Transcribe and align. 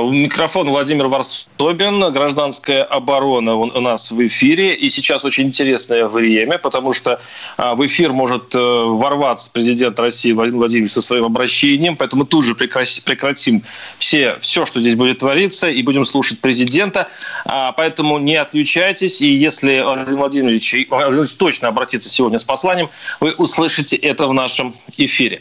У 0.00 0.12
микрофона 0.12 0.70
Владимир 0.70 1.06
Варсобин, 1.06 2.12
гражданская 2.12 2.82
оборона 2.84 3.54
у 3.54 3.80
нас 3.80 4.10
в 4.10 4.26
эфире. 4.26 4.74
И 4.74 4.88
сейчас 4.88 5.24
очень 5.24 5.44
интересное 5.44 6.06
время, 6.06 6.58
потому 6.58 6.92
что 6.92 7.20
а, 7.56 7.74
в 7.74 7.84
эфир 7.86 8.12
может 8.12 8.54
э, 8.54 8.58
ворваться 8.58 9.50
президент 9.52 9.98
России 10.00 10.32
Владимир 10.32 10.58
Владимирович 10.58 10.92
со 10.92 11.02
своим 11.02 11.24
обращением. 11.24 11.96
Поэтому 11.96 12.24
тут 12.24 12.44
же 12.44 12.54
прекратим 12.54 13.62
все, 13.98 14.36
все, 14.40 14.66
что 14.66 14.80
здесь 14.80 14.96
будет 14.96 15.18
твориться, 15.18 15.68
и 15.68 15.82
будем 15.82 16.04
слушать 16.04 16.40
президента. 16.40 17.08
А, 17.44 17.72
поэтому 17.72 18.18
не 18.18 18.36
отключайтесь. 18.36 19.20
И 19.22 19.32
если 19.34 19.80
Владимир 19.80 20.18
Владимирович, 20.18 20.74
Владимирович 20.88 21.34
точно 21.34 21.68
обратится 21.68 22.08
сегодня 22.08 22.38
с 22.38 22.44
посланием, 22.44 22.90
вы 23.20 23.32
услышите 23.32 23.96
это 23.96 24.26
в 24.26 24.34
нашем 24.34 24.74
эфире. 24.96 25.40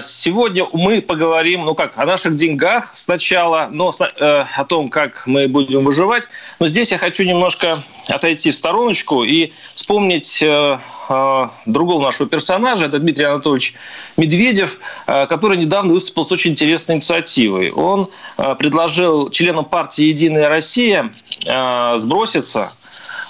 Сегодня 0.00 0.66
мы 0.72 1.00
поговорим, 1.00 1.64
ну 1.64 1.74
как, 1.74 1.98
о 1.98 2.06
наших 2.06 2.36
деньгах 2.36 2.90
сначала 2.94 3.61
сначала, 3.62 3.68
но 3.70 3.92
э, 4.18 4.44
о 4.56 4.64
том, 4.64 4.88
как 4.88 5.26
мы 5.26 5.48
будем 5.48 5.84
выживать. 5.84 6.28
Но 6.58 6.66
здесь 6.66 6.92
я 6.92 6.98
хочу 6.98 7.24
немножко 7.24 7.82
отойти 8.08 8.50
в 8.50 8.56
стороночку 8.56 9.24
и 9.24 9.52
вспомнить 9.74 10.42
э, 10.42 10.78
э, 11.08 11.48
другого 11.66 12.02
нашего 12.02 12.28
персонажа, 12.28 12.86
это 12.86 12.98
Дмитрий 12.98 13.26
Анатольевич 13.26 13.74
Медведев, 14.16 14.78
э, 15.06 15.26
который 15.26 15.56
недавно 15.56 15.92
выступил 15.92 16.24
с 16.24 16.32
очень 16.32 16.52
интересной 16.52 16.96
инициативой. 16.96 17.70
Он 17.70 18.08
э, 18.38 18.54
предложил 18.56 19.28
членам 19.30 19.64
партии 19.64 20.04
«Единая 20.04 20.48
Россия» 20.48 21.10
э, 21.46 21.94
сброситься 21.98 22.72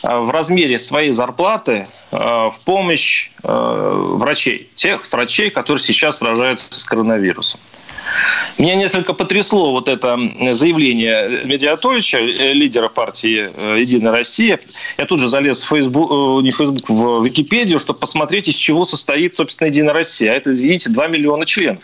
э, 0.02 0.16
в 0.16 0.30
размере 0.30 0.78
своей 0.78 1.10
зарплаты 1.10 1.86
э, 2.10 2.16
в 2.16 2.54
помощь 2.64 3.30
врачей, 3.42 4.70
тех 4.76 5.02
врачей, 5.10 5.50
которые 5.50 5.82
сейчас 5.82 6.18
сражаются 6.18 6.72
с 6.72 6.84
коронавирусом. 6.84 7.60
Меня 8.58 8.74
несколько 8.74 9.12
потрясло 9.14 9.72
вот 9.72 9.88
это 9.88 10.18
заявление 10.52 11.42
Анатольевича, 11.68 12.18
э, 12.18 12.52
лидера 12.52 12.88
партии 12.88 13.50
э, 13.54 13.80
«Единая 13.80 14.12
Россия». 14.12 14.60
Я 14.98 15.06
тут 15.06 15.20
же 15.20 15.28
залез 15.28 15.62
в 15.62 15.68
Facebook, 15.68 16.10
э, 16.10 16.42
не 16.42 16.50
в 16.50 16.56
Facebook, 16.56 16.88
в 16.88 17.24
Википедию, 17.24 17.78
чтобы 17.78 17.98
посмотреть, 17.98 18.48
из 18.48 18.56
чего 18.56 18.84
состоит, 18.84 19.34
собственно, 19.34 19.68
«Единая 19.68 19.94
Россия». 19.94 20.32
А 20.32 20.34
это, 20.34 20.50
извините, 20.50 20.90
2 20.90 21.06
миллиона 21.08 21.46
членов. 21.46 21.82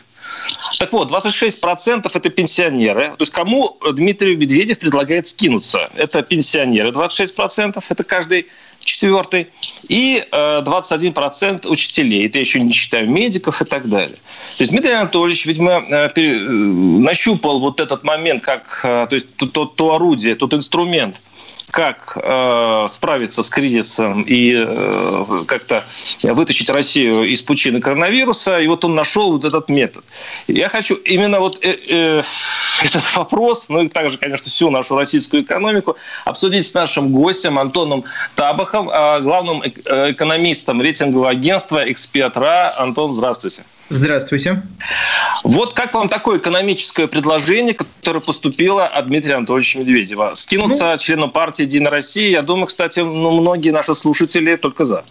Так 0.78 0.92
вот, 0.92 1.10
26% 1.10 2.10
это 2.12 2.30
пенсионеры. 2.30 3.08
То 3.10 3.22
есть 3.22 3.32
кому 3.32 3.78
Дмитрий 3.92 4.36
Медведев 4.36 4.78
предлагает 4.78 5.26
скинуться? 5.26 5.90
Это 5.96 6.22
пенсионеры 6.22 6.90
26%, 6.90 7.82
это 7.88 8.04
каждый 8.04 8.46
четвертый, 8.80 9.48
и 9.88 10.24
21% 10.32 11.66
э, 11.66 11.68
учителей. 11.68 12.26
Это 12.26 12.38
я 12.38 12.40
еще 12.40 12.60
не 12.60 12.72
считаю 12.72 13.08
медиков 13.08 13.60
и 13.60 13.64
так 13.64 13.88
далее. 13.88 14.16
То 14.56 14.62
есть 14.62 14.72
Дмитрий 14.72 14.92
Анатольевич, 14.92 15.46
видимо, 15.46 15.84
э, 15.88 16.08
э, 16.14 16.20
нащупал 16.20 17.58
вот 17.60 17.80
этот 17.80 18.04
момент, 18.04 18.42
как, 18.42 18.80
то 18.82 19.08
есть 19.10 19.34
то, 19.36 19.46
то, 19.46 19.66
то 19.66 19.94
орудие, 19.94 20.34
тот 20.36 20.54
инструмент, 20.54 21.20
как 21.70 22.16
э, 22.22 22.86
справиться 22.88 23.42
с 23.42 23.50
кризисом 23.50 24.22
и 24.22 24.54
э, 24.56 25.44
как-то 25.46 25.84
вытащить 26.22 26.70
Россию 26.70 27.24
из 27.24 27.42
пучины 27.42 27.80
коронавируса. 27.80 28.60
И 28.60 28.66
вот 28.66 28.84
он 28.84 28.94
нашел 28.94 29.32
вот 29.32 29.44
этот 29.44 29.68
метод. 29.68 30.04
Я 30.46 30.68
хочу 30.68 30.94
именно 30.94 31.40
вот 31.40 31.64
э, 31.64 31.76
э, 31.88 32.22
этот 32.82 33.02
вопрос, 33.14 33.68
ну 33.68 33.82
и 33.82 33.88
также, 33.88 34.18
конечно, 34.18 34.50
всю 34.50 34.70
нашу 34.70 34.96
российскую 34.96 35.42
экономику 35.42 35.96
обсудить 36.24 36.66
с 36.66 36.74
нашим 36.74 37.10
гостем 37.10 37.58
Антоном 37.58 38.04
Табахом, 38.34 38.88
э, 38.90 39.20
главным 39.20 39.62
э, 39.62 40.12
экономистом 40.12 40.80
рейтингового 40.80 41.30
агентства 41.30 41.90
«Экспертра». 41.90 42.74
Антон, 42.78 43.10
здравствуйте. 43.10 43.64
Здравствуйте. 43.90 44.62
Вот 45.44 45.72
как 45.72 45.94
вам 45.94 46.10
такое 46.10 46.38
экономическое 46.38 47.06
предложение, 47.06 47.72
которое 47.74 48.20
поступило 48.20 48.86
от 48.86 49.06
Дмитрия 49.06 49.36
Анатольевича 49.36 49.78
Медведева? 49.78 50.32
Скинуться 50.34 50.92
ну, 50.92 50.98
членам 50.98 51.30
партии 51.30 51.57
«Единая 51.58 51.90
Россия», 51.90 52.30
я 52.30 52.42
думаю, 52.42 52.66
кстати, 52.66 53.00
ну, 53.00 53.30
многие 53.30 53.70
наши 53.70 53.94
слушатели 53.94 54.56
только 54.56 54.84
за. 54.84 55.04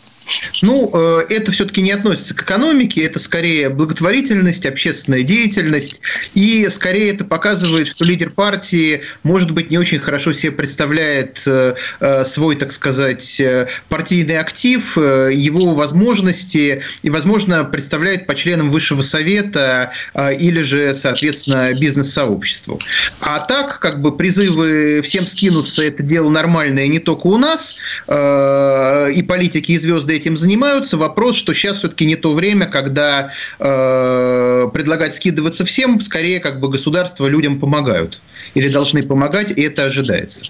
Ну, 0.62 0.90
э, 0.94 1.26
это 1.30 1.52
все-таки 1.52 1.82
не 1.82 1.92
относится 1.92 2.36
к 2.36 2.44
экономике, 2.44 3.04
это 3.04 3.20
скорее 3.20 3.70
благотворительность, 3.70 4.66
общественная 4.66 5.24
деятельность, 5.24 6.02
и 6.34 6.68
скорее 6.70 7.14
это 7.14 7.26
показывает, 7.26 7.88
что 7.88 8.04
лидер 8.04 8.30
партии, 8.30 9.02
может 9.24 9.52
быть, 9.52 9.72
не 9.72 9.78
очень 9.78 10.00
хорошо 10.00 10.34
себе 10.34 10.52
представляет 10.52 11.44
э, 11.46 11.76
э, 12.00 12.26
свой, 12.26 12.56
так 12.56 12.72
сказать, 12.72 13.42
партийный 13.90 14.40
актив, 14.40 14.98
его 14.98 15.74
возможности, 15.74 16.82
и, 17.04 17.10
возможно, 17.10 17.64
представляет 17.64 18.28
по 18.28 18.36
членам 18.36 18.70
высшего 18.70 19.02
совета 19.02 19.92
или 20.40 20.62
же, 20.62 20.94
соответственно, 20.94 21.74
бизнес-сообществу. 21.74 22.80
А 23.22 23.40
так, 23.40 23.80
как 23.80 24.02
бы 24.02 24.16
призывы 24.16 25.02
всем 25.04 25.28
скинуться, 25.28 25.84
это 25.84 26.04
дело 26.04 26.30
нормальное 26.30 26.88
не 26.88 27.00
только 27.00 27.28
у 27.28 27.38
нас, 27.38 27.76
и 28.08 29.26
политики 29.28 29.72
и 29.74 29.78
звезды 29.78 30.17
этим 30.18 30.36
занимаются. 30.38 30.98
Вопрос, 30.98 31.38
что 31.38 31.54
сейчас 31.54 31.78
все-таки 31.78 32.06
не 32.06 32.16
то 32.16 32.34
время, 32.34 32.66
когда 32.66 33.30
э, 33.60 34.70
предлагать 34.74 35.14
скидываться 35.14 35.64
всем, 35.66 36.02
скорее 36.02 36.40
как 36.40 36.60
бы 36.60 36.70
государство 36.70 37.28
людям 37.28 37.60
помогают 37.60 38.20
или 38.56 38.68
должны 38.68 39.04
помогать, 39.04 39.52
и 39.52 39.62
это 39.62 39.86
ожидается. 39.86 40.46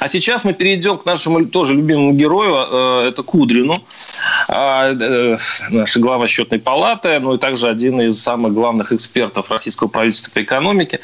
А 0.00 0.08
сейчас 0.08 0.44
мы 0.44 0.52
перейдем 0.52 0.98
к 0.98 1.06
нашему 1.06 1.46
тоже 1.46 1.74
любимому 1.74 2.12
герою, 2.12 2.56
э, 2.56 3.08
это 3.08 3.22
Кудрину, 3.22 3.74
наша 4.48 6.00
глава 6.00 6.26
счетной 6.26 6.58
палаты, 6.58 7.18
ну 7.20 7.34
и 7.34 7.38
также 7.38 7.68
один 7.68 8.00
из 8.00 8.20
самых 8.20 8.52
главных 8.52 8.92
экспертов 8.92 9.50
российского 9.50 9.88
правительства 9.88 10.32
по 10.32 10.42
экономике. 10.42 11.00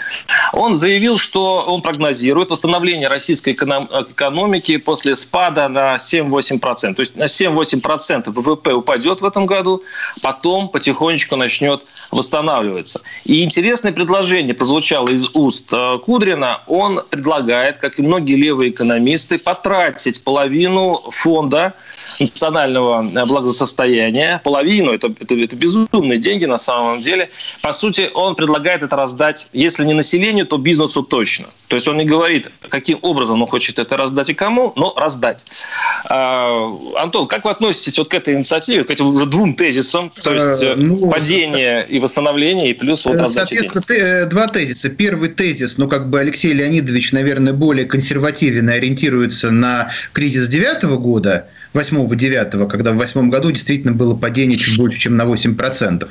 Он 0.53 0.75
заявил, 0.75 1.19
что 1.19 1.65
он 1.67 1.83
прогнозирует 1.83 2.51
восстановление 2.51 3.09
российской 3.09 3.55
экономики 3.55 4.77
после 4.77 5.17
спада 5.17 5.69
на 5.69 5.97
7-8%. 5.97 6.95
То 6.95 7.01
есть 7.01 7.17
на 7.17 7.25
7-8% 7.25 8.31
ВВП 8.31 8.75
упадет 8.75 9.21
в 9.21 9.25
этом 9.25 9.47
году, 9.47 9.83
потом 10.23 10.69
потихонечку 10.69 11.37
начнет 11.37 11.83
восстанавливаться. 12.11 13.03
И 13.25 13.45
интересное 13.45 13.93
предложение 13.93 14.55
прозвучало 14.55 15.09
из 15.09 15.27
уст 15.35 15.69
э, 15.73 15.99
Кудрина. 16.05 16.63
Он 16.67 17.01
предлагает, 17.09 17.79
как 17.79 17.99
и 17.99 18.03
многие 18.03 18.35
левые 18.35 18.71
экономисты, 18.71 19.39
потратить 19.39 20.23
половину 20.25 21.03
фонда 21.13 21.75
национального 22.19 23.03
благосостояния, 23.27 24.41
половину, 24.45 24.93
это, 24.93 25.13
это, 25.21 25.35
это 25.37 25.57
безумные 25.57 26.19
деньги 26.19 26.45
на 26.45 26.59
самом 26.59 27.01
деле. 27.01 27.31
По 27.63 27.73
сути, 27.73 28.11
он 28.15 28.35
предлагает 28.35 28.83
это 28.83 28.97
раздать, 28.97 29.49
если 29.53 29.85
не 29.85 29.95
населению, 29.95 30.47
то 30.47 30.59
бизнесу 30.59 31.03
точно. 31.03 31.47
То 31.69 31.77
есть 31.77 31.87
он 31.87 31.99
не 31.99 32.05
говорит, 32.05 32.51
каким 32.69 32.99
образом 33.03 33.41
он 33.41 33.47
хочет 33.47 33.79
это 33.79 33.97
раздать 33.97 34.29
и 34.31 34.35
кому, 34.35 34.73
но 34.77 34.93
раздать. 34.97 35.47
А, 36.07 36.67
Антон, 36.97 37.29
как 37.29 37.45
вы 37.45 37.53
относитесь 37.53 37.97
вот 37.99 38.09
к 38.09 38.15
этой 38.15 38.35
инициативе, 38.35 38.85
к 38.85 38.91
этим 38.91 39.07
уже 39.07 39.27
двум 39.27 39.55
тезисам, 39.55 40.11
то 40.23 40.33
есть 40.33 40.63
э, 40.63 40.75
ну, 40.75 41.11
падение 41.11 41.87
и 41.89 42.01
восстановление, 42.01 42.71
и 42.71 42.75
плюс 42.75 43.05
вот 43.05 43.17
раздача 43.17 43.51
Соответственно, 43.51 43.85
денег? 43.87 44.03
Э, 44.03 44.27
два 44.27 44.49
тезиса. 44.49 44.91
Первый 44.91 45.29
тезис, 45.29 45.79
ну 45.79 45.89
как 45.89 46.11
бы 46.11 46.19
Алексей 46.19 46.53
Леонидович, 46.53 47.13
наверное, 47.13 47.53
более 47.53 47.87
консервативен 47.87 48.69
и 48.69 48.73
ориентируется 48.73 49.51
на 49.51 49.91
кризис 50.13 50.49
девятого 50.49 50.97
года, 50.97 51.47
8-9, 51.75 52.69
когда 52.69 52.93
в 52.93 52.97
2008 52.97 53.31
году 53.31 53.51
действительно 53.51 53.93
было 53.93 54.15
падение 54.15 54.59
чуть 54.59 54.77
больше, 54.77 54.99
чем 54.99 55.17
на 55.17 55.23
8%. 55.23 56.09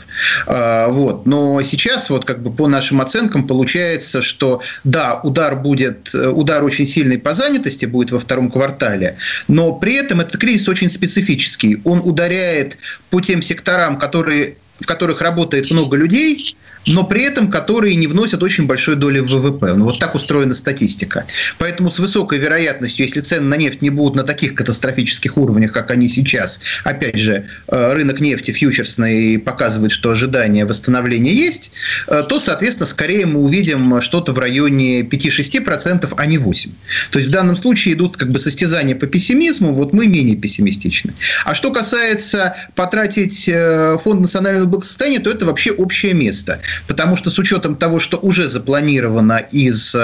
А, 0.47 0.87
вот. 0.87 1.25
Но 1.25 1.61
сейчас, 1.63 2.09
вот 2.09 2.25
как 2.25 2.41
бы 2.41 2.51
по 2.51 2.67
нашим 2.67 3.01
оценкам, 3.01 3.47
получается, 3.47 4.21
что 4.21 4.61
да, 4.83 5.19
удар 5.23 5.55
будет, 5.55 6.13
удар 6.13 6.63
очень 6.63 6.85
сильный 6.85 7.17
по 7.17 7.33
занятости 7.33 7.85
будет 7.85 8.11
во 8.11 8.19
втором 8.19 8.51
квартале, 8.51 9.15
но 9.47 9.73
при 9.73 9.95
этом 9.95 10.21
этот 10.21 10.39
кризис 10.39 10.67
очень 10.69 10.89
специфический. 10.89 11.81
Он 11.83 11.99
ударяет 11.99 12.77
по 13.09 13.21
тем 13.21 13.41
секторам, 13.41 13.97
которые 13.97 14.55
в 14.79 14.85
которых 14.85 15.21
работает 15.21 15.69
много 15.71 15.97
людей, 15.97 16.55
но 16.85 17.03
при 17.03 17.23
этом 17.23 17.49
которые 17.49 17.95
не 17.95 18.07
вносят 18.07 18.43
очень 18.43 18.67
большой 18.67 18.95
доли 18.95 19.19
в 19.19 19.27
ВВП. 19.27 19.73
Ну, 19.73 19.85
вот 19.85 19.99
так 19.99 20.15
устроена 20.15 20.53
статистика. 20.53 21.25
Поэтому 21.57 21.91
с 21.91 21.99
высокой 21.99 22.39
вероятностью, 22.39 23.05
если 23.05 23.21
цены 23.21 23.47
на 23.47 23.55
нефть 23.55 23.81
не 23.81 23.89
будут 23.89 24.15
на 24.15 24.23
таких 24.23 24.55
катастрофических 24.55 25.37
уровнях, 25.37 25.71
как 25.71 25.91
они 25.91 26.09
сейчас, 26.09 26.59
опять 26.83 27.17
же, 27.17 27.47
э, 27.67 27.93
рынок 27.93 28.19
нефти 28.19 28.51
фьючерсный 28.51 29.39
показывает, 29.39 29.91
что 29.91 30.11
ожидание 30.11 30.65
восстановления 30.65 31.31
есть, 31.31 31.71
э, 32.07 32.23
то, 32.27 32.39
соответственно, 32.39 32.87
скорее 32.87 33.25
мы 33.25 33.41
увидим 33.41 34.01
что-то 34.01 34.31
в 34.31 34.39
районе 34.39 35.01
5-6%, 35.01 36.13
а 36.17 36.25
не 36.25 36.37
8%. 36.37 36.71
То 37.11 37.19
есть 37.19 37.29
в 37.29 37.31
данном 37.31 37.57
случае 37.57 37.95
идут 37.95 38.17
как 38.17 38.31
бы 38.31 38.39
состязания 38.39 38.95
по 38.95 39.07
пессимизму, 39.07 39.73
вот 39.73 39.93
мы 39.93 40.07
менее 40.07 40.35
пессимистичны. 40.35 41.13
А 41.45 41.53
что 41.53 41.71
касается 41.71 42.55
потратить 42.75 43.47
э, 43.47 43.97
фонд 44.01 44.21
национального 44.21 44.65
благосостояния, 44.65 45.19
то 45.19 45.29
это 45.29 45.45
вообще 45.45 45.71
общее 45.71 46.13
место. 46.13 46.59
Потому 46.87 47.15
что 47.15 47.29
с 47.29 47.39
учетом 47.39 47.75
того, 47.75 47.99
что 47.99 48.17
уже 48.17 48.47
запланировано 48.47 49.37
из 49.51 49.95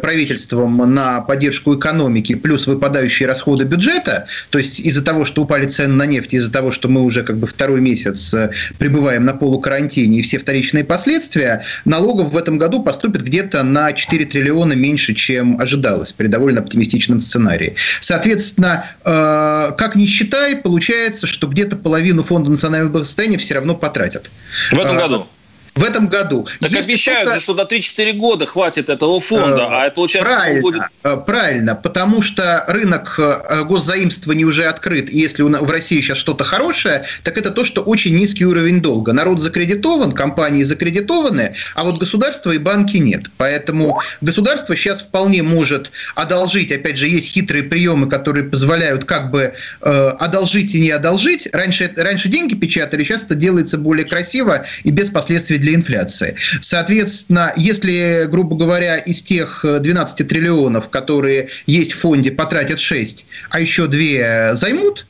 правительством 0.00 0.94
на 0.94 1.20
поддержку 1.20 1.76
экономики, 1.76 2.34
плюс 2.34 2.66
выпадающие 2.66 3.26
расходы 3.26 3.64
бюджета, 3.64 4.26
то 4.50 4.58
есть 4.58 4.80
из-за 4.80 5.04
того, 5.04 5.24
что 5.24 5.42
упали 5.42 5.66
цены 5.66 5.94
на 5.94 6.06
нефть, 6.06 6.34
из-за 6.34 6.52
того, 6.52 6.70
что 6.70 6.88
мы 6.88 7.02
уже 7.02 7.22
как 7.22 7.36
бы 7.36 7.46
второй 7.46 7.80
месяц 7.80 8.34
пребываем 8.78 9.24
на 9.24 9.34
полукарантине 9.34 10.20
и 10.20 10.22
все 10.22 10.38
вторичные 10.38 10.84
последствия, 10.84 11.62
налогов 11.84 12.32
в 12.32 12.36
этом 12.36 12.58
году 12.58 12.82
поступит 12.82 13.22
где-то 13.22 13.62
на 13.62 13.92
4 13.92 14.24
триллиона 14.26 14.72
меньше, 14.72 15.14
чем 15.14 15.60
ожидалось 15.60 16.12
при 16.12 16.26
довольно 16.26 16.60
оптимистичном 16.60 17.20
сценарии. 17.20 17.74
Соответственно, 18.00 18.84
как 19.04 19.94
ни 19.96 20.06
считай, 20.06 20.56
получается, 20.56 21.26
что 21.26 21.46
где-то 21.46 21.76
половину 21.76 22.22
фонда 22.22 22.50
национального 22.50 22.92
благосостояния 22.92 23.38
все 23.38 23.54
равно 23.54 23.74
потратят. 23.74 24.30
В 24.70 24.78
этом 24.78 24.96
году? 24.96 25.26
В 25.74 25.84
этом 25.84 26.08
году. 26.08 26.46
Так 26.60 26.70
Если 26.70 26.92
обещают, 26.92 27.30
только... 27.30 27.40
что 27.40 27.54
до 27.54 27.62
3-4 27.62 28.12
года 28.12 28.46
хватит 28.46 28.90
этого 28.90 29.20
фонда, 29.20 29.68
а 29.70 29.86
это 29.86 29.96
получается 29.96 30.34
правильно, 30.34 30.60
будет... 30.60 30.82
Э, 31.02 31.16
правильно, 31.24 31.74
потому 31.74 32.20
что 32.20 32.64
рынок 32.68 33.14
э, 33.18 33.64
госзаимствований 33.64 34.44
уже 34.44 34.66
открыт, 34.66 35.08
и 35.10 35.18
если 35.18 35.42
в 35.42 35.70
России 35.70 36.00
сейчас 36.00 36.18
что-то 36.18 36.44
хорошее, 36.44 37.04
так 37.22 37.38
это 37.38 37.50
то, 37.50 37.64
что 37.64 37.80
очень 37.80 38.14
низкий 38.14 38.44
уровень 38.44 38.82
долга. 38.82 39.12
Народ 39.12 39.40
закредитован, 39.40 40.12
компании 40.12 40.62
закредитованы, 40.62 41.54
а 41.74 41.84
вот 41.84 41.98
государства 41.98 42.50
и 42.52 42.58
банки 42.58 42.98
нет. 42.98 43.24
Поэтому 43.38 43.98
государство 44.20 44.76
сейчас 44.76 45.02
вполне 45.02 45.42
может 45.42 45.90
одолжить, 46.14 46.70
опять 46.70 46.98
же, 46.98 47.08
есть 47.08 47.30
хитрые 47.30 47.64
приемы, 47.64 48.10
которые 48.10 48.44
позволяют 48.44 49.06
как 49.06 49.30
бы 49.30 49.54
э, 49.80 50.08
одолжить 50.18 50.74
и 50.74 50.80
не 50.80 50.90
одолжить. 50.90 51.48
Раньше, 51.52 51.90
раньше 51.96 52.28
деньги 52.28 52.54
печатали, 52.54 53.02
сейчас 53.04 53.24
это 53.24 53.34
делается 53.34 53.78
более 53.78 54.04
красиво 54.04 54.64
и 54.84 54.90
без 54.90 55.08
последствий 55.08 55.61
для 55.62 55.74
инфляции. 55.74 56.36
Соответственно, 56.60 57.52
если, 57.56 58.26
грубо 58.26 58.56
говоря, 58.56 58.96
из 58.96 59.22
тех 59.22 59.64
12 59.64 60.28
триллионов, 60.28 60.90
которые 60.90 61.48
есть 61.66 61.92
в 61.92 62.00
фонде, 62.00 62.30
потратят 62.30 62.78
6, 62.78 63.26
а 63.50 63.60
еще 63.60 63.86
2 63.86 64.54
займут, 64.54 65.06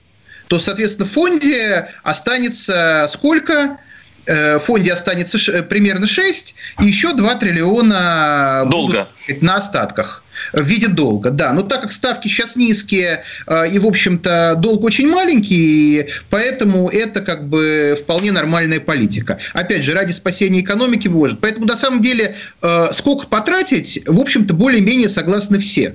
то, 0.49 0.59
соответственно, 0.59 1.09
в 1.09 1.11
фонде 1.11 1.89
останется 2.03 3.09
сколько? 3.11 3.79
Э, 4.27 4.59
в 4.59 4.61
фонде 4.61 4.93
останется 4.93 5.63
примерно 5.65 6.07
6, 6.07 6.55
и 6.81 6.87
еще 6.87 7.13
2 7.13 7.35
триллиона 7.37 8.67
Долго. 8.71 9.09
Будут, 9.27 9.43
на 9.43 9.57
остатках 9.57 10.22
в 10.53 10.63
виде 10.63 10.89
долга, 10.89 11.31
да. 11.31 11.53
Но 11.53 11.63
так 11.63 11.83
как 11.83 11.93
ставки 11.93 12.29
сейчас 12.29 12.57
низкие, 12.57 13.23
э, 13.47 13.71
и, 13.71 13.79
в 13.79 13.87
общем-то, 13.87 14.57
долг 14.59 14.85
очень 14.85 15.09
маленький, 15.09 16.07
поэтому 16.31 16.89
это 16.89 17.21
как 17.21 17.49
бы 17.49 17.97
вполне 17.99 18.33
нормальная 18.33 18.81
политика. 18.81 19.39
Опять 19.53 19.85
же, 19.85 19.93
ради 19.93 20.13
спасения 20.13 20.61
экономики 20.61 21.09
может. 21.09 21.41
Поэтому, 21.41 21.67
на 21.67 21.77
самом 21.77 22.01
деле, 22.01 22.35
э, 22.63 22.89
сколько 22.93 23.27
потратить, 23.27 24.01
в 24.07 24.21
общем-то, 24.21 24.55
более-менее 24.55 25.09
согласны 25.09 25.59
все. 25.59 25.95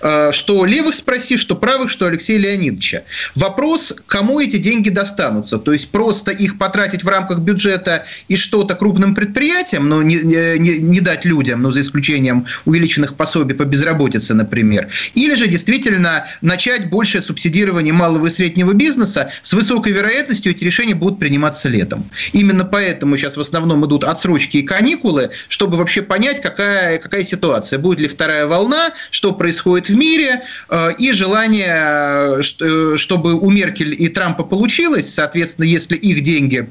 Э, 0.00 0.30
что 0.32 0.64
левых 0.64 0.94
спроси, 0.94 1.36
что 1.36 1.56
правых, 1.56 1.90
что 1.90 2.06
Алексея 2.06 2.38
Леонидовича. 2.38 3.02
Вопрос, 3.34 3.94
кому 4.06 4.40
эти 4.40 4.58
деньги 4.58 4.90
достанутся. 4.90 5.58
То 5.58 5.72
есть 5.72 5.90
просто 5.90 6.30
их 6.30 6.58
потратить 6.58 7.04
в 7.04 7.08
рамках 7.08 7.38
бюджета 7.38 8.04
и 8.28 8.36
что-то 8.36 8.74
крупным 8.74 9.14
предприятиям, 9.14 9.88
но 9.88 10.02
не, 10.02 10.16
не, 10.16 10.78
не 10.78 11.00
дать 11.00 11.24
людям, 11.24 11.62
но 11.62 11.70
за 11.70 11.80
исключением 11.80 12.46
увеличенных 12.64 13.14
пособий 13.14 13.54
по 13.54 13.64
безработице, 13.64 14.34
например. 14.34 14.88
Или 15.14 15.34
же 15.34 15.48
действительно 15.48 16.26
начать 16.40 16.90
большее 16.90 17.22
субсидирование 17.22 17.92
малого 17.92 18.26
и 18.26 18.30
среднего 18.30 18.72
бизнеса. 18.72 19.30
С 19.42 19.52
высокой 19.52 19.92
вероятностью 19.92 20.52
эти 20.52 20.64
решения 20.64 20.94
будут 20.94 21.18
приниматься 21.18 21.68
летом. 21.68 22.08
Именно 22.32 22.64
поэтому 22.64 23.16
сейчас 23.16 23.36
в 23.36 23.40
основном 23.40 23.84
идут 23.86 24.04
отсрочки 24.04 24.58
и 24.58 24.62
каникулы, 24.62 25.30
чтобы 25.48 25.76
вообще 25.76 26.02
понять, 26.02 26.40
какая, 26.40 26.98
какая 26.98 27.24
ситуация. 27.24 27.78
Будет 27.78 28.00
ли 28.00 28.08
вторая 28.08 28.46
волна, 28.46 28.90
что 29.10 29.32
происходит 29.32 29.67
происходит 29.68 29.88
в 29.88 29.96
мире, 29.96 30.42
э, 30.70 30.92
и 30.98 31.12
желание, 31.12 32.40
э, 32.40 32.96
чтобы 32.96 33.34
у 33.34 33.50
Меркель 33.50 33.94
и 33.98 34.08
Трампа 34.08 34.44
получилось, 34.44 35.12
соответственно, 35.12 35.66
если 35.66 35.96
их 35.96 36.22
деньги 36.22 36.68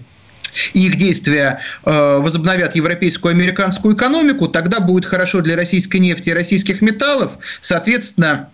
и 0.73 0.87
их 0.87 0.95
действия 0.95 1.59
э, 1.85 2.17
возобновят 2.19 2.75
европейскую 2.75 3.33
и 3.33 3.37
американскую 3.37 3.95
экономику, 3.95 4.47
тогда 4.47 4.79
будет 4.79 5.05
хорошо 5.05 5.41
для 5.41 5.55
российской 5.55 5.97
нефти 5.97 6.29
и 6.29 6.33
российских 6.33 6.81
металлов, 6.81 7.37
соответственно, 7.61 8.49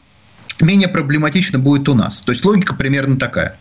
менее 0.59 0.89
проблематично 0.89 1.59
будет 1.59 1.87
у 1.87 1.93
нас. 1.93 2.21
То 2.21 2.31
есть 2.31 2.43
логика 2.45 2.73
примерно 2.73 3.17
такая. 3.17 3.57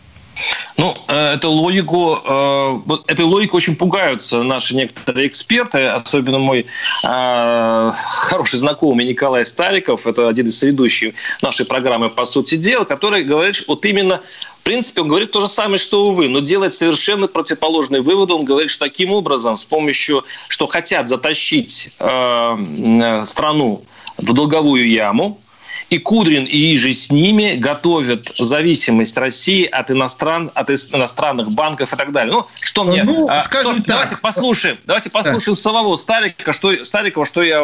Ну, 0.77 0.97
э, 1.07 1.33
эту 1.35 1.51
логику, 1.51 2.19
э, 2.25 2.81
вот 2.85 3.09
этой 3.09 3.25
логикой 3.25 3.57
очень 3.57 3.75
пугаются 3.75 4.41
наши 4.43 4.75
некоторые 4.75 5.27
эксперты, 5.27 5.87
особенно 5.87 6.39
мой 6.39 6.65
э, 7.03 7.91
хороший 7.95 8.59
знакомый 8.59 9.05
Николай 9.05 9.45
Стариков, 9.45 10.07
это 10.07 10.27
один 10.27 10.47
из 10.47 10.61
ведущих 10.63 11.13
нашей 11.41 11.65
программы 11.65 12.09
«По 12.09 12.25
сути 12.25 12.55
дела», 12.55 12.85
который 12.85 13.23
говорит, 13.23 13.63
вот 13.67 13.85
именно 13.85 14.21
в 14.63 14.65
принципе, 14.65 15.01
он 15.01 15.09
говорит 15.09 15.31
то 15.31 15.41
же 15.41 15.49
самое, 15.49 15.77
что 15.77 16.09
и 16.09 16.15
вы, 16.15 16.29
но 16.29 16.39
делает 16.39 16.73
совершенно 16.73 17.27
противоположный 17.27 17.99
вывод. 17.99 18.31
Он 18.31 18.45
говорит, 18.45 18.71
что 18.71 18.85
таким 18.85 19.11
образом, 19.11 19.57
с 19.57 19.65
помощью, 19.65 20.23
что 20.47 20.67
хотят 20.67 21.09
затащить 21.09 21.89
э, 21.99 23.23
страну 23.25 23.83
в 24.17 24.33
долговую 24.33 24.89
яму, 24.89 25.41
и 25.89 25.99
Кудрин, 25.99 26.45
и 26.45 26.75
Иже 26.75 26.93
с 26.93 27.11
ними 27.11 27.55
готовят 27.55 28.33
зависимость 28.37 29.17
России 29.17 29.65
от, 29.65 29.91
иностран, 29.91 30.51
от 30.53 30.69
иностранных 30.69 31.51
банков 31.51 31.93
и 31.93 31.95
так 31.95 32.11
далее. 32.11 32.33
Ну, 32.33 32.47
что 32.61 32.83
мне... 32.83 33.03
Ну, 33.03 33.27
а, 33.29 33.39
скажем 33.39 33.77
что, 33.77 33.83
так. 33.83 33.95
Давайте 33.95 34.17
послушаем, 34.17 34.77
давайте 34.85 35.09
послушаем 35.09 35.55
да. 35.55 35.61
самого 35.61 35.95
Старика, 35.95 36.53
что, 36.53 36.83
Старикова, 36.83 37.25
что 37.25 37.43
я 37.43 37.63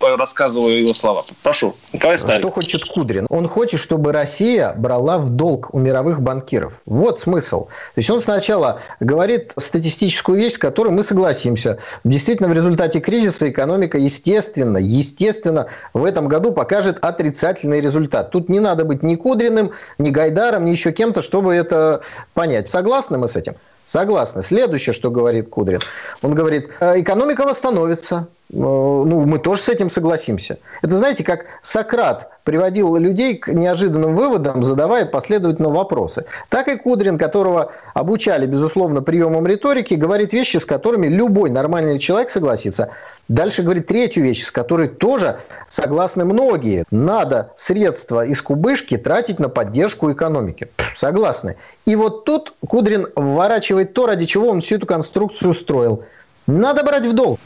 рассказываю 0.00 0.80
его 0.80 0.94
слова. 0.94 1.24
Прошу, 1.42 1.76
Николай 1.92 2.18
Старик. 2.18 2.40
Что 2.40 2.50
хочет 2.50 2.84
Кудрин? 2.84 3.26
Он 3.30 3.48
хочет, 3.48 3.80
чтобы 3.80 4.12
Россия 4.12 4.72
брала 4.76 5.18
в 5.18 5.30
долг 5.30 5.74
у 5.74 5.78
мировых 5.78 6.22
банкиров. 6.22 6.80
Вот 6.86 7.20
смысл. 7.20 7.66
То 7.66 7.98
есть 7.98 8.10
он 8.10 8.20
сначала 8.20 8.80
говорит 9.00 9.52
статистическую 9.56 10.38
вещь, 10.38 10.54
с 10.54 10.58
которой 10.58 10.90
мы 10.90 11.02
согласимся. 11.02 11.78
Действительно, 12.04 12.48
в 12.48 12.52
результате 12.52 13.00
кризиса 13.00 13.50
экономика, 13.50 13.98
естественно, 13.98 14.78
естественно, 14.78 15.66
в 15.92 16.04
этом 16.04 16.28
году 16.28 16.52
покажет 16.52 16.98
отрицательный 17.04 17.57
замечательный 17.58 17.80
результат. 17.80 18.30
Тут 18.30 18.48
не 18.48 18.60
надо 18.60 18.84
быть 18.84 19.02
ни 19.02 19.16
Кудриным, 19.16 19.70
ни 19.98 20.10
Гайдаром, 20.10 20.64
ни 20.64 20.70
еще 20.70 20.92
кем-то, 20.92 21.22
чтобы 21.22 21.54
это 21.54 22.00
понять. 22.34 22.70
Согласны 22.70 23.18
мы 23.18 23.28
с 23.28 23.36
этим? 23.36 23.54
Согласны. 23.86 24.42
Следующее, 24.42 24.92
что 24.92 25.10
говорит 25.10 25.48
Кудрин. 25.48 25.80
Он 26.22 26.34
говорит, 26.34 26.70
«Э, 26.80 27.00
экономика 27.00 27.44
восстановится. 27.44 28.26
Э, 28.50 28.54
ну, 28.54 29.26
мы 29.26 29.38
тоже 29.38 29.60
с 29.60 29.68
этим 29.68 29.90
согласимся. 29.90 30.58
Это, 30.82 30.96
знаете, 30.96 31.22
как 31.22 31.44
Сократ 31.62 32.30
приводил 32.44 32.96
людей 32.96 33.36
к 33.36 33.48
неожиданным 33.48 34.16
выводам, 34.16 34.64
задавая 34.64 35.04
последовательно 35.04 35.68
вопросы. 35.68 36.24
Так 36.48 36.68
и 36.68 36.76
Кудрин, 36.76 37.18
которого 37.18 37.72
обучали, 37.92 38.46
безусловно, 38.46 39.02
приемам 39.02 39.46
риторики, 39.46 39.94
говорит 39.94 40.32
вещи, 40.32 40.56
с 40.56 40.64
которыми 40.64 41.08
любой 41.08 41.50
нормальный 41.50 41.98
человек 41.98 42.30
согласится. 42.30 42.90
Дальше 43.28 43.62
говорит 43.62 43.86
третью 43.86 44.22
вещь, 44.22 44.46
с 44.46 44.50
которой 44.50 44.88
тоже 44.88 45.40
согласны 45.66 46.24
многие. 46.24 46.84
Надо 46.90 47.52
средства 47.56 48.24
из 48.24 48.40
кубышки 48.40 48.96
тратить 48.96 49.38
на 49.38 49.50
поддержку 49.50 50.10
экономики. 50.10 50.70
Согласны. 50.96 51.56
И 51.84 51.94
вот 51.94 52.24
тут 52.24 52.54
Кудрин 52.66 53.08
вворачивает 53.14 53.92
то, 53.92 54.06
ради 54.06 54.24
чего 54.24 54.48
он 54.48 54.62
всю 54.62 54.76
эту 54.76 54.86
конструкцию 54.86 55.52
строил. 55.52 56.04
Надо 56.46 56.82
брать 56.82 57.04
в 57.04 57.12
долг. 57.12 57.38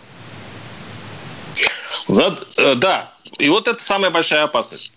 Э, 2.09 2.75
да, 2.77 3.13
и 3.39 3.49
вот 3.49 3.69
это 3.69 3.83
самая 3.83 4.11
большая 4.11 4.45
опасность. 4.45 4.97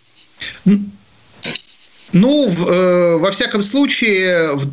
Ну, 2.14 2.48
э, 2.48 3.18
во 3.18 3.32
всяком 3.32 3.62
случае, 3.62 4.56
в 4.56 4.68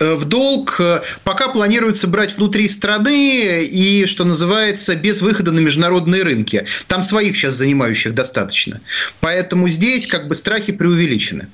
э, 0.00 0.14
в 0.14 0.24
долг 0.26 0.80
пока 1.24 1.48
планируется 1.48 2.06
брать 2.06 2.36
внутри 2.36 2.68
страны 2.68 3.64
и, 3.64 4.06
что 4.06 4.24
называется, 4.24 4.94
без 4.94 5.22
выхода 5.22 5.50
на 5.50 5.58
международные 5.60 6.22
рынки. 6.22 6.66
Там 6.86 7.02
своих 7.02 7.36
сейчас 7.36 7.54
занимающих 7.54 8.14
достаточно. 8.14 8.80
Поэтому 9.20 9.68
здесь 9.68 10.06
как 10.06 10.28
бы 10.28 10.34
страхи 10.34 10.72
преувеличены. 10.72 11.48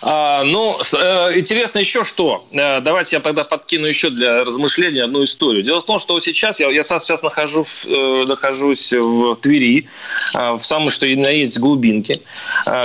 А, 0.00 0.44
ну, 0.44 0.78
э, 0.78 1.38
интересно 1.38 1.80
еще 1.80 2.04
что. 2.04 2.46
Э, 2.52 2.80
давайте 2.80 3.16
я 3.16 3.20
тогда 3.20 3.44
подкину 3.44 3.86
еще 3.86 4.10
для 4.10 4.44
размышления 4.44 5.04
одну 5.04 5.24
историю. 5.24 5.62
Дело 5.64 5.80
в 5.80 5.84
том, 5.84 5.98
что 5.98 6.18
сейчас 6.20 6.60
я, 6.60 6.70
я 6.70 6.84
сейчас 6.84 7.22
нахожусь, 7.22 7.84
э, 7.86 8.24
нахожусь 8.26 8.92
в 8.92 9.34
Твери, 9.36 9.88
в 10.34 10.60
самой 10.60 10.90
что 10.90 11.06
и 11.06 11.16
на 11.16 11.28
есть 11.28 11.58
глубинке, 11.58 12.20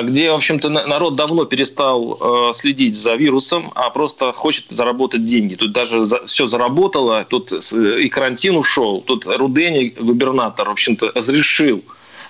где, 0.04 0.32
в 0.32 0.36
общем-то, 0.36 0.70
народ 0.70 1.16
давно 1.16 1.46
перестал 1.46 2.54
следить 2.54 2.96
за 2.96 3.16
вирусом, 3.16 3.72
а 3.76 3.90
просто 3.90 4.32
хочет 4.34 4.66
заработать 4.70 5.26
деньги. 5.26 5.56
Тут 5.56 5.72
даже 5.72 6.00
все 6.26 6.48
заработало, 6.48 7.26
тут 7.30 7.52
и 7.52 8.10
карантин 8.10 8.58
ушел, 8.58 9.02
тут 9.02 9.26
Рудени, 9.26 9.94
губернатор, 9.98 10.68
в 10.68 10.72
общем-то, 10.72 11.12
разрешил 11.14 11.84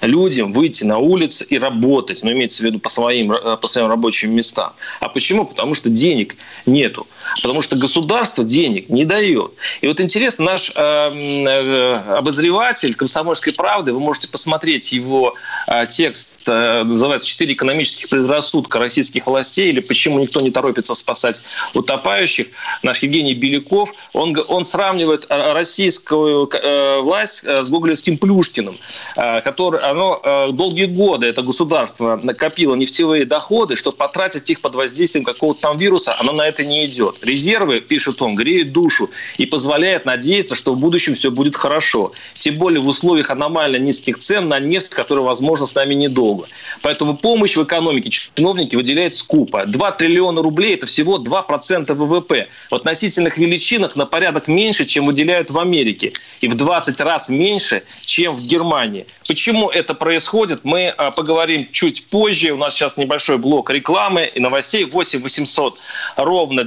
людям 0.06 0.52
выйти 0.52 0.84
на 0.84 0.98
улицы 0.98 1.46
и 1.50 1.58
работать, 1.58 2.24
но 2.24 2.30
ну, 2.30 2.36
имеется 2.36 2.64
в 2.64 2.66
виду 2.66 2.80
по 2.80 2.90
своим, 2.90 3.32
э, 3.32 3.58
по 3.58 3.68
своим 3.68 3.88
рабочим 3.88 4.36
местам. 4.36 4.74
А 5.00 5.10
почему? 5.10 5.46
Потому 5.46 5.74
что 5.74 5.90
денег 5.90 6.36
нету. 6.66 7.08
Потому 7.42 7.62
что 7.62 7.76
государство 7.76 8.44
денег 8.44 8.90
не 8.90 9.06
дает. 9.06 9.52
И 9.82 9.88
вот 9.88 10.00
интересно, 10.00 10.46
наш 10.46 10.72
э, 10.76 10.80
э, 10.80 12.16
обозреватель 12.18 12.94
«Комсомольской 12.96 13.54
правды», 13.54 13.94
вы 13.94 14.00
можете 14.00 14.28
посмотреть 14.28 14.92
его 14.92 15.36
э, 15.68 15.86
текст, 15.88 16.44
э, 16.48 16.84
называется 16.84 17.28
«Четыре 17.28 17.54
экономических 17.54 18.10
предрассудка 18.10 18.80
российских 18.80 19.28
властей» 19.28 19.70
или 19.70 19.80
«Почему 19.80 20.20
никто 20.20 20.42
не 20.42 20.52
торопится 20.52 20.94
спасать 20.96 21.42
утопающих». 21.74 22.48
Наш 22.84 23.00
Евгений 23.00 23.34
Беляков, 23.34 23.94
он, 24.14 24.36
он 24.48 24.64
сравнивает 24.64 25.26
российскую 25.30 26.50
э, 26.54 27.00
власть 27.00 27.44
э, 27.46 27.62
с 27.62 27.70
гоголевским 27.70 28.18
Плюшкиным, 28.18 28.78
э, 29.16 29.42
который, 29.42 29.80
оно 29.80 30.20
э, 30.24 30.50
долгие 30.52 30.86
годы, 30.86 31.28
это 31.28 31.42
государство 31.42 32.20
накопило 32.22 32.76
нефтевые 32.76 33.26
доходы, 33.26 33.76
чтобы 33.76 33.98
потратить 33.98 34.50
их 34.50 34.62
под 34.62 34.76
воздействием 34.76 35.26
какого-то 35.26 35.62
там 35.62 35.78
вируса, 35.78 36.16
оно 36.20 36.32
на 36.32 36.48
это 36.48 36.64
не 36.64 36.86
идет. 36.86 37.23
Резервы, 37.24 37.80
пишет 37.80 38.22
он, 38.22 38.36
греют 38.36 38.74
душу 38.74 39.10
и 39.38 39.46
позволяет 39.46 40.06
надеяться, 40.06 40.56
что 40.56 40.74
в 40.74 40.78
будущем 40.78 41.14
все 41.14 41.32
будет 41.32 41.56
хорошо. 41.56 42.12
Тем 42.38 42.56
более 42.56 42.82
в 42.82 42.88
условиях 42.88 43.32
аномально 43.32 43.78
низких 43.78 44.18
цен 44.18 44.50
на 44.50 44.60
нефть, 44.60 44.90
которая, 44.90 45.24
возможно, 45.24 45.66
с 45.66 45.74
нами 45.74 45.94
недолго. 45.94 46.48
Поэтому 46.82 47.16
помощь 47.16 47.56
в 47.56 47.64
экономике 47.64 48.10
чиновники 48.10 48.76
выделяют 48.76 49.16
скупо. 49.16 49.66
2 49.66 49.92
триллиона 49.92 50.42
рублей– 50.42 50.74
это 50.76 50.86
всего 50.86 51.18
2% 51.18 51.94
ВВП. 51.94 52.48
В 52.70 52.76
относительных 52.76 53.38
величинах 53.38 53.96
на 53.96 54.06
порядок 54.06 54.48
меньше, 54.48 54.86
чем 54.86 55.06
выделяют 55.06 55.50
в 55.50 55.58
Америке. 55.58 56.12
И 56.42 56.48
в 56.50 56.56
20 56.56 57.00
раз 57.02 57.30
меньше, 57.30 57.84
чем 58.06 58.36
в 58.36 58.42
Германии. 58.42 59.06
Почему 59.28 59.70
это 59.70 59.94
происходит, 59.94 60.66
мы 60.66 60.90
а, 60.90 61.12
поговорим 61.12 61.70
чуть 61.72 62.06
позже. 62.08 62.52
У 62.52 62.58
нас 62.58 62.76
сейчас 62.76 62.98
небольшой 62.98 63.38
блок 63.38 63.70
рекламы 63.70 64.30
и 64.36 64.42
новостей. 64.42 64.84
8 64.84 65.22
800 65.22 65.78
ровно 66.18 66.64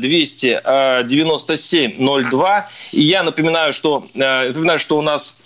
297 0.55 2.31
02. 2.31 2.69
И 2.93 3.03
я 3.03 3.23
напоминаю, 3.23 3.73
что, 3.73 4.07
э, 4.15 4.49
напоминаю, 4.49 4.79
что 4.79 4.99
у 4.99 5.03
нас 5.03 5.43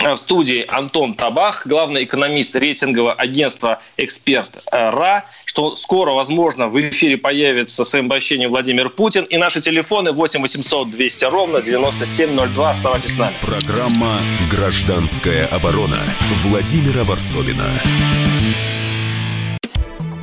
в 0.00 0.16
студии 0.16 0.64
Антон 0.68 1.14
Табах, 1.14 1.66
главный 1.66 2.04
экономист 2.04 2.54
рейтингового 2.54 3.12
агентства 3.12 3.80
«Эксперт 3.96 4.62
РА», 4.70 5.24
что 5.44 5.76
скоро, 5.76 6.12
возможно, 6.12 6.68
в 6.68 6.78
эфире 6.80 7.16
появится 7.16 7.84
с 7.84 7.94
обращением 7.94 8.50
Владимир 8.50 8.90
Путин. 8.90 9.24
И 9.24 9.36
наши 9.36 9.60
телефоны 9.60 10.12
8 10.12 10.40
800 10.40 10.90
200 10.90 11.24
ровно 11.24 11.60
9702. 11.60 12.70
Оставайтесь 12.70 13.14
с 13.14 13.18
нами. 13.18 13.34
Программа 13.40 14.18
«Гражданская 14.50 15.46
оборона» 15.46 15.98
Владимира 16.44 17.04
Варсовина. 17.04 17.68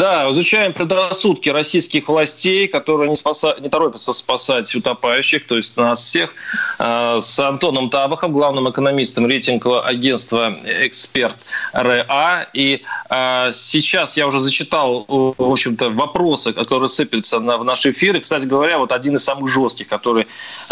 Да, 0.00 0.30
изучаем 0.30 0.72
предрассудки 0.72 1.50
российских 1.50 2.08
властей, 2.08 2.68
которые 2.68 3.10
не, 3.10 3.16
спаса... 3.16 3.54
не 3.60 3.68
торопятся 3.68 4.14
спасать 4.14 4.74
утопающих, 4.74 5.46
то 5.46 5.56
есть 5.56 5.76
нас 5.76 6.02
всех, 6.02 6.32
а, 6.78 7.20
с 7.20 7.38
Антоном 7.38 7.90
Табахом, 7.90 8.32
главным 8.32 8.70
экономистом 8.70 9.26
рейтингового 9.26 9.86
агентства 9.86 10.56
«Эксперт 10.64 11.36
РА». 11.74 12.48
И 12.54 12.80
а, 13.10 13.52
сейчас 13.52 14.16
я 14.16 14.26
уже 14.26 14.40
зачитал, 14.40 15.04
в 15.06 15.34
общем-то, 15.52 15.90
вопросы, 15.90 16.54
которые 16.54 16.88
сыпятся 16.88 17.38
на, 17.38 17.58
в 17.58 17.64
наш 17.64 17.84
эфир. 17.84 18.16
И, 18.16 18.20
кстати 18.20 18.46
говоря, 18.46 18.78
вот 18.78 18.92
один 18.92 19.16
из 19.16 19.24
самых 19.24 19.50
жестких, 19.50 19.88
который 19.88 20.26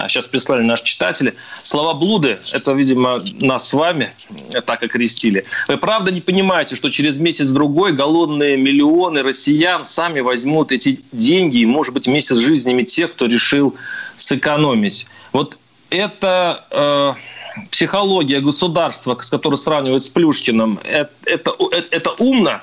сейчас 0.09 0.27
прислали 0.27 0.63
наши 0.63 0.85
читатели. 0.85 1.35
Слова 1.61 1.93
блуды, 1.93 2.39
это, 2.53 2.73
видимо, 2.73 3.21
нас 3.43 3.69
с 3.69 3.75
вами 3.75 4.11
так 4.65 4.83
окрестили. 4.83 5.45
Вы 5.67 5.77
правда 5.77 6.11
не 6.13 6.23
понимаете, 6.23 6.77
что 6.77 6.89
через 6.89 7.19
месяц-другой 7.19 7.93
голодные 7.93 8.57
миллионы 8.57 9.18
миллионы 9.19 9.23
россиян 9.23 9.85
сами 9.85 10.21
возьмут 10.21 10.73
эти 10.73 11.01
деньги, 11.13 11.59
и, 11.59 11.67
может 11.67 11.95
быть, 11.95 12.07
вместе 12.07 12.35
с 12.35 12.39
жизнями 12.39 12.83
тех, 12.83 13.13
кто 13.13 13.27
решил 13.27 13.75
сэкономить. 14.17 15.07
Вот 15.33 15.57
это 15.91 16.65
э, 16.71 17.15
психология 17.71 18.41
государства, 18.41 19.19
с 19.21 19.31
которой 19.31 19.57
сравнивают 19.57 20.05
с 20.05 20.09
Плюшкиным, 20.09 20.79
это, 20.85 21.11
это, 21.27 21.55
это 21.91 22.11
умно? 22.19 22.63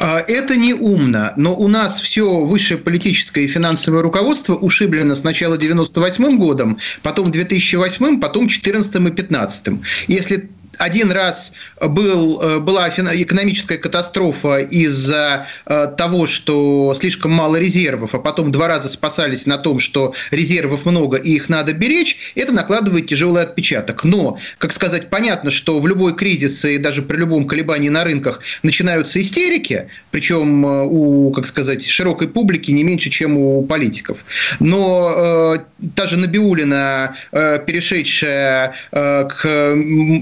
Это 0.00 0.56
не 0.56 0.72
умно, 0.72 1.32
но 1.36 1.54
у 1.54 1.68
нас 1.68 2.00
все 2.00 2.24
высшее 2.24 2.80
политическое 2.80 3.44
и 3.44 3.46
финансовое 3.46 4.00
руководство 4.00 4.54
ушиблено 4.54 5.14
сначала 5.14 5.58
98 5.58 6.38
годом, 6.38 6.78
потом 7.02 7.30
2008, 7.30 8.20
потом 8.20 8.48
14 8.48 8.94
и 8.94 9.10
15. 9.10 9.68
Если 10.08 10.48
один 10.78 11.10
раз 11.10 11.52
был, 11.80 12.40
э, 12.40 12.58
была 12.58 12.88
экономическая 12.88 13.78
катастрофа 13.78 14.58
из-за 14.58 15.46
э, 15.66 15.88
того, 15.96 16.26
что 16.26 16.94
слишком 16.98 17.32
мало 17.32 17.56
резервов, 17.56 18.14
а 18.14 18.18
потом 18.18 18.50
два 18.50 18.68
раза 18.68 18.88
спасались 18.88 19.46
на 19.46 19.58
том, 19.58 19.78
что 19.78 20.14
резервов 20.30 20.86
много 20.86 21.16
и 21.16 21.32
их 21.32 21.48
надо 21.48 21.72
беречь, 21.72 22.32
это 22.34 22.52
накладывает 22.52 23.06
тяжелый 23.06 23.42
отпечаток. 23.42 24.04
Но, 24.04 24.38
как 24.58 24.72
сказать, 24.72 25.10
понятно, 25.10 25.50
что 25.50 25.80
в 25.80 25.86
любой 25.86 26.14
кризис 26.14 26.64
и 26.64 26.78
даже 26.78 27.02
при 27.02 27.16
любом 27.16 27.46
колебании 27.46 27.88
на 27.88 28.04
рынках 28.04 28.40
начинаются 28.62 29.20
истерики, 29.20 29.88
причем 30.10 30.64
э, 30.64 30.84
у, 30.84 31.30
как 31.32 31.46
сказать, 31.46 31.86
широкой 31.86 32.28
публики 32.28 32.70
не 32.70 32.84
меньше, 32.84 33.10
чем 33.10 33.36
у 33.36 33.62
политиков. 33.62 34.24
Но 34.60 35.54
э, 35.54 35.58
та 35.94 36.06
же 36.06 36.16
Набиулина, 36.16 37.16
э, 37.32 37.60
перешедшая 37.66 38.74
э, 38.92 39.28
к 39.28 39.76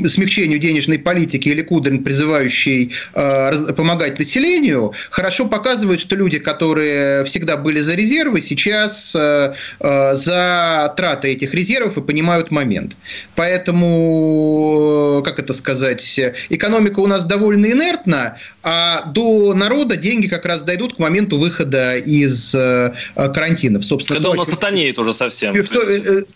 смягчению 0.09 0.44
смягчению 0.45 0.59
денежной 0.59 0.99
политики 0.99 1.49
или 1.49 1.63
Кудрин, 1.63 2.05
призывающий 2.05 2.93
э, 3.15 3.73
помогать 3.77 4.19
населению, 4.19 4.93
хорошо 5.11 5.47
показывает, 5.47 6.01
что 6.01 6.17
люди, 6.17 6.39
которые 6.39 7.25
всегда 7.25 7.57
были 7.57 7.81
за 7.81 7.95
резервы, 7.95 8.43
сейчас 8.43 9.15
э, 9.17 9.55
э, 9.81 10.15
за 10.15 10.93
траты 10.97 11.29
этих 11.29 11.55
резервов 11.55 11.97
и 11.97 12.03
понимают 12.03 12.51
момент. 12.51 12.97
Поэтому, 13.35 15.23
как 15.25 15.39
это 15.39 15.53
сказать, 15.55 16.21
экономика 16.51 17.01
у 17.01 17.07
нас 17.07 17.25
довольно 17.25 17.67
инертна, 17.67 18.37
а 18.63 19.03
до 19.07 19.55
народа 19.55 19.97
деньги 19.97 20.29
как 20.29 20.45
раз 20.45 20.65
дойдут 20.65 20.97
к 20.97 20.99
моменту 20.99 21.39
выхода 21.39 21.97
из 21.97 22.55
карантинов. 23.15 23.85
Собственно, 23.85 24.17
Когда 24.17 24.31
у 24.31 24.35
нас 24.35 24.49
сатанеет 24.49 24.99
уже 24.99 25.15
совсем. 25.15 25.55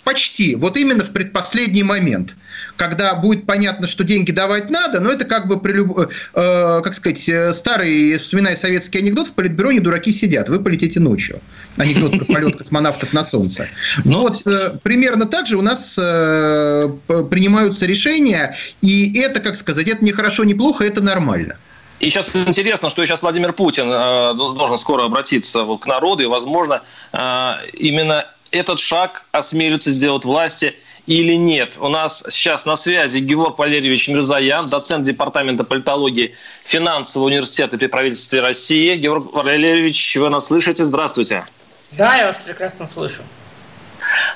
Почти. 0.04 0.54
Вот 0.54 0.76
именно 0.76 1.04
в 1.04 1.10
предпоследний 1.10 1.82
момент 1.82 2.36
когда 2.78 3.14
будет 3.14 3.44
понятно, 3.44 3.86
что 3.88 4.04
деньги 4.04 4.30
давать 4.30 4.71
надо, 4.71 5.00
но 5.00 5.11
это 5.11 5.25
как 5.25 5.47
бы 5.47 5.61
при 5.61 5.73
люб... 5.73 5.99
э, 5.99 6.09
э 6.35 6.80
как 6.83 6.95
сказать, 6.95 7.28
э, 7.28 7.52
старый, 7.52 8.16
вспоминая 8.18 8.57
советский 8.57 8.99
анекдот, 8.99 9.28
в 9.28 9.33
политбюро 9.33 9.73
не 9.73 9.80
дураки 9.80 10.12
сидят, 10.12 10.49
вы 10.49 10.61
полетите 10.61 11.00
ночью. 11.00 11.40
Анекдот 11.76 12.18
про 12.18 12.25
полет 12.25 12.59
космонавтов 12.59 13.12
на 13.12 13.25
Солнце. 13.25 13.68
Ну, 14.04 14.21
вот 14.21 14.47
э, 14.47 14.78
примерно 14.83 15.26
так 15.26 15.47
же 15.47 15.57
у 15.57 15.62
нас 15.62 15.95
принимаются 15.97 17.87
решения, 17.87 18.54
и 18.80 19.18
это, 19.18 19.40
как 19.40 19.57
сказать, 19.57 19.88
это 19.88 20.04
не 20.04 20.12
хорошо, 20.12 20.45
не 20.45 20.54
плохо, 20.54 20.85
это 20.85 21.02
нормально. 21.02 21.57
И 22.00 22.11
сейчас 22.11 22.37
интересно, 22.37 22.90
что 22.90 23.04
сейчас 23.04 23.23
Владимир 23.23 23.52
Путин 23.52 23.90
э, 23.90 24.35
должен 24.35 24.78
скоро 24.78 25.04
обратиться 25.04 25.64
вот 25.64 25.83
к 25.83 25.87
народу, 25.87 26.23
и, 26.23 26.26
возможно, 26.26 26.83
э, 27.12 27.52
именно 27.73 28.25
этот 28.50 28.78
шаг 28.78 29.25
осмелится 29.33 29.90
сделать 29.90 30.25
власти– 30.25 30.75
или 31.08 31.32
нет. 31.32 31.78
У 31.80 31.88
нас 31.88 32.22
сейчас 32.28 32.66
на 32.66 32.76
связи 32.76 33.20
Георг 33.20 33.58
Валерьевич 33.58 34.08
Мирзаян, 34.08 34.66
доцент 34.68 35.04
Департамента 35.04 35.64
политологии 35.64 36.34
Финансового 36.64 37.28
университета 37.28 37.78
при 37.78 37.86
правительстве 37.86 38.42
России. 38.42 38.94
Георг 38.94 39.32
Валерьевич, 39.32 40.16
вы 40.16 40.28
нас 40.28 40.48
слышите? 40.48 40.84
Здравствуйте. 40.84 41.46
Да, 41.92 42.14
я 42.14 42.26
вас 42.26 42.36
прекрасно 42.44 42.86
слышу. 42.86 43.22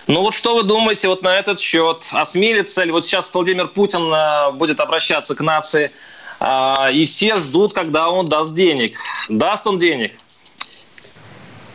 Ну 0.07 0.23
вот 0.23 0.35
что 0.35 0.55
вы 0.55 0.63
думаете 0.63 1.09
вот 1.09 1.21
на 1.21 1.39
этот 1.39 1.61
счет? 1.61 2.09
Осмелится 2.11 2.85
ли 2.85 2.91
вот 2.91 3.05
сейчас 3.05 3.31
Владимир 3.35 3.69
Путин 3.69 4.11
э, 4.11 4.53
будет 4.53 4.81
обращаться 4.81 5.35
к 5.35 5.43
нации, 5.43 5.93
а, 6.41 6.89
и 6.91 7.05
все 7.05 7.37
ждут, 7.37 7.75
когда 7.75 8.09
он 8.09 8.29
даст 8.29 8.55
денег. 8.55 8.97
Даст 9.29 9.67
он 9.67 9.79
денег? 9.79 10.13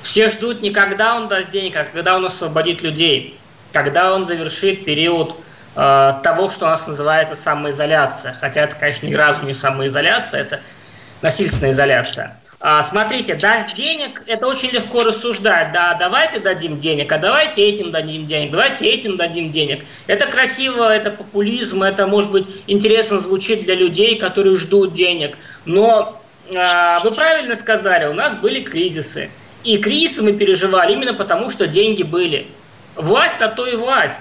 Все 0.01 0.31
ждут 0.31 0.63
не 0.63 0.71
когда 0.71 1.15
он 1.15 1.27
даст 1.27 1.51
денег, 1.51 1.75
а 1.75 1.83
когда 1.83 2.15
он 2.15 2.25
освободит 2.25 2.81
людей 2.81 3.37
когда 3.73 4.13
он 4.13 4.25
завершит 4.25 4.85
период 4.85 5.35
э, 5.75 6.13
того, 6.23 6.49
что 6.49 6.65
у 6.65 6.69
нас 6.69 6.87
называется 6.87 7.35
самоизоляция. 7.35 8.33
Хотя 8.39 8.61
это, 8.61 8.75
конечно, 8.75 9.07
ни 9.07 9.13
разу 9.13 9.45
не 9.45 9.53
самоизоляция, 9.53 10.41
это 10.41 10.59
насильственная 11.21 11.71
изоляция. 11.71 12.37
А, 12.59 12.81
смотрите, 12.81 13.35
даст 13.35 13.75
денег, 13.75 14.23
это 14.25 14.47
очень 14.47 14.71
легко 14.71 15.03
рассуждать. 15.03 15.71
Да, 15.73 15.93
давайте 15.93 16.39
дадим 16.39 16.79
денег, 16.79 17.11
а 17.11 17.19
давайте 17.19 17.63
этим 17.63 17.91
дадим 17.91 18.25
денег, 18.25 18.49
давайте 18.49 18.87
этим 18.87 19.15
дадим 19.15 19.51
денег. 19.51 19.85
Это 20.07 20.25
красиво, 20.25 20.91
это 20.91 21.11
популизм, 21.11 21.83
это, 21.83 22.07
может 22.07 22.31
быть, 22.31 22.47
интересно 22.65 23.19
звучит 23.19 23.65
для 23.65 23.75
людей, 23.75 24.17
которые 24.17 24.55
ждут 24.55 24.93
денег. 24.93 25.37
Но 25.65 26.19
а, 26.55 26.99
вы 27.01 27.11
правильно 27.11 27.53
сказали, 27.53 28.05
у 28.05 28.13
нас 28.13 28.35
были 28.35 28.63
кризисы. 28.63 29.29
И 29.63 29.77
кризисы 29.77 30.23
мы 30.23 30.33
переживали 30.33 30.93
именно 30.93 31.13
потому, 31.13 31.51
что 31.51 31.67
деньги 31.67 32.01
были. 32.01 32.47
Власть, 32.97 33.41
а 33.41 33.47
то 33.47 33.65
и 33.65 33.75
власть 33.75 34.19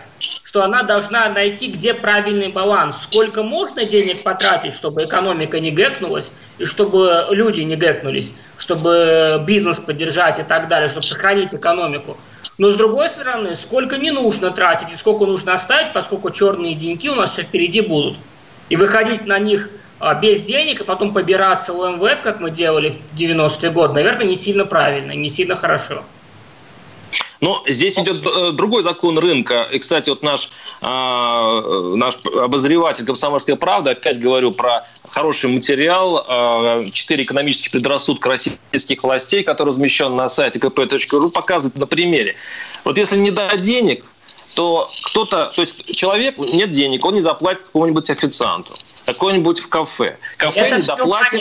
что 0.56 0.64
она 0.64 0.84
должна 0.84 1.28
найти, 1.28 1.70
где 1.70 1.92
правильный 1.92 2.48
баланс. 2.48 2.96
Сколько 3.02 3.42
можно 3.42 3.84
денег 3.84 4.22
потратить, 4.22 4.72
чтобы 4.72 5.04
экономика 5.04 5.60
не 5.60 5.70
гэкнулась, 5.70 6.30
и 6.56 6.64
чтобы 6.64 7.26
люди 7.28 7.60
не 7.60 7.76
гэкнулись, 7.76 8.32
чтобы 8.56 9.44
бизнес 9.46 9.78
поддержать 9.78 10.38
и 10.38 10.44
так 10.44 10.68
далее, 10.68 10.88
чтобы 10.88 11.06
сохранить 11.06 11.54
экономику. 11.54 12.16
Но 12.56 12.70
с 12.70 12.74
другой 12.76 13.10
стороны, 13.10 13.54
сколько 13.54 13.98
не 13.98 14.10
нужно 14.10 14.50
тратить 14.50 14.90
и 14.94 14.96
сколько 14.96 15.26
нужно 15.26 15.52
оставить, 15.52 15.92
поскольку 15.92 16.30
черные 16.30 16.74
деньги 16.74 17.08
у 17.08 17.14
нас 17.14 17.34
сейчас 17.34 17.44
впереди 17.44 17.82
будут. 17.82 18.16
И 18.70 18.76
выходить 18.76 19.26
на 19.26 19.38
них 19.38 19.68
а, 19.98 20.14
без 20.14 20.40
денег, 20.40 20.80
и 20.80 20.84
потом 20.84 21.12
побираться 21.12 21.74
у 21.74 21.86
МВФ, 21.86 22.22
как 22.22 22.40
мы 22.40 22.50
делали 22.50 22.90
в 22.90 23.14
90-е 23.14 23.70
годы, 23.70 23.92
наверное, 23.92 24.26
не 24.26 24.36
сильно 24.36 24.64
правильно, 24.64 25.12
не 25.12 25.28
сильно 25.28 25.54
хорошо. 25.54 26.02
Но 27.40 27.62
здесь 27.66 27.98
идет 27.98 28.24
э, 28.26 28.52
другой 28.52 28.82
закон 28.82 29.18
рынка. 29.18 29.68
И, 29.72 29.78
кстати, 29.78 30.10
вот 30.10 30.22
наш, 30.22 30.50
э, 30.80 31.92
наш 31.96 32.16
обозреватель 32.24 33.04
«Комсомольская 33.04 33.56
правда», 33.56 33.90
опять 33.90 34.18
говорю 34.18 34.52
про 34.52 34.86
хороший 35.10 35.50
материал, 35.50 36.24
э, 36.26 36.86
четыре 36.92 37.24
экономических 37.24 37.72
предрассудка 37.72 38.30
российских 38.30 39.02
властей, 39.02 39.42
который 39.42 39.68
размещен 39.68 40.16
на 40.16 40.28
сайте 40.28 40.58
kp.ru, 40.58 41.30
показывает 41.30 41.76
на 41.76 41.86
примере. 41.86 42.36
Вот 42.84 42.96
если 42.96 43.18
не 43.18 43.30
дать 43.30 43.60
денег, 43.60 44.04
то 44.54 44.90
кто-то, 45.02 45.52
то 45.54 45.60
есть 45.60 45.94
человек, 45.94 46.38
нет 46.38 46.70
денег, 46.70 47.04
он 47.04 47.14
не 47.14 47.20
заплатит 47.20 47.64
какому-нибудь 47.64 48.08
официанту 48.08 48.72
какой-нибудь 49.06 49.60
в 49.60 49.68
кафе. 49.68 50.18
Кафе 50.36 50.60
это 50.60 50.76
не 50.76 50.82
доплатит. 50.82 51.40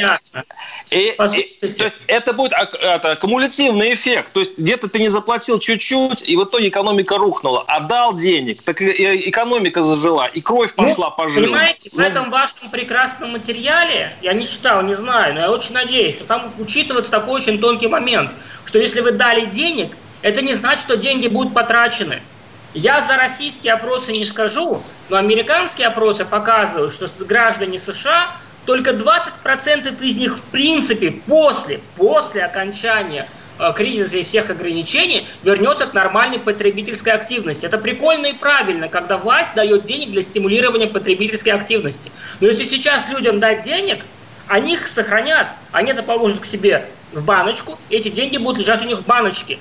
И, 0.92 1.10
и, 1.10 1.68
то 1.74 1.84
есть 1.84 2.02
это 2.08 2.34
будет 2.34 2.54
это, 2.80 3.16
кумулятивный 3.16 3.94
эффект. 3.94 4.32
То 4.34 4.40
есть 4.40 4.60
где-то 4.60 4.88
ты 4.88 5.00
не 5.00 5.10
заплатил 5.10 5.60
чуть-чуть, 5.60 6.30
и 6.30 6.36
в 6.38 6.44
итоге 6.44 6.70
экономика 6.70 7.18
рухнула. 7.18 7.64
Отдал 7.68 8.16
денег, 8.16 8.62
так 8.62 8.82
и 8.82 9.30
экономика 9.30 9.82
зажила, 9.82 10.28
и 10.28 10.42
кровь 10.42 10.74
ну, 10.78 10.88
пошла 10.88 11.10
ну, 11.10 11.16
по 11.16 11.28
жилам. 11.28 11.50
Понимаете, 11.50 11.90
в 11.92 12.00
этом 12.00 12.30
вашем 12.30 12.70
прекрасном 12.70 13.32
материале, 13.32 14.16
я 14.22 14.34
не 14.34 14.48
читал, 14.48 14.84
не 14.84 14.94
знаю, 14.94 15.34
но 15.34 15.42
я 15.42 15.52
очень 15.52 15.74
надеюсь, 15.74 16.16
что 16.16 16.26
там 16.26 16.54
учитывается 16.60 17.10
такой 17.10 17.42
очень 17.42 17.60
тонкий 17.60 17.88
момент, 17.88 18.30
что 18.66 18.78
если 18.78 19.02
вы 19.02 19.12
дали 19.12 19.46
денег, 19.46 19.92
это 20.22 20.44
не 20.44 20.54
значит, 20.54 20.84
что 20.84 20.98
деньги 20.98 21.28
будут 21.28 21.54
потрачены. 21.54 22.22
Я 22.76 23.00
за 23.00 23.16
российские 23.16 23.72
опросы 23.72 24.12
не 24.12 24.26
скажу, 24.26 24.84
но 25.08 25.16
американские 25.16 25.88
опросы 25.88 26.26
показывают, 26.26 26.94
что 26.94 27.08
граждане 27.24 27.80
США 27.80 28.36
только 28.66 28.92
20% 28.92 30.04
из 30.04 30.18
них 30.18 30.38
в 30.38 30.44
принципе 30.44 31.12
после, 31.12 31.80
после 31.96 32.44
окончания 32.44 33.30
э, 33.60 33.72
кризиса 33.74 34.18
и 34.18 34.24
всех 34.24 34.50
ограничений 34.50 35.26
вернется 35.44 35.86
к 35.86 35.94
нормальной 35.94 36.38
потребительской 36.38 37.14
активности. 37.14 37.66
Это 37.66 37.78
прикольно 37.78 38.26
и 38.26 38.34
правильно, 38.34 38.90
когда 38.90 39.18
власть 39.18 39.56
дает 39.56 39.86
денег 39.86 40.12
для 40.12 40.22
стимулирования 40.22 40.88
потребительской 40.88 41.54
активности. 41.54 42.12
Но 42.42 42.48
если 42.48 42.66
сейчас 42.66 43.08
людям 43.08 43.40
дать 43.40 43.64
денег, 43.64 44.04
они 44.48 44.74
их 44.74 44.90
сохранят, 44.90 45.48
они 45.72 45.92
это 45.92 46.04
положат 46.04 46.42
к 46.42 46.46
себе 46.46 46.90
в 47.14 47.24
баночку, 47.24 47.80
эти 47.90 48.10
деньги 48.10 48.36
будут 48.36 48.60
лежать 48.60 48.84
у 48.84 48.86
них 48.86 49.00
в 49.00 49.06
баночке 49.06 49.60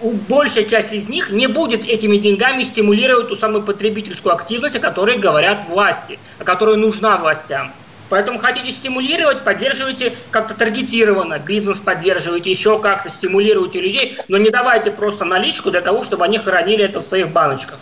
большая 0.00 0.64
часть 0.64 0.92
из 0.92 1.08
них 1.08 1.30
не 1.30 1.46
будет 1.46 1.86
этими 1.86 2.16
деньгами 2.16 2.62
стимулировать 2.62 3.28
ту 3.28 3.36
самую 3.36 3.62
потребительскую 3.62 4.34
активность, 4.34 4.76
о 4.76 4.80
которой 4.80 5.16
говорят 5.16 5.64
власти, 5.66 6.18
о 6.38 6.44
которой 6.44 6.76
нужна 6.76 7.16
властям. 7.16 7.72
Поэтому 8.10 8.38
хотите 8.38 8.70
стимулировать, 8.70 9.44
поддерживайте 9.44 10.16
как-то 10.30 10.54
таргетированно, 10.54 11.38
бизнес 11.38 11.78
поддерживайте, 11.78 12.50
еще 12.50 12.78
как-то 12.78 13.08
стимулируйте 13.08 13.80
людей, 13.80 14.16
но 14.28 14.36
не 14.36 14.50
давайте 14.50 14.90
просто 14.90 15.24
наличку 15.24 15.70
для 15.70 15.80
того, 15.80 16.04
чтобы 16.04 16.24
они 16.24 16.38
хранили 16.38 16.84
это 16.84 17.00
в 17.00 17.02
своих 17.02 17.30
баночках. 17.30 17.78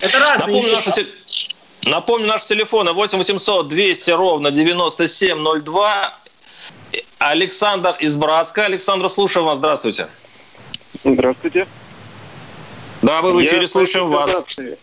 Это 0.00 0.18
разные 0.18 0.46
Напомню, 0.46 0.70
вещи. 0.70 0.88
Наши, 0.88 1.06
напомню, 1.84 2.26
наш 2.26 2.44
телефон 2.44 2.92
8 2.92 3.18
800 3.18 3.68
200 3.68 4.10
ровно 4.12 4.50
9702. 4.50 6.18
Александр 7.18 7.94
из 8.00 8.16
Братска. 8.16 8.64
Александр, 8.64 9.08
слушаю 9.08 9.44
вас. 9.44 9.58
Здравствуйте. 9.58 10.08
Здравствуйте. 11.14 11.66
Да, 13.02 13.22
мы 13.22 13.32
в 13.32 13.44
эфире 13.44 13.62
Я 13.62 13.68
слушаем 13.68 14.08
вас. 14.08 14.28
Ситуации, 14.28 14.76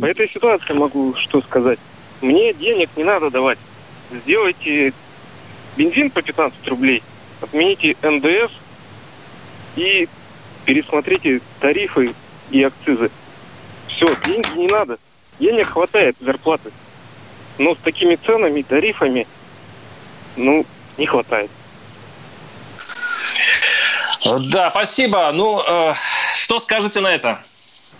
по 0.00 0.06
этой 0.06 0.28
ситуации 0.28 0.72
могу 0.72 1.14
что 1.16 1.40
сказать. 1.42 1.78
Мне 2.20 2.52
денег 2.52 2.90
не 2.96 3.04
надо 3.04 3.30
давать. 3.30 3.58
Сделайте 4.10 4.92
бензин 5.76 6.10
по 6.10 6.22
15 6.22 6.66
рублей, 6.68 7.02
отмените 7.40 7.96
НДС 8.02 8.52
и 9.76 10.08
пересмотрите 10.64 11.40
тарифы 11.60 12.14
и 12.50 12.62
акцизы. 12.64 13.10
Все, 13.86 14.12
деньги 14.24 14.58
не 14.58 14.66
надо. 14.66 14.98
Денег 15.38 15.68
хватает 15.68 16.16
зарплаты. 16.20 16.72
Но 17.58 17.76
с 17.76 17.78
такими 17.78 18.16
ценами, 18.16 18.62
тарифами, 18.62 19.28
ну, 20.36 20.66
не 20.98 21.06
хватает. 21.06 21.50
Да, 24.24 24.70
спасибо. 24.70 25.30
Ну, 25.32 25.62
э, 25.66 25.94
что 26.34 26.58
скажете 26.58 27.00
на 27.00 27.14
это? 27.14 27.40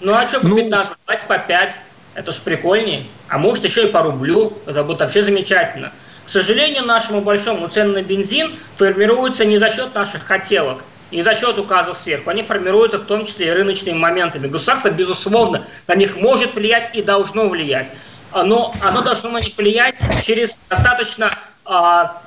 Ну, 0.00 0.14
а 0.14 0.26
что 0.26 0.40
по 0.40 0.48
ну... 0.48 0.56
15? 0.56 0.96
Давайте 1.06 1.26
по 1.26 1.38
5. 1.38 1.80
Это 2.14 2.32
ж 2.32 2.36
прикольнее. 2.36 3.04
А 3.28 3.38
может, 3.38 3.64
еще 3.64 3.88
и 3.88 3.90
по 3.90 4.02
рублю. 4.02 4.56
Это 4.66 4.84
будет 4.84 5.00
вообще 5.00 5.22
замечательно. 5.22 5.92
К 6.26 6.30
сожалению, 6.30 6.84
нашему 6.84 7.20
большому 7.20 7.68
цены 7.68 8.00
на 8.00 8.02
бензин 8.02 8.56
формируются 8.76 9.44
не 9.44 9.58
за 9.58 9.68
счет 9.68 9.94
наших 9.94 10.24
хотелок, 10.24 10.82
не 11.10 11.20
за 11.20 11.34
счет 11.34 11.58
указов 11.58 11.98
сверху. 11.98 12.30
Они 12.30 12.42
формируются 12.42 12.98
в 12.98 13.04
том 13.04 13.26
числе 13.26 13.48
и 13.48 13.50
рыночными 13.50 13.98
моментами. 13.98 14.48
Государство, 14.48 14.88
безусловно, 14.88 15.66
на 15.86 15.94
них 15.94 16.16
может 16.16 16.54
влиять 16.54 16.94
и 16.94 17.02
должно 17.02 17.48
влиять. 17.48 17.90
Но 18.32 18.74
оно 18.80 19.02
должно 19.02 19.30
на 19.30 19.40
них 19.40 19.56
влиять 19.56 19.96
через 20.22 20.56
достаточно 20.70 21.30
а, 21.66 22.22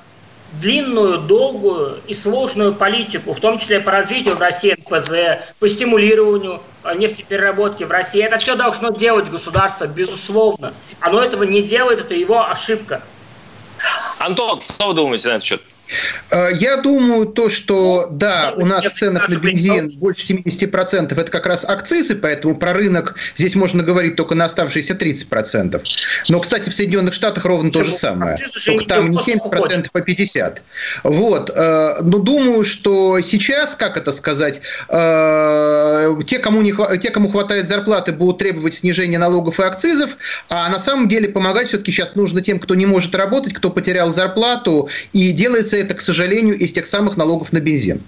длинную, 0.53 1.19
долгую 1.19 1.99
и 2.07 2.13
сложную 2.13 2.73
политику, 2.73 3.33
в 3.33 3.39
том 3.39 3.57
числе 3.57 3.79
по 3.79 3.91
развитию 3.91 4.35
в 4.35 4.39
России 4.39 4.71
НПЗ, 4.77 5.43
по 5.59 5.67
стимулированию 5.67 6.61
э, 6.83 6.95
нефтепереработки 6.97 7.83
в 7.83 7.91
России. 7.91 8.21
Это 8.21 8.37
все 8.37 8.55
должно 8.55 8.89
делать 8.89 9.29
государство, 9.29 9.85
безусловно. 9.85 10.73
Оно 10.99 11.21
этого 11.21 11.43
не 11.43 11.61
делает, 11.61 11.99
это 11.99 12.13
его 12.13 12.49
ошибка. 12.49 13.01
Антон, 14.19 14.61
что 14.61 14.87
вы 14.87 14.93
думаете 14.93 15.27
на 15.27 15.33
этот 15.33 15.43
счет? 15.43 15.61
Э, 16.29 16.49
я 16.53 16.77
думаю, 16.77 17.25
то, 17.25 17.49
что 17.49 18.07
да, 18.11 18.53
у 18.55 18.65
нас 18.65 18.85
в 18.85 18.93
ценах 18.93 19.29
на 19.29 19.35
бензин 19.35 19.89
больше 19.97 20.33
70% 20.33 21.19
это 21.19 21.31
как 21.31 21.45
раз 21.45 21.65
акцизы, 21.65 22.15
поэтому 22.15 22.55
про 22.55 22.73
рынок 22.73 23.15
здесь 23.35 23.55
можно 23.55 23.83
говорить 23.83 24.15
только 24.15 24.35
на 24.35 24.45
оставшиеся 24.45 24.93
30%. 24.93 25.81
Но, 26.29 26.39
кстати, 26.39 26.69
в 26.69 26.73
Соединенных 26.75 27.13
Штатах 27.13 27.45
ровно 27.45 27.71
то 27.71 27.83
же 27.83 27.93
самое. 27.93 28.37
Только 28.65 28.85
там 28.85 29.11
не 29.11 29.17
70%, 29.17 29.87
а 29.91 29.99
50%. 29.99 30.59
Вот. 31.03 31.51
Э, 31.53 32.01
но 32.01 32.17
думаю, 32.17 32.63
что 32.63 33.19
сейчас, 33.21 33.75
как 33.75 33.97
это 33.97 34.11
сказать, 34.11 34.61
э, 34.89 36.15
те, 36.25 36.39
кому, 36.39 36.61
не, 36.61 36.73
те, 36.99 37.09
кому 37.09 37.29
хватает 37.29 37.67
зарплаты, 37.67 38.11
будут 38.11 38.39
требовать 38.39 38.73
снижения 38.73 39.17
налогов 39.17 39.59
и 39.59 39.63
акцизов, 39.63 40.17
а 40.49 40.69
на 40.69 40.79
самом 40.79 41.07
деле 41.07 41.29
помогать 41.29 41.67
все-таки 41.67 41.91
сейчас 41.91 42.15
нужно 42.15 42.41
тем, 42.41 42.59
кто 42.59 42.75
не 42.75 42.85
может 42.85 43.15
работать, 43.15 43.53
кто 43.53 43.69
потерял 43.69 44.11
зарплату, 44.11 44.89
и 45.13 45.31
делается 45.31 45.76
это, 45.81 45.93
к 45.93 46.01
сожалению, 46.01 46.57
из 46.57 46.71
тех 46.71 46.87
самых 46.87 47.17
налогов 47.17 47.53
на 47.53 47.59
бензин. 47.59 48.01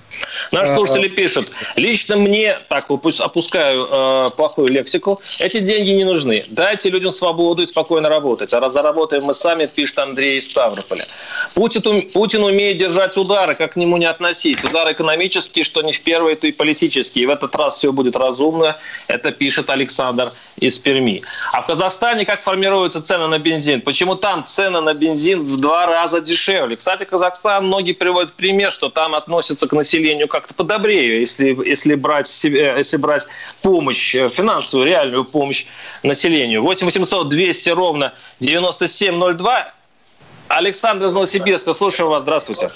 Наши 0.52 0.74
слушатели 0.74 1.08
а, 1.08 1.10
пишут, 1.10 1.52
лично 1.76 2.16
мне, 2.16 2.58
так 2.70 2.86
опускаю 2.90 3.88
э, 3.90 4.30
плохую 4.36 4.70
лексику, 4.70 5.22
эти 5.40 5.60
деньги 5.60 5.92
не 5.92 6.04
нужны. 6.04 6.44
Дайте 6.50 6.90
людям 6.90 7.12
свободу 7.12 7.64
и 7.64 7.66
спокойно 7.66 8.10
работать. 8.10 8.54
А 8.54 8.60
раз 8.60 8.74
заработаем 8.74 9.24
мы 9.24 9.34
сами, 9.34 9.66
пишет 9.68 10.00
Андрей 10.00 10.40
из 10.40 10.48
Ставрополя. 10.48 11.06
Путин, 11.54 12.02
Путин 12.12 12.44
умеет 12.44 12.78
держать 12.78 13.18
удары, 13.18 13.56
как 13.56 13.74
к 13.74 13.76
нему 13.76 13.98
не 13.98 14.06
относись. 14.06 14.64
Удары 14.64 14.94
экономические, 14.94 15.64
что 15.64 15.82
не 15.82 15.92
в 15.92 16.02
первые, 16.02 16.36
то 16.36 16.48
и 16.48 16.52
политические. 16.52 17.24
И 17.24 17.26
в 17.26 17.30
этот 17.30 17.56
раз 17.56 17.78
все 17.78 17.92
будет 17.92 18.16
разумно. 18.16 18.78
Это 19.08 19.32
пишет 19.32 19.70
Александр 19.70 20.34
из 20.60 20.80
Перми. 20.80 21.24
А 21.54 21.62
в 21.62 21.68
Казахстане 21.68 22.26
как 22.26 22.42
формируются 22.44 23.02
цены 23.02 23.28
на 23.28 23.40
бензин? 23.40 23.82
Почему 23.82 24.16
там 24.16 24.44
цены 24.44 24.82
на 24.82 24.94
бензин 24.94 25.44
в 25.44 25.58
два 25.58 25.86
раза 25.86 26.22
дешевле? 26.22 26.76
Кстати, 26.76 27.04
Казахстан 27.04 27.59
Многие 27.62 27.94
приводят 27.94 28.32
в 28.32 28.34
пример, 28.34 28.72
что 28.72 28.90
там 28.90 29.16
относятся 29.16 29.68
к 29.68 29.74
населению 29.74 30.28
как-то 30.28 30.54
подобрее, 30.54 31.20
если, 31.20 31.58
если, 31.66 31.96
брать, 31.96 32.28
себе, 32.28 32.74
если 32.78 32.98
брать 32.98 33.28
помощь, 33.62 34.16
э, 34.16 34.30
финансовую, 34.30 34.88
реальную 34.88 35.26
помощь 35.26 35.66
населению. 36.04 36.62
8 36.62 36.86
800 36.86 37.30
200 37.30 37.70
ровно 37.70 38.14
9702. 38.40 39.74
Александр 40.48 41.06
из 41.06 41.14
Новосибирска, 41.14 41.74
слушаю 41.74 42.10
вас, 42.10 42.24
здравствуйте. 42.24 42.72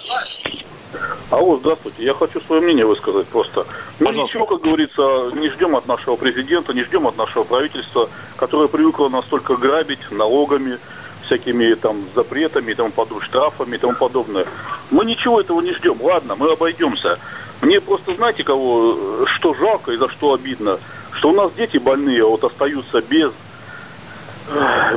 Алло, 1.31 1.57
здравствуйте. 1.57 2.03
Я 2.03 2.13
хочу 2.13 2.39
свое 2.41 2.61
мнение 2.61 2.85
высказать 2.85 3.25
просто. 3.27 3.65
Мы 3.99 4.05
Пожалуйста. 4.05 4.37
ничего, 4.37 4.45
как 4.45 4.61
говорится, 4.61 5.31
не 5.33 5.49
ждем 5.49 5.75
от 5.75 5.87
нашего 5.87 6.15
президента, 6.15 6.73
не 6.73 6.83
ждем 6.83 7.07
от 7.07 7.17
нашего 7.17 7.43
правительства, 7.43 8.07
которое 8.35 8.67
привыкло 8.67 9.09
настолько 9.09 9.55
грабить 9.55 10.11
налогами, 10.11 10.77
всякими 11.25 11.73
там 11.73 11.97
запретами 12.15 12.71
и 12.71 12.75
тому 12.75 12.91
подобное, 12.91 13.25
штрафами 13.25 13.75
и 13.75 13.77
тому 13.77 13.93
подобное. 13.93 14.45
Мы 14.91 15.05
ничего 15.05 15.39
этого 15.39 15.61
не 15.61 15.73
ждем. 15.73 15.97
Ладно, 16.01 16.35
мы 16.35 16.51
обойдемся. 16.51 17.19
Мне 17.61 17.79
просто, 17.79 18.15
знаете, 18.15 18.43
кого, 18.43 19.25
что 19.25 19.53
жалко 19.53 19.91
и 19.91 19.97
за 19.97 20.09
что 20.09 20.33
обидно? 20.33 20.79
Что 21.11 21.29
у 21.29 21.33
нас 21.33 21.51
дети 21.53 21.77
больные 21.77 22.25
вот 22.25 22.43
остаются 22.43 23.01
без 23.01 23.31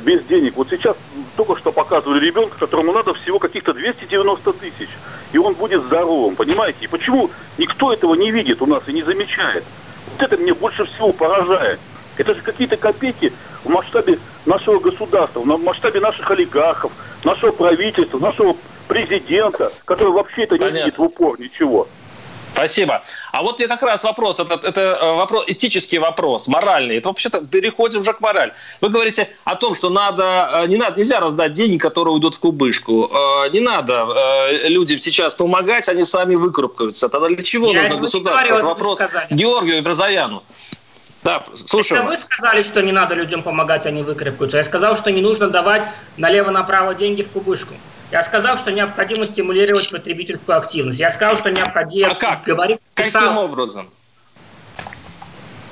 без 0.03 0.25
денег. 0.25 0.57
Вот 0.57 0.69
сейчас 0.71 0.97
только 1.37 1.57
что 1.57 1.73
показывали 1.73 2.25
ребенка, 2.25 2.57
которому 2.59 2.93
надо 2.93 3.15
всего 3.15 3.39
каких-то 3.39 3.73
290 3.73 4.53
тысяч. 4.55 4.89
И 5.33 5.39
он 5.39 5.55
будет 5.55 5.83
здоровым, 5.83 6.37
понимаете? 6.37 6.79
И 6.81 6.87
почему 6.87 7.31
никто 7.59 7.93
этого 7.93 8.15
не 8.15 8.31
видит 8.31 8.61
у 8.61 8.67
нас 8.67 8.83
и 8.87 8.93
не 8.93 9.03
замечает? 9.03 9.65
Вот 10.13 10.23
это 10.23 10.37
мне 10.37 10.53
больше 10.55 10.85
всего 10.87 11.13
поражает. 11.13 11.79
Это 12.17 12.35
же 12.35 12.41
какие-то 12.41 12.77
копейки 12.77 13.33
в 13.65 13.69
масштабе 13.69 14.19
нашего 14.45 14.79
государства, 14.79 15.41
в 15.41 15.63
масштабе 15.63 16.01
наших 16.01 16.31
олигархов, 16.31 16.93
нашего 17.25 17.53
правительства, 17.53 18.19
нашего 18.19 18.57
президента, 18.89 19.73
который 19.85 20.13
вообще 20.13 20.45
это 20.45 20.59
не 20.59 20.71
видит 20.71 20.99
в 20.99 21.03
упор 21.03 21.39
ничего. 21.41 21.89
Спасибо. 22.57 23.03
А 23.33 23.43
вот 23.43 23.59
мне 23.59 23.69
как 23.69 23.83
раз 23.83 24.03
вопрос, 24.05 24.41
это, 24.41 24.59
это 24.63 24.81
э, 24.81 25.13
вопрос, 25.15 25.45
этический 25.47 25.99
вопрос, 25.99 26.49
моральный. 26.49 26.97
Это 26.97 27.11
вообще-то 27.11 27.43
переходим 27.43 28.01
уже 28.01 28.15
к 28.15 28.21
морали. 28.21 28.55
Вы 28.81 28.89
говорите 28.89 29.29
о 29.45 29.57
том, 29.57 29.75
что 29.75 29.91
надо, 29.91 30.63
э, 30.65 30.67
не 30.67 30.77
надо, 30.77 30.99
нельзя 30.99 31.21
раздать 31.21 31.53
деньги, 31.53 31.77
которые 31.77 32.15
уйдут 32.15 32.35
в 32.35 32.41
кубышку. 32.41 33.11
Э, 33.13 33.51
не 33.51 33.61
надо 33.61 34.07
людям 34.65 34.97
сейчас 34.97 35.35
помогать, 35.35 35.87
они 35.91 36.03
сами 36.03 36.35
выкарабкаются. 36.35 37.11
Тогда 37.11 37.29
для 37.29 37.43
чего 37.43 37.73
Я 37.73 37.83
нужно 37.83 37.99
государство? 37.99 38.57
Это 38.57 38.67
вопрос 38.67 39.03
Георгию 39.31 39.83
Бразаяну. 39.83 40.43
Да, 41.27 41.43
слушаю. 41.57 42.01
Это 42.01 42.09
вы 42.09 42.17
сказали, 42.17 42.63
что 42.63 42.81
не 42.83 42.93
надо 42.93 43.17
людям 43.17 43.43
помогать, 43.43 43.85
они 43.85 44.05
выкарабкаются. 44.05 44.59
Я 44.59 44.63
сказал, 44.63 44.97
что 44.97 45.11
не 45.11 45.21
нужно 45.21 45.49
давать 45.49 45.83
налево-направо 46.17 46.95
деньги 46.95 47.23
в 47.23 47.31
кубышку. 47.31 47.75
Я 48.13 48.23
сказал, 48.23 48.57
что 48.57 48.71
необходимо 48.71 49.27
стимулировать 49.27 49.91
потребительскую 49.91 50.57
активность. 50.57 51.01
Я 51.01 51.11
сказал, 51.11 51.37
что 51.37 51.51
необходимо 51.51 52.13
а 52.13 52.15
как? 52.15 52.45
говорить... 52.45 52.79
Каким 52.95 53.11
сам... 53.11 53.39
образом? 53.39 53.91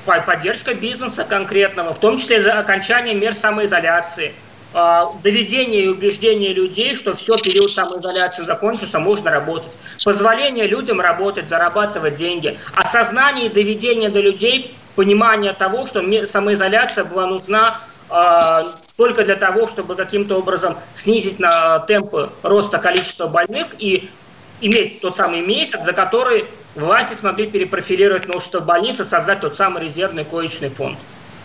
Поддержка 0.04 0.74
бизнеса 0.74 1.24
конкретного, 1.24 1.94
в 1.94 2.00
том 2.00 2.18
числе 2.18 2.42
за 2.42 2.58
окончание 2.58 3.14
мер 3.14 3.34
самоизоляции, 3.34 4.34
а, 4.74 5.12
доведение 5.22 5.84
и 5.84 5.88
убеждение 5.88 6.52
людей, 6.52 6.96
что 6.96 7.14
все, 7.14 7.38
период 7.38 7.72
самоизоляции 7.72 8.42
закончился, 8.42 8.98
можно 8.98 9.30
работать. 9.30 9.72
Позволение 10.04 10.66
людям 10.66 11.00
работать, 11.00 11.48
зарабатывать 11.48 12.16
деньги. 12.16 12.58
Осознание 12.74 13.46
и 13.46 13.48
доведение 13.48 14.08
до 14.08 14.20
людей 14.20 14.74
понимания 14.94 15.52
того, 15.52 15.86
что 15.86 16.02
самоизоляция 16.26 17.04
была 17.04 17.26
нужна 17.26 17.80
а, 18.10 18.74
только 18.96 19.24
для 19.24 19.36
того, 19.36 19.66
чтобы 19.66 19.96
каким-то 19.96 20.38
образом 20.38 20.76
снизить 20.94 21.38
на 21.38 21.80
темпы 21.80 22.30
роста 22.42 22.78
количества 22.78 23.26
больных 23.26 23.68
и 23.78 24.10
иметь 24.60 25.00
тот 25.00 25.16
самый 25.16 25.44
месяц, 25.44 25.84
за 25.84 25.92
который 25.92 26.44
власти 26.74 27.14
смогли 27.14 27.46
перепрофилировать 27.46 28.26
множество 28.26 28.60
больниц 28.60 29.00
и 29.00 29.04
создать 29.04 29.40
тот 29.40 29.56
самый 29.56 29.84
резервный 29.84 30.24
коечный 30.24 30.68
фонд. 30.68 30.98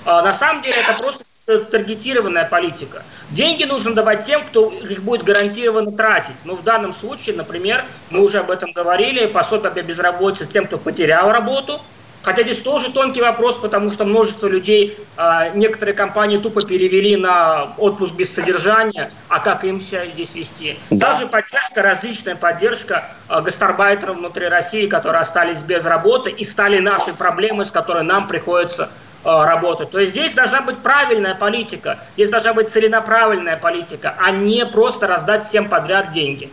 А, 0.05 0.21
на 0.21 0.33
самом 0.33 0.62
деле 0.62 0.77
это 0.77 1.01
просто 1.01 1.23
таргетированная 1.71 2.45
политика. 2.45 3.01
Деньги 3.31 3.63
нужно 3.63 3.95
давать 3.95 4.25
тем, 4.25 4.45
кто 4.45 4.69
их 4.69 5.01
будет 5.01 5.23
гарантированно 5.23 5.91
тратить. 5.91 6.35
Ну, 6.45 6.55
в 6.55 6.63
данном 6.63 6.93
случае, 6.93 7.35
например, 7.35 7.83
мы 8.12 8.23
уже 8.23 8.39
об 8.39 8.51
этом 8.51 8.71
говорили, 8.71 9.25
пособие 9.25 9.71
по 9.71 9.81
безработице 9.81 10.45
тем, 10.45 10.67
кто 10.67 10.77
потерял 10.77 11.31
работу– 11.31 11.81
Хотя 12.21 12.43
здесь 12.43 12.62
тоже 12.62 12.91
тонкий 12.91 13.21
вопрос, 13.21 13.58
потому 13.58 13.91
что 13.91 14.03
множество 14.03 14.47
людей, 14.47 14.97
а, 15.15 15.49
некоторые 15.49 15.95
компании 15.95 16.38
тупо 16.38 16.62
перевели 16.65 17.15
на 17.15 17.73
отпуск 17.77 18.13
без 18.13 18.34
содержания, 18.34 19.12
а 19.29 19.39
как 19.39 19.63
им 19.63 19.79
себя 19.82 20.05
здесь 20.05 20.36
вести? 20.36 20.77
Да. 20.89 21.12
Также 21.12 21.27
поддержка, 21.27 21.82
различная 21.82 22.36
поддержка 22.36 23.05
а, 23.29 23.41
гастарбайтеров 23.41 24.17
внутри 24.17 24.47
России, 24.47 24.88
которые 24.88 25.21
остались 25.21 25.62
без 25.62 25.86
работы 25.86 26.29
и 26.29 26.43
стали 26.43 26.79
нашей 26.79 27.13
проблемой, 27.13 27.65
с 27.65 27.71
которой 27.71 28.03
нам 28.03 28.27
приходится 28.27 28.89
а, 29.23 29.45
работать. 29.45 29.91
То 29.91 29.99
есть 29.99 30.12
здесь 30.12 30.34
должна 30.34 30.62
быть 30.62 30.79
правильная 30.79 31.36
политика, 31.36 31.99
здесь 32.15 32.29
должна 32.29 32.53
быть 32.53 32.69
целенаправленная 32.69 33.58
политика, 33.58 34.15
а 34.19 34.32
не 34.32 34.65
просто 34.65 35.08
раздать 35.08 35.45
всем 35.45 35.69
подряд 35.69 36.12
деньги. 36.12 36.49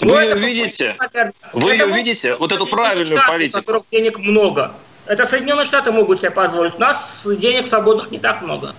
Вы 0.00 0.22
ее 0.22 0.34
видите? 0.34 0.96
Вы 1.52 1.72
ее 1.72 1.86
видите? 1.86 2.36
Вот 2.36 2.52
эту 2.52 2.66
правильную 2.66 3.22
политику. 3.26 3.58
У 3.58 3.60
которых 3.60 3.86
денег 3.88 4.18
много. 4.18 4.72
Это 5.06 5.24
Соединенные 5.24 5.66
Штаты 5.66 5.90
могут 5.92 6.20
себе 6.20 6.30
позволить. 6.30 6.76
У 6.76 6.80
нас 6.80 7.22
денег 7.24 7.66
свободных 7.66 8.10
не 8.10 8.18
так 8.18 8.42
много. 8.42 8.74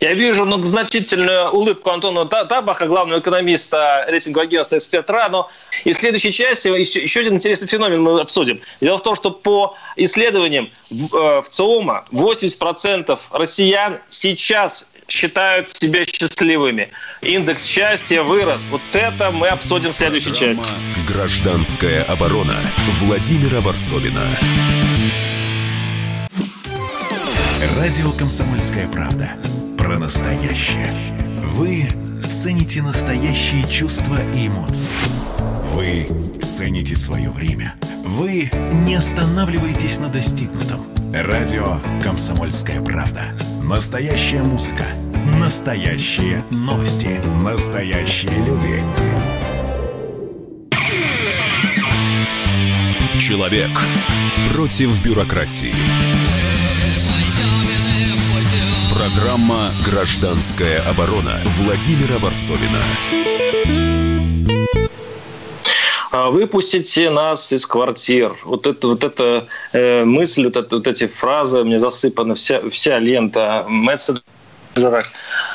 Я 0.00 0.14
вижу 0.14 0.44
ну, 0.44 0.62
значительную 0.62 1.50
улыбку 1.50 1.90
Антона 1.90 2.26
Табаха, 2.26 2.86
главного 2.86 3.20
экономиста 3.20 4.04
рейтингового 4.08 4.46
агентства 4.46 4.76
«Эксперт 4.76 5.08
РА». 5.10 5.28
Но 5.28 5.50
и 5.84 5.92
в 5.92 5.96
следующей 5.96 6.32
части 6.32 6.68
еще, 6.68 7.02
еще 7.02 7.20
один 7.20 7.34
интересный 7.34 7.68
феномен 7.68 8.02
мы 8.02 8.20
обсудим. 8.20 8.60
Дело 8.80 8.98
в 8.98 9.02
том, 9.02 9.14
что 9.14 9.30
по 9.30 9.76
исследованиям 9.96 10.70
в, 10.90 11.16
э, 11.16 11.42
в 11.42 11.48
ЦИОМа 11.48 12.04
80% 12.10 13.18
россиян 13.32 13.98
сейчас 14.08 14.90
считают 15.14 15.68
себя 15.68 16.04
счастливыми. 16.04 16.90
Индекс 17.22 17.64
счастья 17.66 18.22
вырос. 18.22 18.66
Вот 18.70 18.82
это 18.92 19.30
мы 19.30 19.48
обсудим 19.48 19.92
в 19.92 19.94
следующей 19.94 20.30
Программа 20.30 20.56
части. 20.56 20.74
Гражданская 21.06 22.02
оборона 22.04 22.56
Владимира 23.00 23.60
Варсовина. 23.60 24.26
Радио 27.78 28.10
«Комсомольская 28.18 28.88
правда». 28.88 29.30
Про 29.78 29.98
настоящее. 29.98 30.88
Вы 31.42 31.88
цените 32.28 32.82
настоящие 32.82 33.64
чувства 33.70 34.18
и 34.34 34.48
эмоции. 34.48 34.92
Вы 35.72 36.08
цените 36.40 36.96
свое 36.96 37.30
время. 37.30 37.74
Вы 38.04 38.50
не 38.86 38.96
останавливаетесь 38.96 39.98
на 39.98 40.08
достигнутом. 40.08 40.84
Радио 41.14 41.78
«Комсомольская 42.02 42.82
правда». 42.82 43.36
Настоящая 43.62 44.42
музыка. 44.42 44.84
Настоящие 45.38 46.42
новости. 46.50 47.20
Настоящие 47.40 48.32
люди. 48.44 48.82
Человек 53.20 53.70
против 54.52 55.00
бюрократии. 55.04 55.72
Программа 58.92 59.70
«Гражданская 59.84 60.82
оборона» 60.90 61.38
Владимира 61.44 62.18
Варсовина. 62.18 63.33
А 66.16 66.30
выпустите 66.30 67.10
нас 67.10 67.52
из 67.52 67.66
квартир. 67.66 68.36
Вот 68.44 68.68
это, 68.68 68.86
вот 68.86 69.02
эта 69.02 69.48
э, 69.72 70.04
мысль, 70.04 70.44
вот, 70.44 70.56
это, 70.56 70.76
вот 70.76 70.86
эти 70.86 71.08
фразы, 71.08 71.64
мне 71.64 71.76
засыпана 71.76 72.36
вся, 72.36 72.60
вся 72.70 73.00
лента 73.00 73.64
месседжей 73.68 74.22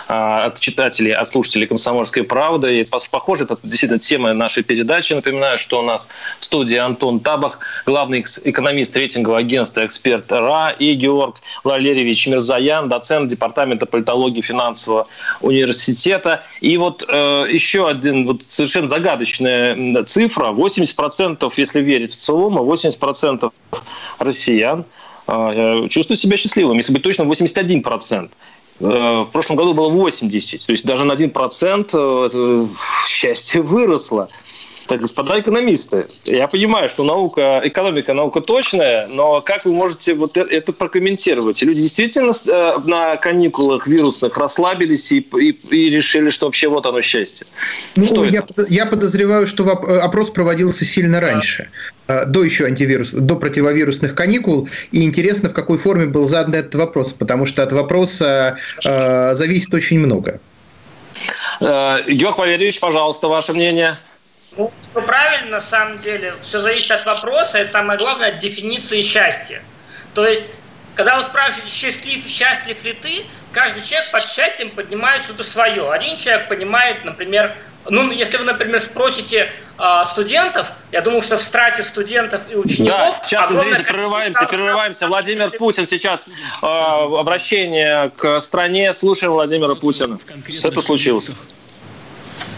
а, 0.07 0.45
от 0.45 0.59
читателей, 0.59 1.13
от 1.13 1.27
слушателей 1.27 1.67
«Комсомольской 1.67 2.23
правды». 2.23 2.81
И, 2.81 2.83
похоже, 2.83 3.43
это 3.43 3.57
действительно 3.63 3.99
тема 3.99 4.33
нашей 4.33 4.63
передачи. 4.63 5.13
Напоминаю, 5.13 5.57
что 5.57 5.79
у 5.79 5.81
нас 5.81 6.09
в 6.39 6.45
студии 6.45 6.77
Антон 6.77 7.19
Табах, 7.19 7.59
главный 7.85 8.25
экономист 8.43 8.95
рейтингового 8.97 9.39
агентства 9.39 9.85
«Эксперт 9.85 10.31
РА» 10.31 10.71
и 10.71 10.93
Георг 10.93 11.41
Валерьевич 11.63 12.27
Мирзаян, 12.27 12.89
доцент 12.89 13.29
Департамента 13.29 13.85
политологии 13.85 14.41
финансового 14.41 15.07
университета. 15.41 16.43
И 16.61 16.77
вот 16.77 17.05
э, 17.07 17.47
еще 17.49 17.87
один 17.87 18.25
вот 18.25 18.41
совершенно 18.47 18.87
загадочная 18.87 20.03
цифра. 20.05 20.47
80%, 20.47 21.51
если 21.57 21.81
верить 21.81 22.11
в 22.11 22.17
ЦИОМа, 22.17 22.61
80% 22.61 23.51
россиян 24.19 24.85
э, 25.27 25.87
чувствуют 25.89 26.19
себя 26.19 26.37
счастливыми. 26.37 26.77
Если 26.77 26.93
быть 26.93 27.03
точным, 27.03 27.31
81%. 27.31 28.29
Э, 28.79 29.25
в 29.27 29.29
прошлом 29.31 29.57
году 29.57 29.73
было 29.73 29.89
80, 29.89 30.65
то 30.65 30.71
есть 30.71 30.85
даже 30.85 31.03
на 31.03 31.13
1% 31.13 32.29
э, 32.33 32.67
счастье 33.07 33.61
выросло. 33.61 34.29
Так, 34.89 35.01
господа 35.01 35.39
экономисты, 35.39 36.07
я 36.25 36.47
понимаю, 36.47 36.89
что 36.89 37.03
наука, 37.03 37.61
экономика 37.63 38.15
наука 38.15 38.41
точная, 38.41 39.05
но 39.05 39.39
как 39.39 39.65
вы 39.65 39.71
можете 39.71 40.15
вот 40.15 40.35
э, 40.35 40.41
это 40.41 40.73
прокомментировать? 40.73 41.61
Люди 41.61 41.81
действительно 41.81 42.31
э, 42.31 42.79
на 42.85 43.15
каникулах 43.17 43.85
вирусных 43.85 44.35
расслабились 44.39 45.11
и, 45.11 45.19
и, 45.19 45.51
и 45.69 45.91
решили, 45.91 46.31
что 46.31 46.47
вообще 46.47 46.69
вот 46.69 46.87
оно 46.87 47.03
счастье? 47.03 47.45
Ну, 47.97 48.03
что 48.03 48.25
я, 48.25 48.39
это? 48.39 48.65
я 48.67 48.87
подозреваю, 48.87 49.45
что 49.45 49.63
э, 49.63 49.99
опрос 49.99 50.31
проводился 50.31 50.85
сильно 50.85 51.19
раньше, 51.19 51.69
до 52.07 52.43
еще 52.43 52.65
антивирус, 52.65 53.11
до 53.11 53.35
противовирусных 53.35 54.15
каникул, 54.15 54.67
и 54.91 55.03
интересно, 55.03 55.49
в 55.49 55.53
какой 55.53 55.77
форме 55.77 56.07
был 56.07 56.25
задан 56.25 56.55
этот 56.55 56.73
вопрос, 56.73 57.13
потому 57.13 57.45
что 57.45 57.61
от 57.61 57.71
вопроса 57.73 58.57
э, 58.83 59.35
зависит 59.35 59.71
очень 59.71 59.99
много. 59.99 60.39
Георг 61.59 62.39
Валерьевич, 62.39 62.79
пожалуйста, 62.79 63.27
ваше 63.27 63.53
мнение. 63.53 63.99
Ну, 64.57 64.71
все 64.81 65.01
правильно, 65.01 65.51
на 65.51 65.59
самом 65.59 65.99
деле. 65.99 66.33
Все 66.41 66.59
зависит 66.59 66.91
от 66.91 67.05
вопроса, 67.05 67.61
и 67.61 67.65
самое 67.65 67.99
главное, 67.99 68.29
от 68.29 68.39
дефиниции 68.39 69.01
счастья. 69.01 69.61
То 70.13 70.25
есть, 70.25 70.43
когда 70.95 71.17
вы 71.17 71.23
спрашиваете, 71.23 71.71
счастлив, 71.71 72.27
счастлив 72.27 72.83
ли 72.83 72.93
ты, 72.93 73.25
каждый 73.51 73.83
человек 73.83 74.11
под 74.11 74.27
счастьем 74.27 74.69
поднимает 74.71 75.23
что-то 75.23 75.43
свое. 75.43 75.91
Один 75.91 76.17
человек 76.17 76.49
понимает, 76.49 77.05
например, 77.05 77.55
ну, 77.87 78.11
если 78.11 78.37
вы, 78.37 78.43
например, 78.43 78.79
спросите 78.79 79.49
э, 79.77 80.03
студентов, 80.05 80.71
я 80.91 81.01
думаю, 81.01 81.21
что 81.21 81.37
в 81.37 81.41
страте 81.41 81.81
студентов 81.81 82.51
и 82.51 82.55
учеников... 82.55 82.97
Да, 82.97 83.23
сейчас, 83.23 83.51
извините, 83.51 83.83
прерываемся, 83.83 84.45
прерываемся. 84.45 85.07
Владимир 85.07 85.49
Путин 85.51 85.87
сейчас 85.87 86.27
э, 86.27 86.65
обращение 86.65 88.11
к 88.17 88.39
стране. 88.41 88.93
Слушаем 88.93 89.33
Владимира 89.33 89.75
Путина. 89.75 90.19
Что 90.49 90.81
случилось? 90.81 91.31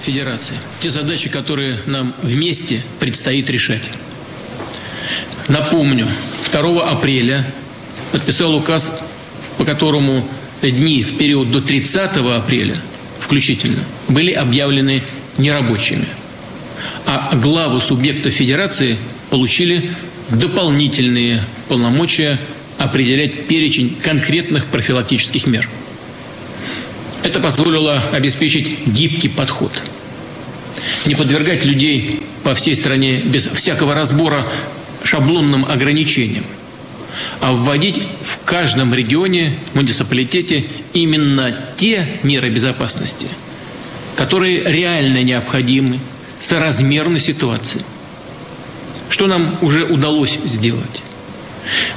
Федерации. 0.02 0.56
Те 0.80 0.90
задачи, 0.90 1.30
которые 1.30 1.78
нам 1.86 2.14
вместе 2.22 2.82
предстоит 3.00 3.50
решать. 3.50 3.84
Напомню, 5.48 6.08
2 6.52 6.90
апреля 6.90 7.46
подписал 8.12 8.56
указ, 8.56 8.92
по 9.58 9.66
которому 9.66 10.28
дни 10.62 11.04
в 11.04 11.18
период 11.18 11.52
до 11.52 11.62
30 11.62 12.18
апреля 12.18 12.76
включительно 13.20 13.84
были 14.08 14.32
объявлены 14.32 15.02
нерабочими. 15.38 16.06
А 17.06 17.36
главы 17.36 17.82
субъектов 17.82 18.34
Федерации 18.34 18.98
получили 19.30 19.92
дополнительные 20.30 21.44
полномочия 21.68 22.40
определять 22.78 23.48
перечень 23.48 23.96
конкретных 24.02 24.66
профилактических 24.66 25.48
мер– 25.48 25.70
это 27.24 27.40
позволило 27.40 28.02
обеспечить 28.12 28.88
гибкий 28.88 29.30
подход. 29.30 29.72
Не 31.06 31.16
подвергать 31.16 31.66
людей 31.66 32.22
по 32.44 32.56
всей 32.56 32.76
стране 32.76 33.18
без 33.18 33.48
всякого 33.48 33.94
разбора 33.94 34.46
шаблонным 35.04 35.66
ограничениям, 35.66 36.46
а 37.40 37.52
вводить 37.52 38.08
в 38.24 38.44
каждом 38.46 38.94
регионе, 38.94 39.54
муниципалитете 39.74 40.66
именно 40.94 41.56
те 41.76 42.08
меры 42.24 42.50
безопасности, 42.50 43.28
которые 44.16 44.64
реально 44.64 45.24
необходимы, 45.24 46.00
соразмерны 46.40 47.20
ситуации. 47.20 47.82
Что 49.10 49.28
нам 49.28 49.58
уже 49.62 49.84
удалось 49.86 50.38
сделать? 50.46 51.02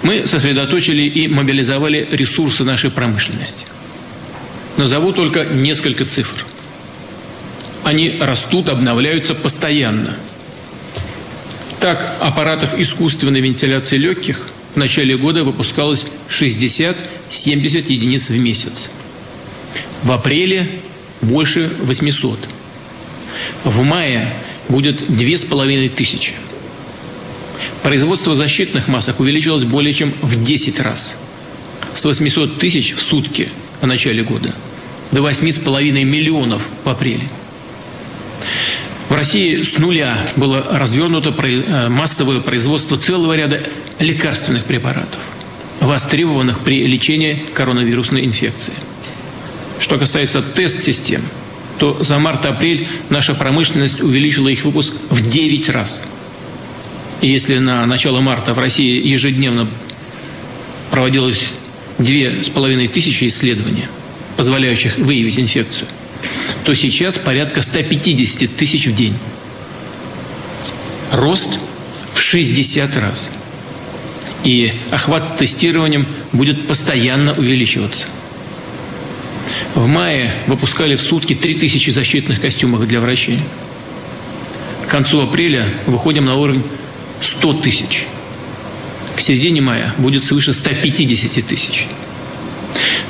Мы 0.03 0.27
сосредоточили 0.27 1.03
и 1.03 1.29
мобилизовали 1.29 2.07
ресурсы 2.11 2.65
нашей 2.65 2.91
промышленности. 2.91 3.65
Назову 4.77 5.13
только 5.13 5.45
несколько 5.45 6.05
цифр. 6.05 6.45
Они 7.85 8.17
растут, 8.21 8.69
обновляются 8.69 9.35
постоянно. 9.35 10.17
Так, 11.81 12.17
аппаратов 12.21 12.79
искусственной 12.79 13.41
вентиляции 13.41 13.99
легких 13.99 14.49
в 14.75 14.77
начале 14.77 15.17
года 15.17 15.45
выпускалось 15.45 16.07
60-70 16.29 16.97
единиц 17.93 18.31
в 18.31 18.39
месяц. 18.39 18.91
В 20.03 20.11
апреле 20.11 20.69
больше 21.21 21.71
800. 21.83 22.39
В 23.63 23.83
мае 23.83 24.33
будет 24.69 25.07
2500. 25.07 26.35
Производство 27.83 28.35
защитных 28.35 28.89
масок 28.89 29.21
увеличилось 29.21 29.65
более 29.65 29.93
чем 29.93 30.15
в 30.21 30.43
10 30.43 30.81
раз. 30.81 31.13
С 31.95 32.05
800 32.05 32.59
тысяч 32.59 32.93
в 32.93 33.01
сутки– 33.01 33.51
в 33.85 33.87
начале 33.87 34.23
года 34.23 34.51
до 35.13 35.21
8,5 35.21 36.05
миллионов 36.05 36.67
в 36.85 36.89
апреле. 36.89 37.29
В 39.11 39.15
России 39.15 39.63
с 39.63 39.77
нуля 39.77 40.17
было 40.37 40.67
развернуто 40.73 41.35
э, 41.39 41.89
массовое 41.91 42.41
производство 42.41 42.97
целого 42.97 43.37
ряда 43.37 43.63
лекарственных 44.01 44.65
препаратов, 44.65 45.21
востребованных 45.81 46.61
при 46.61 46.87
лечении 46.87 47.45
коронавирусной 47.53 48.25
инфекции. 48.25 48.73
Что 49.79 49.99
касается 49.99 50.41
тест-систем, 50.41 51.23
то 51.79 52.03
за 52.03 52.19
март-апрель 52.19 52.89
наша 53.11 53.35
промышленность 53.35 54.01
увеличила 54.01 54.49
их 54.49 54.65
выпуск 54.65 54.95
в 55.11 55.29
9 55.29 55.69
раз. 55.69 56.01
И 57.21 57.29
если 57.29 57.59
на 57.59 57.85
начало 57.85 58.21
марта 58.21 58.55
в 58.55 58.59
России 58.59 59.07
ежедневно 59.07 59.69
проводилось 60.91 61.51
две 61.99 62.43
с 62.43 62.49
половиной 62.49 62.89
тысячи 62.89 63.27
исследований, 63.27 63.87
позволяющих 64.37 64.99
выявить 64.99 65.39
инфекцию, 65.39 65.89
то 66.65 66.75
сейчас 66.75 67.19
порядка 67.19 67.63
150 67.63 68.57
тысяч 68.57 68.87
в 68.87 68.95
день. 68.95 69.15
Рост 71.13 71.51
в 72.13 72.21
60 72.21 72.97
раз. 72.97 73.31
И 74.43 74.73
охват 74.91 75.37
тестированием 75.37 76.07
будет 76.33 76.67
постоянно 76.67 77.33
увеличиваться. 77.35 78.07
В 79.75 79.87
мае 79.87 80.35
выпускали 80.47 80.97
в 80.97 81.03
сутки 81.03 81.35
3000 81.35 81.91
защитных 81.91 82.41
костюмов 82.41 82.87
для 82.87 83.01
врачей. 83.01 83.41
К 84.87 84.91
концу 84.91 85.21
апреля 85.21 85.67
выходим 85.87 86.25
на 86.25 86.37
уровень 86.37 86.63
100 87.21 87.53
тысяч– 87.55 88.07
к 89.17 89.21
середине 89.21 89.61
мая 89.61 89.95
будет 89.99 90.25
свыше 90.25 90.53
150 90.53 91.47
тысяч. 91.47 91.87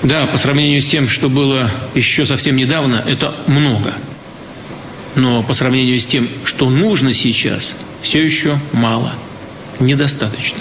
Да, 0.03 0.27
по 0.27 0.37
сравнению 0.37 0.81
с 0.81 0.87
тем, 0.87 1.09
что 1.09 1.29
было 1.29 1.71
еще 1.95 2.27
совсем 2.27 2.57
недавно, 2.57 3.03
это 3.07 3.35
много. 3.47 3.95
Но 5.15 5.43
по 5.43 5.55
сравнению 5.55 5.99
с 5.99 6.07
тем, 6.07 6.29
что 6.45 6.69
нужно 6.69 7.13
сейчас, 7.13 7.75
все 8.03 8.23
еще 8.23 8.59
мало, 8.73 9.15
недостаточно. 9.81 10.61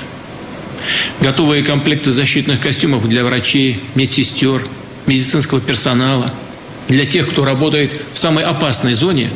Готовые 1.20 1.64
комплекты 1.64 2.12
защитных 2.12 2.62
костюмов 2.62 3.08
для 3.08 3.24
врачей, 3.24 3.82
медсестер, 3.96 4.66
медицинского 5.06 5.60
персонала, 5.60 6.34
для 6.88 7.06
тех, 7.06 7.30
кто 7.30 7.46
работает 7.46 7.92
в 8.14 8.18
самой 8.18 8.44
опасной 8.44 8.94
зоне, 8.94 9.30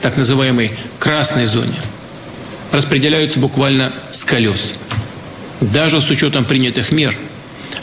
так 0.00 0.16
называемой 0.16 0.70
красной 0.98 1.46
зоне, 1.46 1.80
распределяются 2.72 3.38
буквально 3.38 3.92
с 4.12 4.24
колес– 4.24 4.72
даже 5.60 6.00
с 6.00 6.10
учетом 6.10 6.44
принятых 6.44 6.92
мер, 6.92 7.16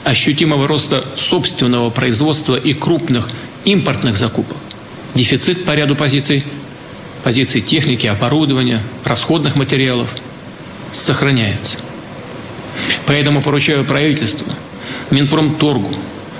ощутимого 0.04 0.68
роста 0.68 1.06
собственного 1.16 1.90
производства 1.90 2.56
и 2.56 2.74
крупных 2.74 3.30
импортных 3.64 4.18
закупок, 4.18 4.58
дефицит 5.14 5.66
по 5.66 5.72
ряду 5.72 5.96
позиций, 5.96 6.44
позиций 7.24 7.62
техники, 7.62 8.08
оборудования, 8.08 8.82
расходных 9.04 9.56
материалов 9.56 10.10
сохраняется. 10.92 11.78
Поэтому 13.06 13.42
поручаю 13.42 13.86
правительству, 13.86 14.48
Минпромторгу 15.10 15.94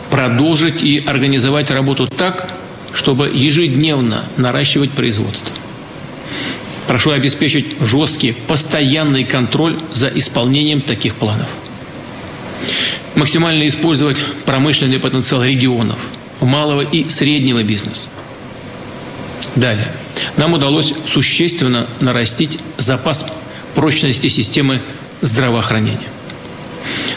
продолжить 0.10 0.84
и 0.84 1.04
организовать 1.06 1.72
работу 1.72 2.08
так, 2.08 2.54
чтобы 2.94 3.30
ежедневно 3.34 4.26
наращивать 4.38 4.92
производство. 4.92 5.56
Прошу 6.88 7.12
обеспечить 7.12 7.66
жесткий, 7.82 8.34
постоянный 8.34 9.24
контроль 9.24 9.76
за 9.94 10.10
исполнением 10.10 10.82
таких 10.82 11.16
планов. 11.16 11.48
Максимально 13.16 13.68
использовать 13.68 14.18
промышленный 14.46 15.00
потенциал 15.00 15.44
регионов, 15.44 16.00
малого 16.42 16.82
и 16.82 17.10
среднего 17.10 17.64
бизнеса. 17.64 18.10
Далее. 19.56 19.88
Нам 20.36 20.54
удалось 20.54 20.94
существенно 21.08 21.88
нарастить 22.00 22.60
запас 22.78 23.26
прочности 23.76 24.28
системы 24.28 24.82
здравоохранения. 25.22 26.00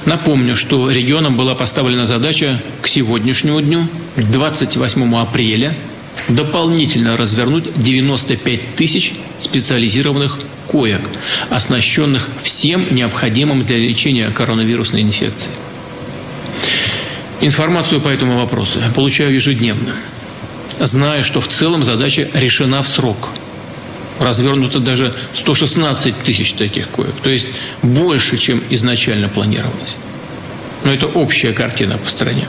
Напомню, 0.05 0.55
что 0.55 0.91
регионам 0.91 1.37
была 1.37 1.55
поставлена 1.55 2.07
задача 2.07 2.63
к 2.83 2.89
сегодняшнему 2.89 3.61
дню, 3.61 3.89
к 4.15 4.21
28 4.21 5.17
апреля– 5.17 5.75
дополнительно 6.29 7.17
развернуть 7.17 7.71
95 7.77 8.75
тысяч 8.75 9.15
специализированных 9.41 10.39
коек, 10.67 11.03
оснащенных 11.51 12.29
всем 12.43 12.95
необходимым 12.95 13.65
для 13.65 13.79
лечения 13.79 14.31
коронавирусной 14.31 15.03
инфекции. 15.03 15.51
Информацию 17.41 18.01
по 18.01 18.09
этому 18.09 18.39
вопросу 18.39 18.81
получаю 18.95 19.35
ежедневно, 19.35 19.93
зная, 20.81 21.23
что 21.23 21.41
в 21.41 21.49
целом 21.49 21.85
задача 21.85 22.29
решена 22.33 22.83
в 22.83 22.89
срок. 22.89 23.29
развернуто 24.19 24.81
даже 24.81 25.15
116 25.35 26.23
тысяч 26.23 26.55
таких 26.55 26.89
коек, 26.89 27.15
то 27.23 27.29
есть 27.29 27.49
больше, 27.83 28.39
чем 28.39 28.63
изначально 28.71 29.29
планировалось. 29.29 29.95
Но 30.85 30.93
это 30.93 31.07
общая 31.07 31.53
картина 31.53 31.99
по 31.99 32.09
стране. 32.09 32.49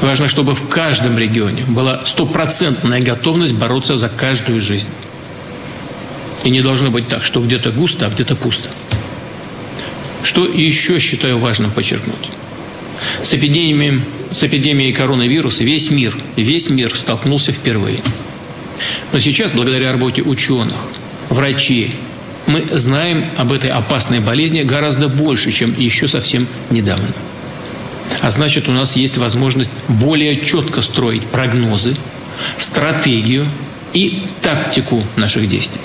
Важно, 0.00 0.28
чтобы 0.28 0.54
в 0.54 0.68
каждом 0.68 1.18
регионе 1.18 1.64
была 1.66 2.04
стопроцентная 2.06 3.00
готовность 3.00 3.54
бороться 3.54 3.96
за 3.96 4.08
каждую 4.08 4.60
жизнь. 4.60 4.92
И 6.44 6.50
не 6.50 6.60
должно 6.62 6.90
быть 6.90 7.08
так, 7.08 7.24
что 7.24 7.40
где-то 7.40 7.72
густо, 7.72 8.06
а 8.06 8.10
где-то 8.10 8.36
пусто. 8.36 8.68
Что 10.22 10.46
еще 10.46 10.98
считаю 11.00 11.38
важным 11.38 11.70
подчеркнуть? 11.72 12.30
С 13.22 13.34
эпидемией, 13.34 14.02
с 14.30 14.44
эпидемией 14.44 14.92
коронавируса 14.92 15.64
весь 15.64 15.90
мир, 15.90 16.16
весь 16.36 16.68
мир 16.70 16.96
столкнулся 16.96 17.52
впервые. 17.52 18.00
Но 19.12 19.18
сейчас, 19.18 19.50
благодаря 19.50 19.90
работе 19.90 20.22
ученых, 20.22 20.76
врачей, 21.28 21.94
мы 22.46 22.64
знаем 22.72 23.24
об 23.36 23.52
этой 23.52 23.70
опасной 23.70 24.20
болезни 24.20 24.62
гораздо 24.62 25.08
больше, 25.08 25.50
чем 25.50 25.74
еще 25.78 26.06
совсем 26.06 26.46
недавно. 26.70 27.08
А 28.20 28.30
значит, 28.30 28.68
у 28.68 28.72
нас 28.72 28.96
есть 28.96 29.16
возможность 29.16 29.70
более 29.88 30.44
четко 30.44 30.82
строить 30.82 31.24
прогнозы, 31.26 31.96
стратегию 32.56 33.46
и 33.92 34.22
тактику 34.42 35.02
наших 35.16 35.48
действий. 35.48 35.80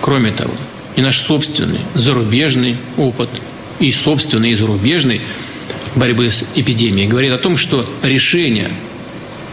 Кроме 0.00 0.32
того, 0.32 0.54
и 0.96 1.02
наш 1.02 1.20
собственный 1.20 1.80
зарубежный 1.94 2.76
опыт, 2.96 3.28
и 3.80 3.92
собственный 3.92 4.52
и 4.52 4.54
зарубежный 4.54 5.20
борьбы 5.94 6.30
с 6.30 6.44
эпидемией 6.54 7.06
говорит 7.06 7.32
о 7.32 7.38
том, 7.38 7.56
что 7.56 7.88
решения, 8.02 8.70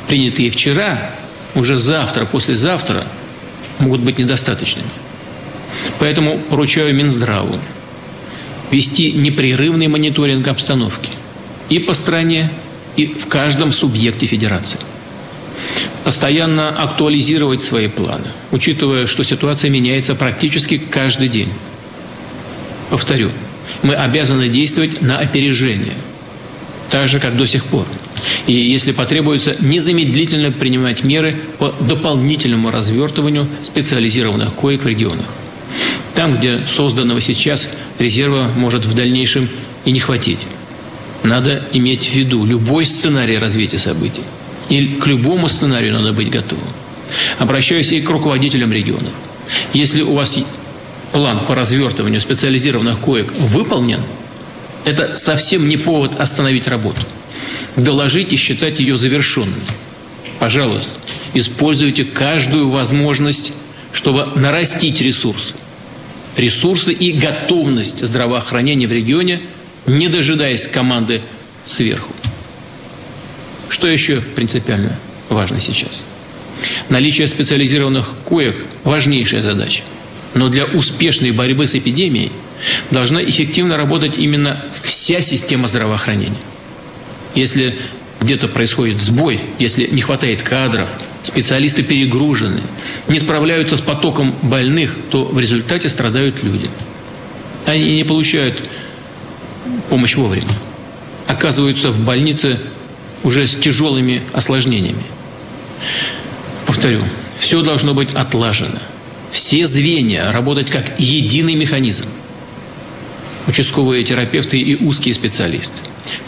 принятые 0.07 0.49
вчера, 0.49 1.11
уже 1.55 1.79
завтра, 1.79 2.25
послезавтра, 2.25 3.05
могут 3.79 4.01
быть 4.01 4.19
недостаточными. 4.19 4.87
Поэтому 5.99 6.37
поручаю 6.37 6.93
Минздраву 6.93 7.59
вести 8.71 9.11
непрерывный 9.11 9.87
мониторинг 9.87 10.47
обстановки 10.47 11.09
и 11.69 11.79
по 11.79 11.93
стране, 11.93 12.49
и 12.95 13.05
в 13.05 13.27
каждом 13.27 13.71
субъекте 13.71 14.25
федерации. 14.25 14.79
Постоянно 16.03 16.69
актуализировать 16.69 17.61
свои 17.61 17.87
планы, 17.87 18.27
учитывая, 18.51 19.05
что 19.05 19.23
ситуация 19.23 19.69
меняется 19.69 20.15
практически 20.15 20.77
каждый 20.77 21.29
день. 21.29 21.49
Повторю, 22.89 23.29
мы 23.83 23.93
обязаны 23.93 24.49
действовать 24.49 25.01
на 25.01 25.19
опережение, 25.19 25.93
так 26.89 27.07
же, 27.07 27.19
как 27.19 27.37
до 27.37 27.45
сих 27.45 27.65
пор. 27.65 27.85
И 28.47 28.53
если 28.53 28.91
потребуется, 28.91 29.55
незамедлительно 29.59 30.51
принимать 30.51 31.03
меры 31.03 31.35
по 31.59 31.73
дополнительному 31.79 32.71
развертыванию 32.71 33.47
специализированных 33.63 34.53
коек 34.55 34.83
в 34.83 34.87
регионах. 34.87 35.25
Там, 36.15 36.37
где 36.37 36.59
созданного 36.67 37.21
сейчас 37.21 37.69
резерва 37.99 38.49
может 38.57 38.85
в 38.85 38.93
дальнейшем 38.95 39.47
и 39.85 39.91
не 39.91 39.99
хватить. 39.99 40.39
Надо 41.23 41.63
иметь 41.73 42.07
в 42.07 42.13
виду 42.13 42.45
любой 42.45 42.85
сценарий 42.85 43.37
развития 43.37 43.79
событий. 43.79 44.23
И 44.69 44.85
к 44.87 45.07
любому 45.07 45.47
сценарию 45.47 45.93
надо 45.93 46.13
быть 46.13 46.29
готовым. 46.29 46.67
Обращаюсь 47.39 47.91
и 47.91 48.01
к 48.01 48.09
руководителям 48.09 48.71
регионов. 48.71 49.11
Если 49.73 50.01
у 50.01 50.13
вас 50.13 50.37
план 51.11 51.39
по 51.47 51.55
развертыванию 51.55 52.21
специализированных 52.21 52.99
коек 52.99 53.31
выполнен, 53.33 53.99
это 54.85 55.17
совсем 55.17 55.67
не 55.67 55.77
повод 55.77 56.19
остановить 56.19 56.67
работу. 56.67 57.01
Доложить 57.75 58.31
и 58.31 58.35
считать 58.35 58.79
ее 58.79 58.97
завершенной. 58.97 59.53
Пожалуйста, 60.37 60.89
используйте 61.33 62.05
каждую 62.05 62.69
возможность, 62.69 63.53
чтобы 63.91 64.27
нарастить 64.35 65.01
ресурс. 65.01 65.53
Ресурсы 66.37 66.93
и 66.93 67.11
готовность 67.11 68.05
здравоохранения 68.05 68.87
в 68.87 68.93
регионе, 68.93 69.41
не 69.85 70.07
дожидаясь 70.07 70.67
команды 70.67 71.21
сверху. 71.65 72.13
Что 73.69 73.87
еще 73.87 74.21
принципиально 74.21 74.97
важно 75.29 75.59
сейчас? 75.59 76.03
Наличие 76.89 77.27
специализированных 77.27 78.13
коек– 78.25 78.65
важнейшая 78.83 79.41
задача– 79.41 79.83
но 80.33 80.49
для 80.49 80.65
успешной 80.65 81.31
борьбы 81.31 81.67
с 81.67 81.75
эпидемией 81.75 82.31
должна 82.91 83.23
эффективно 83.23 83.77
работать 83.77 84.17
именно 84.17 84.63
вся 84.81 85.21
система 85.21 85.67
здравоохранения. 85.67 86.37
Если 87.35 87.75
где-то 88.21 88.47
происходит 88.47 89.01
сбой, 89.01 89.39
если 89.59 89.87
не 89.87 90.01
хватает 90.01 90.41
кадров, 90.41 90.89
специалисты 91.23 91.83
перегружены, 91.83 92.61
не 93.07 93.17
справляются 93.17 93.77
с 93.77 93.81
потоком 93.81 94.35
больных, 94.41 94.97
то 95.09 95.25
в 95.25 95.39
результате 95.39 95.89
страдают 95.89 96.43
люди. 96.43 96.69
Они 97.65 97.95
не 97.95 98.03
получают 98.03 98.61
помощь 99.89 100.15
вовремя. 100.15 100.47
Оказываются 101.27 101.91
в 101.91 101.99
больнице 102.03 102.59
уже 103.23 103.45
с 103.45 103.55
тяжелыми 103.55 104.21
осложнениями. 104.33 105.03
Повторю, 106.65 107.01
все 107.37 107.61
должно 107.61 107.93
быть 107.93 108.13
отлажено– 108.13 108.79
все 109.31 109.67
звенья 109.67 110.31
работать 110.31 110.69
как 110.69 110.99
единый 110.99 111.55
механизм. 111.55 112.05
Участковые 113.47 114.03
терапевты 114.03 114.59
и 114.59 114.83
узкие 114.83 115.13
специалисты, 115.13 115.81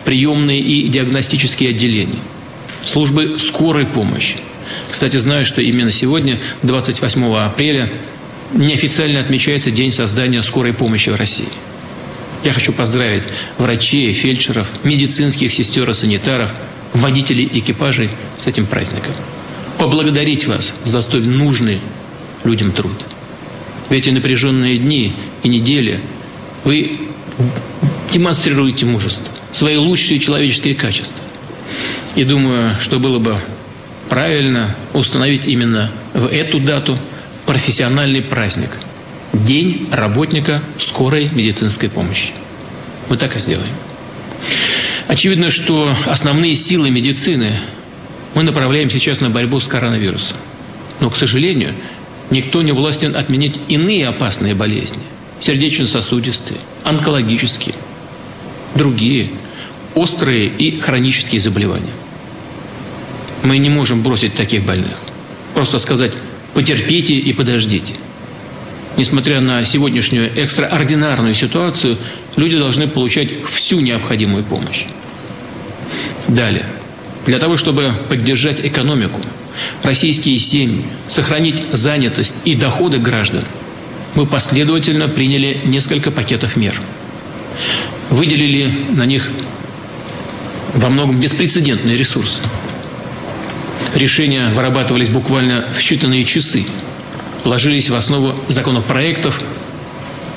приемные 0.06 0.60
и 0.60 0.88
диагностические 0.88 1.70
отделения, 1.70 2.20
службы 2.84 3.38
скорой 3.38 3.86
помощи. 3.86 4.38
Кстати, 4.90 5.18
знаю, 5.18 5.46
что 5.46 5.62
именно 5.62 5.92
сегодня, 5.92 6.40
28 6.64 7.36
апреля, 7.36 7.92
неофициально 8.54 9.20
отмечается 9.20 9.70
День 9.72 9.92
создания 9.92 10.42
скорой 10.42 10.74
помощи 10.74 11.10
в 11.10 11.16
России. 11.16 11.50
Я 12.44 12.54
хочу 12.54 12.74
поздравить 12.74 13.24
врачей, 13.60 14.12
фельдшеров, 14.14 14.68
медицинских 14.84 15.54
сестер 15.54 15.90
и 15.90 15.94
санитаров, 15.94 16.52
водителей 16.94 17.48
экипажей 17.54 18.10
с 18.40 18.48
этим 18.48 18.66
праздником. 18.66 19.14
Поблагодарить 19.78 20.48
вас 20.48 20.74
за 20.84 21.02
столь 21.02 21.28
нужный 21.28 21.80
людям 22.44 22.72
труд. 22.72 23.00
В 23.88 23.92
эти 23.92 24.10
напряженные 24.10 24.78
дни 24.78 25.14
и 25.44 25.50
недели 25.50 26.00
вы 26.64 26.98
демонстрируете 28.12 28.86
мужество, 28.86 29.34
свои 29.52 29.78
лучшие 29.78 30.20
человеческие 30.20 30.76
качества. 30.76 31.24
И 32.16 32.24
думаю, 32.24 32.76
что 32.80 33.00
было 33.00 33.20
бы 33.20 33.38
правильно 34.10 34.76
установить 34.94 35.46
именно 35.46 35.92
в 36.14 36.26
эту 36.26 36.60
дату 36.60 36.98
профессиональный 37.46 38.22
праздник– 38.22 38.72
День 39.34 39.88
работника 39.92 40.62
скорой 40.78 41.30
медицинской 41.32 41.90
помощи. 41.90 42.32
Мы 43.10 43.16
так 43.16 43.36
и 43.36 43.40
сделаем. 43.40 43.72
Очевидно, 45.08 45.50
что 45.50 45.94
основные 46.06 46.54
силы 46.54 46.90
медицины 46.90 47.54
мы 48.36 48.44
направляем 48.44 48.90
сейчас 48.90 49.22
на 49.22 49.30
борьбу 49.30 49.60
с 49.60 49.68
коронавирусом. 49.68 50.38
Но, 51.00 51.10
к 51.10 51.16
сожалению, 51.16 51.74
никто 52.30 52.62
не 52.62 52.74
властен 52.74 53.16
отменить 53.16 53.58
иные 53.70 54.08
опасные 54.08 54.54
болезни. 54.54 55.02
Сердечно-сосудистые, 55.40 56.60
онкологические, 56.84 57.76
другие, 58.76 59.30
острые 59.96 60.48
и 60.48 60.78
хронические 60.78 61.40
заболевания. 61.40 61.94
Мы 63.44 63.58
не 63.58 63.70
можем 63.70 64.04
бросить 64.04 64.36
таких 64.36 64.64
больных. 64.64 64.98
Просто 65.56 65.80
сказать 65.80 66.12
«потерпите 66.54 67.16
и 67.16 67.34
подождите». 67.34 67.94
Несмотря 68.98 69.40
на 69.40 69.64
сегодняшнюю 69.66 70.38
экстраординарную 70.38 71.34
ситуацию, 71.34 71.98
люди 72.36 72.58
должны 72.58 72.88
получать 72.88 73.30
всю 73.50 73.80
необходимую 73.80 74.44
помощь. 74.44 74.86
Далее. 76.28 76.66
Для 77.26 77.40
того, 77.40 77.56
чтобы 77.56 77.94
поддержать 78.10 78.60
экономику, 78.66 79.22
российские 79.84 80.38
семьи, 80.40 80.84
сохранить 81.08 81.64
занятость 81.72 82.36
и 82.46 82.56
доходы 82.56 82.98
граждан, 82.98 83.44
мы 84.16 84.26
последовательно 84.26 85.08
приняли 85.08 85.60
несколько 85.64 86.12
пакетов 86.12 86.58
мер. 86.58 86.74
Выделили 88.10 88.74
на 88.90 89.06
них 89.06 89.30
во 90.74 90.90
многом 90.90 91.20
беспрецедентные 91.20 91.98
ресурсы. 91.98 92.42
Решения 93.96 94.50
вырабатывались 94.50 95.10
буквально 95.10 95.66
в 95.74 95.80
считанные 95.80 96.24
часы, 96.24 96.66
ложились 97.44 97.90
в 97.90 97.96
основу 97.96 98.36
законопроектов 98.48 99.42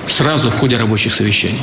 сразу 0.09 0.51
в 0.51 0.55
ходе 0.55 0.77
рабочих 0.77 1.15
совещаний. 1.15 1.63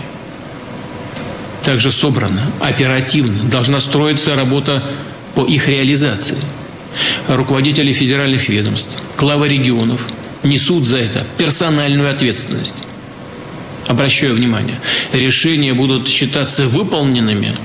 Также 1.64 1.92
собрана, 1.92 2.42
оперативно 2.60 3.44
должна 3.44 3.80
строиться 3.80 4.36
работа 4.36 4.84
по 5.36 5.46
их 5.46 5.68
реализации– 5.68 6.38
руководители 7.28 7.92
федеральных 7.92 8.50
ведомств, 8.50 8.98
главы 9.18 9.48
регионов 9.48 10.08
несут 10.44 10.88
за 10.88 10.98
это 10.98 11.26
персональную 11.38 12.10
ответственность. 12.10 12.76
Обращаю 13.88 14.36
внимание, 14.36 14.80
решения 15.12 15.74
будут 15.74 16.08
считаться 16.08 16.68
выполненными 16.68 17.56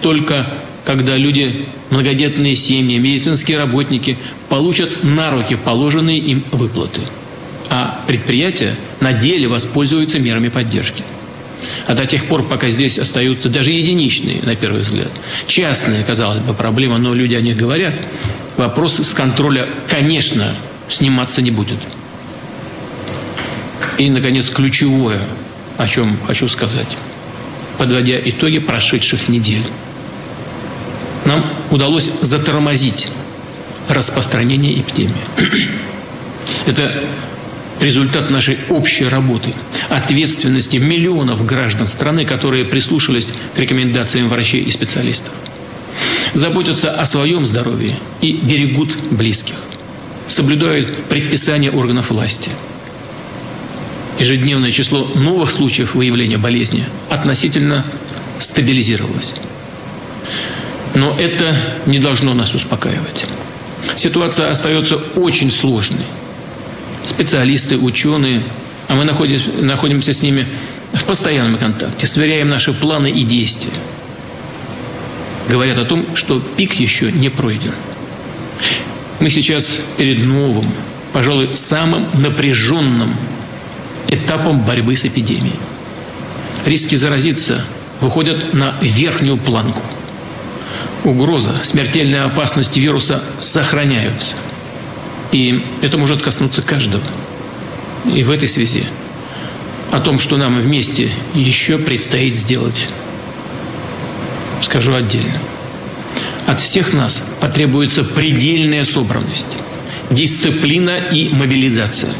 только 0.00 0.46
когда 0.86 1.16
люди, 1.16 1.66
многодетные 1.90 2.54
семьи, 2.54 2.96
медицинские 2.98 3.58
работники 3.58 4.16
получат 4.48 5.02
на 5.02 5.32
руки 5.32 5.56
положенные 5.56 6.18
им 6.18 6.44
выплаты. 6.52 7.00
а 7.68 8.00
предприятия 8.06 8.76
на 9.00 9.12
деле 9.12 9.48
воспользуются 9.48 10.20
мерами 10.20 10.48
поддержки. 10.48 11.02
А 11.88 11.94
до 11.94 12.06
тех 12.06 12.26
пор, 12.26 12.44
пока 12.44 12.68
здесь 12.68 12.96
остаются 12.96 13.48
даже 13.48 13.72
единичные, 13.72 14.40
на 14.42 14.54
первый 14.54 14.82
взгляд, 14.82 15.10
частные, 15.48 16.04
казалось 16.04 16.38
бы, 16.38 16.54
проблемы, 16.54 16.98
но 16.98 17.12
люди 17.12 17.34
о 17.34 17.40
них 17.40 17.56
говорят, 17.56 17.94
вопрос 18.56 19.00
с 19.00 19.12
контроля, 19.14 19.66
конечно, 19.88 20.54
сниматься 20.88 21.42
не 21.42 21.50
будет. 21.50 21.78
И, 23.98 24.08
наконец, 24.08 24.48
ключевое, 24.50 25.20
о 25.76 25.88
чем 25.88 26.16
хочу 26.28 26.48
сказать, 26.48 26.96
подводя 27.78 28.16
итоги 28.24 28.60
прошедших 28.60 29.28
недель. 29.28 29.64
Нам 31.26 31.44
удалось 31.70 32.10
затормозить 32.22 33.08
распространение 33.88 34.80
эпидемии. 34.80 35.14
Это 36.66 37.02
результат 37.80 38.30
нашей 38.30 38.58
общей 38.70 39.06
работы, 39.06 39.52
ответственности 39.90 40.76
миллионов 40.76 41.44
граждан 41.44 41.88
страны, 41.88 42.24
которые 42.24 42.64
прислушались 42.64 43.28
к 43.54 43.58
рекомендациям 43.58 44.28
врачей 44.28 44.62
и 44.62 44.70
специалистов. 44.70 45.32
Заботятся 46.32 46.92
о 46.92 47.04
своем 47.04 47.44
здоровье 47.44 47.98
и 48.20 48.32
берегут 48.32 48.96
близких. 49.10 49.56
Соблюдают 50.28 51.04
предписания 51.08 51.70
органов 51.70 52.10
власти. 52.10 52.50
Ежедневное 54.18 54.70
число 54.70 55.04
новых 55.14 55.50
случаев 55.50 55.94
выявления 55.94 56.38
болезни 56.38 56.84
относительно 57.10 57.84
стабилизировалось. 58.38 59.34
Но 60.96 61.14
это 61.16 61.54
не 61.86 62.00
должно 62.00 62.34
нас 62.34 62.54
успокаивать. 62.54 63.26
Ситуация 63.94 64.50
остается 64.50 64.96
очень 65.14 65.52
сложной 65.52 66.06
специалисты, 67.04 67.76
ученые, 67.76 68.42
а 68.88 68.94
мы 68.94 69.04
находимся, 69.04 69.50
находимся 69.60 70.12
с 70.12 70.22
ними 70.22 70.46
в 70.92 71.04
постоянном 71.04 71.58
контакте, 71.58 72.06
сверяем 72.06 72.48
наши 72.48 72.72
планы 72.72 73.10
и 73.10 73.22
действия. 73.22 73.72
Говорят 75.48 75.78
о 75.78 75.84
том, 75.84 76.04
что 76.16 76.40
пик 76.40 76.74
еще 76.74 77.12
не 77.12 77.28
пройден. 77.28 77.72
Мы 79.20 79.30
сейчас 79.30 79.76
перед 79.96 80.24
новым, 80.24 80.66
пожалуй, 81.12 81.50
самым 81.54 82.06
напряженным 82.14 83.14
этапом 84.08 84.64
борьбы 84.64 84.96
с 84.96 85.04
эпидемией. 85.04 85.56
Риски 86.64 86.96
заразиться 86.96 87.64
выходят 88.00 88.54
на 88.54 88.74
верхнюю 88.80 89.36
планку. 89.36 89.82
Угроза, 91.06 91.54
смертельная 91.62 92.24
опасность 92.24 92.76
вируса 92.76 93.22
сохраняются– 93.40 94.34
и 95.32 95.62
это 95.82 95.98
может 95.98 96.22
коснуться 96.22 96.62
каждого. 96.62 97.04
И 98.14 98.22
в 98.22 98.30
этой 98.30 98.48
связи 98.48 98.84
о 99.92 100.00
том, 100.00 100.18
что 100.18 100.36
нам 100.36 100.58
вместе 100.58 101.10
еще 101.34 101.78
предстоит 101.78 102.36
сделать, 102.36 102.88
скажу 104.62 104.94
отдельно. 104.94 105.38
От 106.46 106.60
всех 106.60 106.92
нас 106.92 107.22
потребуется 107.40 108.04
предельная 108.04 108.84
собранность, 108.84 109.56
дисциплина 110.10 110.98
и 110.98 111.28
мобилизация. 111.28 112.12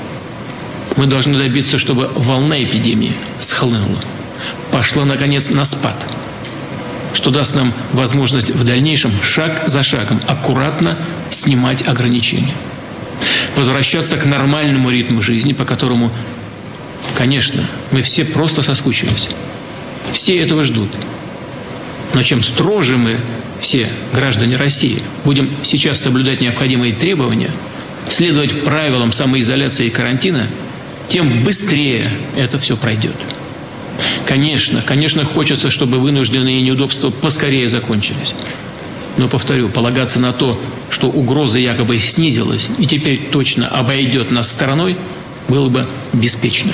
Мы 0.96 1.06
должны 1.06 1.38
добиться, 1.38 1.78
чтобы 1.78 2.10
волна 2.14 2.62
эпидемии 2.62 3.12
схлынула, 3.38 4.00
пошла, 4.72 5.04
наконец, 5.04 5.50
на 5.50 5.64
спад, 5.64 5.96
что 7.16 7.30
даст 7.30 7.54
нам 7.54 7.72
возможность 7.92 8.50
в 8.50 8.62
дальнейшем 8.62 9.10
шаг 9.22 9.62
за 9.66 9.82
шагом 9.82 10.20
аккуратно 10.26 10.98
снимать 11.30 11.88
ограничения 11.88 12.52
возвращаться 13.56 14.18
к 14.18 14.26
нормальному 14.26 14.90
ритму 14.90 15.22
жизни, 15.22 15.54
по 15.54 15.64
которому, 15.64 16.12
конечно, 17.16 17.64
мы 17.90 18.02
все 18.02 18.26
просто 18.26 18.62
соскучились. 18.62 19.30
Все 20.12 20.38
этого 20.38 20.62
ждут. 20.62 20.90
Но 22.12 22.22
чем 22.22 22.42
строже 22.42 22.98
мы, 22.98 23.18
все 23.60 23.88
граждане 24.12 24.56
России, 24.56 25.02
будем 25.24 25.50
сейчас 25.62 26.00
соблюдать 26.00 26.42
необходимые 26.42 26.92
требования, 26.92 27.50
следовать 28.10 28.62
правилам 28.62 29.10
самоизоляции 29.10 29.86
и 29.86 29.90
карантина, 29.90 30.48
тем 31.08 31.42
быстрее 31.42 32.10
это 32.36 32.58
все 32.58 32.76
пройдет. 32.76 33.16
Конечно, 34.26 34.82
конечно, 34.82 35.24
хочется, 35.24 35.70
чтобы 35.70 35.98
вынужденные 35.98 36.60
неудобства 36.62 37.10
поскорее 37.10 37.68
закончились. 37.68 38.34
Но, 39.16 39.28
повторю, 39.28 39.68
полагаться 39.68 40.20
на 40.20 40.32
то, 40.32 40.60
что 40.90 41.08
угроза 41.08 41.58
якобы 41.58 41.98
снизилась 41.98 42.68
и 42.78 42.86
теперь 42.86 43.28
точно 43.30 43.68
обойдет 43.68 44.30
нас 44.30 44.52
стороной, 44.52 44.96
было 45.48 45.68
бы 45.68 45.86
беспечно. 46.12 46.72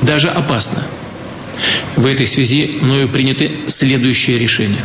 Даже 0.00 0.28
опасно. 0.28 0.82
В 1.96 2.06
этой 2.06 2.26
связи 2.26 2.78
мною 2.80 3.08
приняты 3.08 3.52
следующие 3.66 4.38
решения. 4.38 4.84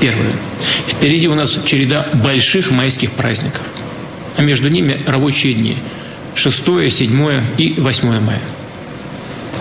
Первое. 0.00 0.32
Впереди 0.86 1.28
у 1.28 1.34
нас 1.34 1.56
череда 1.64 2.08
больших 2.14 2.70
майских 2.70 3.12
праздников. 3.12 3.62
А 4.36 4.42
между 4.42 4.68
ними 4.68 5.00
рабочие 5.06 5.54
дни. 5.54 5.76
6, 6.34 6.90
7 6.90 7.42
и 7.58 7.74
8 7.78 8.20
мая. 8.20 8.40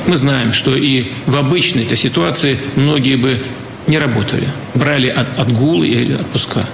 Мы 0.07 0.17
знаем, 0.17 0.53
что 0.53 0.75
и 0.75 1.05
в 1.25 1.37
обычной 1.37 1.83
этой 1.83 1.97
ситуации 1.97 2.59
многие 2.75 3.15
бы 3.15 3.37
не 3.87 3.97
работали. 3.97 4.47
Брали 4.73 5.07
от, 5.07 5.37
отгулы 5.37 5.87
или 5.87 6.13
отпуска. 6.13 6.65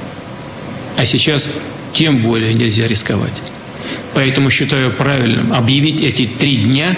А 0.98 1.06
сейчас 1.06 1.50
тем 1.94 2.22
более 2.22 2.54
нельзя 2.54 2.88
рисковать. 2.88 3.34
Поэтому 4.14 4.50
считаю 4.50 4.92
правильным 4.92 5.54
объявить 5.54 6.02
эти 6.02 6.26
три 6.26 6.58
дня 6.58 6.98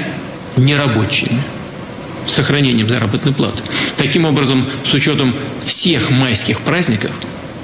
нерабочими 0.56 1.42
с 2.28 2.34
сохранением 2.34 2.88
заработной 2.88 3.34
платы. 3.34 3.62
Таким 3.98 4.26
образом, 4.26 4.66
с 4.84 4.94
учетом 4.94 5.34
всех 5.64 6.12
майских 6.12 6.62
праздников, 6.62 7.12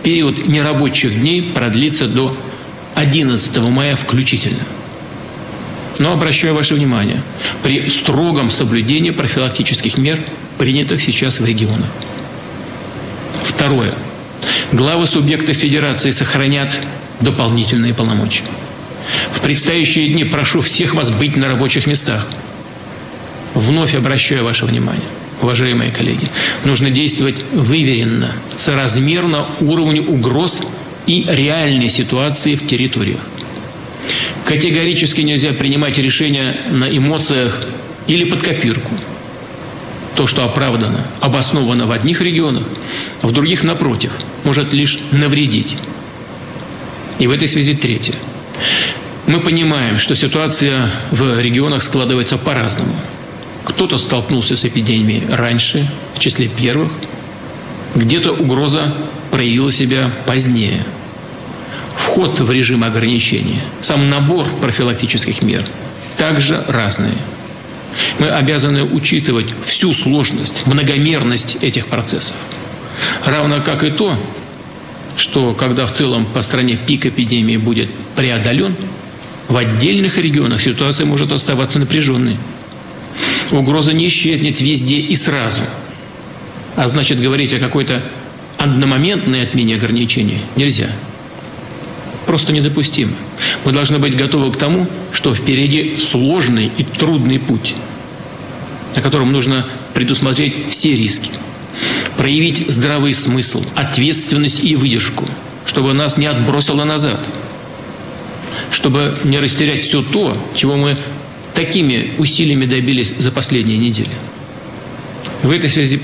период 0.03 0.47
нерабочих 0.47 1.19
дней 1.19 1.41
продлится 1.41 2.07
до 2.07 2.35
11 2.95 3.57
мая 3.57 3.95
включительно. 3.95 4.63
Но 5.99 6.11
обращаю 6.11 6.53
ваше 6.53 6.75
внимание, 6.75 7.21
при 7.63 7.89
строгом 7.89 8.49
соблюдении 8.49 9.11
профилактических 9.11 9.97
мер, 9.97 10.19
принятых 10.57 11.01
сейчас 11.01 11.39
в 11.39 11.45
регионах. 11.45 11.87
Второе. 13.43 13.93
Главы 14.71 15.07
субъектов 15.07 15.55
федерации 15.55 16.11
сохранят 16.11 16.77
дополнительные 17.21 17.93
полномочия. 17.93 18.43
В 19.31 19.39
предстоящие 19.41 20.09
дни 20.09 20.23
прошу 20.23 20.61
всех 20.61 20.95
вас 20.95 21.11
быть 21.11 21.37
на 21.37 21.47
рабочих 21.47 21.87
местах. 21.87 22.27
Вновь 23.53 23.95
обращаю 23.95 24.43
ваше 24.43 24.65
внимание, 24.65 25.07
уважаемые 25.41 25.91
коллеги, 25.91 26.27
нужно 26.65 26.89
действовать 26.89 27.45
выверенно, 27.53 28.33
соразмерно 28.57 29.45
уровню 29.61 30.03
угроз 30.03 30.59
и 31.07 31.25
реальной 31.27 31.89
ситуации 31.89 32.55
в 32.55 32.67
территориях. 32.67 33.21
Категорически 34.45 35.21
нельзя 35.21 35.53
принимать 35.53 35.97
решения 35.97 36.57
на 36.69 36.85
эмоциях 36.85 37.59
или 38.07 38.23
под 38.25 38.41
копирку– 38.41 38.91
то, 40.15 40.27
что 40.27 40.45
оправдано, 40.45 41.05
обосновано 41.19 41.85
в 41.85 41.91
одних 41.91 42.21
регионах, 42.21 42.63
в 43.21 43.31
других, 43.31 43.63
напротив, 43.63 44.13
может 44.43 44.73
лишь 44.73 44.99
навредить. 45.11 45.75
И 47.19 47.27
в 47.27 47.31
этой 47.31 47.47
связи 47.47 47.75
третье. 47.75 48.15
Мы 49.27 49.39
понимаем, 49.39 49.99
что 49.99 50.15
ситуация 50.15 50.89
в 51.11 51.39
регионах 51.41 51.83
складывается 51.83 52.37
по-разному. 52.37 52.95
Кто-то 53.63 53.97
столкнулся 53.97 54.55
с 54.55 54.63
эпидемией 54.65 55.23
раньше, 55.29 55.89
в 56.13 56.19
числе 56.19 56.47
первых, 56.47 56.91
где-то 57.95 58.31
угроза 58.31 58.93
проявила 59.31 59.71
себя 59.71 60.11
позднее. 60.25 60.85
Вход 62.15 62.39
в 62.39 62.49
режим 62.49 62.85
ограничения, 62.85 63.61
сам 63.81 64.09
набор 64.09 64.47
профилактических 64.61 65.41
мер 65.41 65.65
также 66.17 66.63
разные– 66.67 67.13
мы 68.19 68.29
обязаны 68.29 68.83
учитывать 68.83 69.47
всю 69.63 69.93
сложность, 69.93 70.65
многомерность 70.65 71.57
этих 71.61 71.87
процессов. 71.87 72.35
Равно 73.25 73.61
как 73.61 73.83
и 73.83 73.91
то, 73.91 74.17
что 75.17 75.53
когда 75.53 75.85
в 75.85 75.91
целом 75.91 76.25
по 76.25 76.41
стране 76.41 76.77
пик 76.77 77.05
эпидемии 77.05 77.57
будет 77.57 77.89
преодолен, 78.15 78.75
в 79.47 79.57
отдельных 79.57 80.17
регионах 80.17 80.61
ситуация 80.61 81.05
может 81.05 81.31
оставаться 81.31 81.79
напряженной. 81.79 82.37
Угроза 83.51 83.93
не 83.93 84.07
исчезнет 84.07 84.59
везде 84.59 84.97
и 84.97 85.15
сразу. 85.15 85.61
А 86.75 86.87
значит, 86.87 87.21
говорить 87.21 87.53
о 87.53 87.59
какой-то 87.59 88.01
одномоментной 88.57 89.43
отмене 89.43 89.75
ограничений 89.75 90.39
нельзя. 90.55 90.89
Просто 92.25 92.51
недопустимо. 92.51 93.13
Мы 93.63 93.71
должны 93.71 93.99
быть 93.99 94.15
готовы 94.15 94.51
к 94.51 94.57
тому, 94.57 94.87
что 95.11 95.33
впереди 95.33 95.97
сложный 95.97 96.71
и 96.77 96.83
трудный 96.83 97.39
путь, 97.39 97.75
на 98.95 99.01
котором 99.01 99.31
нужно 99.31 99.65
предусмотреть 99.93 100.69
все 100.69 100.95
риски. 100.95 101.31
Проявить 102.17 102.65
здравый 102.69 103.13
смысл, 103.13 103.63
ответственность 103.75 104.63
и 104.63 104.75
выдержку, 104.75 105.25
чтобы 105.65 105.93
нас 105.93 106.17
не 106.17 106.25
отбросило 106.25 106.83
назад. 106.83 107.19
чтобы 108.71 109.17
не 109.23 109.39
растерять 109.39 109.81
все 109.81 110.01
то, 110.01 110.37
чего 110.53 110.75
мы 110.75 110.97
такими 111.53 112.11
усилиями 112.17 112.65
добились 112.65 113.13
за 113.17 113.31
последние 113.31 113.77
недели. 113.77 114.11
В 115.43 115.51
этой 115.51 115.69
связи 115.69 116.01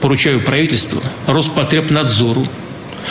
поручаю 0.00 0.40
правительству, 0.40 1.02
Роспотребнадзору 1.26 2.46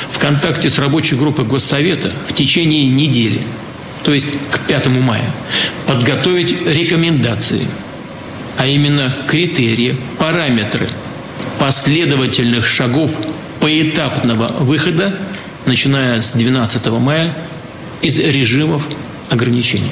в 0.09 0.19
контакте 0.19 0.69
с 0.69 0.79
рабочей 0.79 1.15
группой 1.15 1.45
Госсовета 1.45 2.13
в 2.27 2.33
течение 2.33 2.87
недели, 2.87 3.41
то 4.03 4.13
есть 4.13 4.27
к 4.51 4.59
5 4.67 4.87
мая, 4.87 5.31
подготовить 5.87 6.65
рекомендации, 6.65 7.67
а 8.57 8.67
именно 8.67 9.15
критерии, 9.27 9.95
параметры 10.17 10.89
последовательных 11.59 12.65
шагов 12.65 13.19
поэтапного 13.59 14.47
выхода, 14.59 15.15
начиная 15.65 16.21
с 16.21 16.33
12 16.33 16.87
мая, 16.87 17.33
из 18.01 18.17
режимов 18.17 18.87
ограничений. 19.29 19.91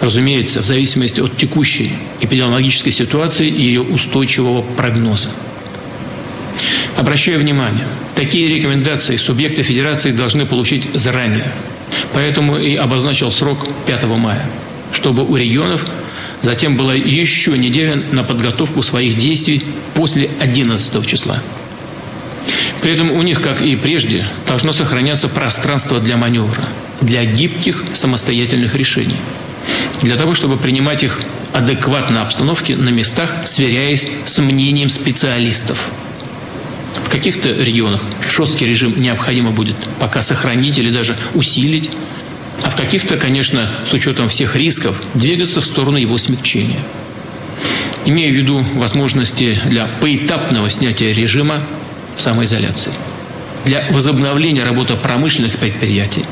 Разумеется, 0.00 0.60
в 0.60 0.66
зависимости 0.66 1.20
от 1.20 1.36
текущей 1.36 1.92
эпидемиологической 2.20 2.92
ситуации 2.92 3.48
и 3.48 3.62
ее 3.62 3.82
устойчивого 3.82 4.62
прогноза. 4.62 5.28
Обращаю 6.96 7.40
внимание, 7.40 7.86
такие 8.14 8.48
рекомендации 8.48 9.16
субъекты 9.16 9.62
федерации 9.62 10.12
должны 10.12 10.46
получить 10.46 10.88
заранее. 10.94 11.50
Поэтому 12.12 12.56
и 12.56 12.76
обозначил 12.76 13.32
срок 13.32 13.66
5 13.86 14.04
мая, 14.04 14.44
чтобы 14.92 15.24
у 15.24 15.34
регионов 15.34 15.86
затем 16.42 16.76
была 16.76 16.94
еще 16.94 17.58
неделя 17.58 18.00
на 18.12 18.22
подготовку 18.22 18.82
своих 18.82 19.16
действий 19.16 19.64
после 19.94 20.30
11 20.38 21.04
числа. 21.04 21.42
При 22.80 22.92
этом 22.92 23.10
у 23.10 23.22
них, 23.22 23.40
как 23.40 23.60
и 23.60 23.74
прежде, 23.74 24.24
должно 24.46 24.72
сохраняться 24.72 25.28
пространство 25.28 25.98
для 25.98 26.16
маневра, 26.16 26.62
для 27.00 27.24
гибких 27.24 27.84
самостоятельных 27.92 28.76
решений. 28.76 29.16
Для 30.02 30.16
того, 30.16 30.34
чтобы 30.34 30.58
принимать 30.58 31.02
их 31.02 31.20
адекватно 31.52 32.22
обстановке 32.22 32.76
на 32.76 32.90
местах, 32.90 33.46
сверяясь 33.46 34.06
с 34.26 34.38
мнением 34.38 34.90
специалистов– 34.90 35.90
каких-то 37.14 37.48
регионах 37.50 38.00
жесткий 38.28 38.66
режим 38.66 39.00
необходимо 39.00 39.52
будет 39.52 39.76
пока 40.00 40.20
сохранить 40.20 40.78
или 40.78 40.90
даже 40.90 41.16
усилить, 41.34 41.92
а 42.64 42.70
в 42.70 42.74
каких-то, 42.74 43.16
конечно, 43.16 43.70
с 43.88 43.92
учетом 43.92 44.28
всех 44.28 44.56
рисков, 44.56 45.00
двигаться 45.14 45.60
в 45.60 45.64
сторону 45.64 45.96
его 45.96 46.18
смягчения. 46.18 46.80
Имея 48.04 48.32
в 48.32 48.34
виду 48.34 48.66
возможности 48.74 49.56
для 49.66 49.86
поэтапного 50.00 50.68
снятия 50.70 51.14
режима 51.14 51.62
самоизоляции, 52.16 52.90
для 53.64 53.86
возобновления 53.90 54.64
работы 54.64 54.96
промышленных 54.96 55.56
предприятий, 55.58 56.24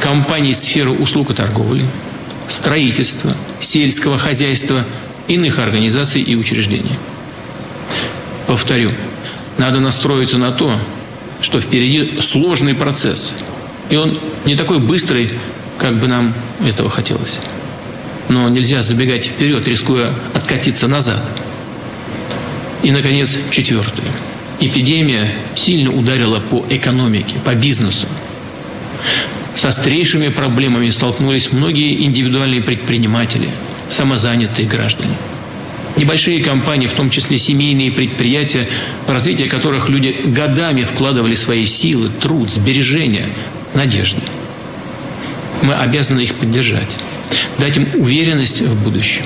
компаний 0.00 0.52
сферы 0.52 0.90
услуг 0.90 1.30
и 1.30 1.34
торговли, 1.34 1.84
строительства, 2.48 3.36
сельского 3.60 4.18
хозяйства, 4.18 4.84
иных 5.28 5.60
организаций 5.60 6.22
и 6.22 6.34
учреждений. 6.34 6.98
Повторю, 8.48 8.90
надо 9.58 9.80
настроиться 9.80 10.38
на 10.38 10.52
то, 10.52 10.78
что 11.40 11.60
впереди 11.60 12.20
сложный 12.20 12.74
процесс. 12.74 13.30
И 13.90 13.96
он 13.96 14.18
не 14.44 14.56
такой 14.56 14.78
быстрый, 14.78 15.30
как 15.78 15.96
бы 15.96 16.06
нам 16.06 16.34
этого 16.64 16.88
хотелось. 16.88 17.38
Но 18.28 18.48
нельзя 18.48 18.82
забегать 18.82 19.26
вперед, 19.26 19.66
рискуя 19.68 20.10
откатиться 20.34 20.88
назад. 20.88 21.20
И, 22.82 22.90
наконец, 22.90 23.36
четвертое. 23.50 24.06
Эпидемия 24.60 25.32
сильно 25.56 25.90
ударила 25.90 26.40
по 26.40 26.64
экономике, 26.70 27.34
по 27.44 27.54
бизнесу. 27.54 28.06
С 29.54 29.64
острейшими 29.64 30.28
проблемами 30.28 30.88
столкнулись 30.90 31.52
многие 31.52 32.04
индивидуальные 32.04 32.62
предприниматели, 32.62 33.50
самозанятые 33.88 34.66
граждане– 34.66 35.16
Небольшие 36.02 36.42
компании, 36.42 36.88
в 36.88 36.94
том 36.94 37.10
числе 37.10 37.38
семейные 37.38 37.92
предприятия, 37.92 38.66
в 39.06 39.10
развитие 39.12 39.48
которых 39.48 39.88
люди 39.88 40.16
годами 40.24 40.82
вкладывали 40.82 41.36
свои 41.36 41.64
силы, 41.64 42.08
труд, 42.08 42.50
сбережения, 42.50 43.28
надежды. 43.72 44.20
Мы 45.62 45.74
обязаны 45.74 46.22
их 46.22 46.34
поддержать, 46.34 46.88
дать 47.58 47.76
им 47.76 47.86
уверенность 47.94 48.62
в 48.62 48.82
будущем. 48.82 49.22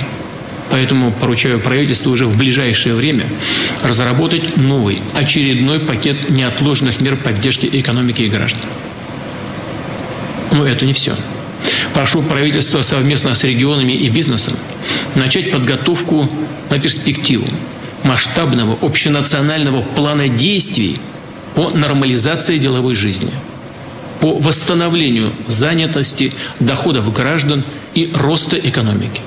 Поэтому 0.70 1.12
поручаю 1.12 1.61
правительству 1.61 2.12
уже 2.12 2.27
в 2.27 2.37
ближайшее 2.37 2.95
время 2.95 3.24
разработать 3.83 4.59
новый, 4.59 4.99
очередной 5.14 5.81
пакет 5.81 6.29
неотложных 6.29 7.01
мер 7.01 7.16
поддержки 7.16 7.70
экономики 7.72 8.20
и 8.20 8.29
граждан. 8.29 8.61
Но 10.53 10.66
это 10.66 10.85
не 10.85 10.93
все. 10.93 11.14
Прошу 11.97 12.20
правительство 12.20 12.82
совместно 12.82 13.34
с 13.34 13.42
регионами 13.42 13.92
и 13.92 14.11
бизнесом 14.11 14.53
начать 15.14 15.51
подготовку 15.51 16.28
на 16.68 16.78
перспективу 16.78 17.47
масштабного 18.03 18.76
общенационального 18.82 19.80
плана 19.80 20.28
действий 20.28 20.99
по 21.55 21.70
нормализации 21.70 22.59
деловой 22.59 22.94
жизни, 22.94 23.30
по 24.20 24.34
восстановлению 24.34 25.32
занятости, 25.49 26.34
доходов 26.61 27.11
граждан 27.14 27.64
и 27.94 28.12
роста 28.14 28.59
экономики. 28.59 29.22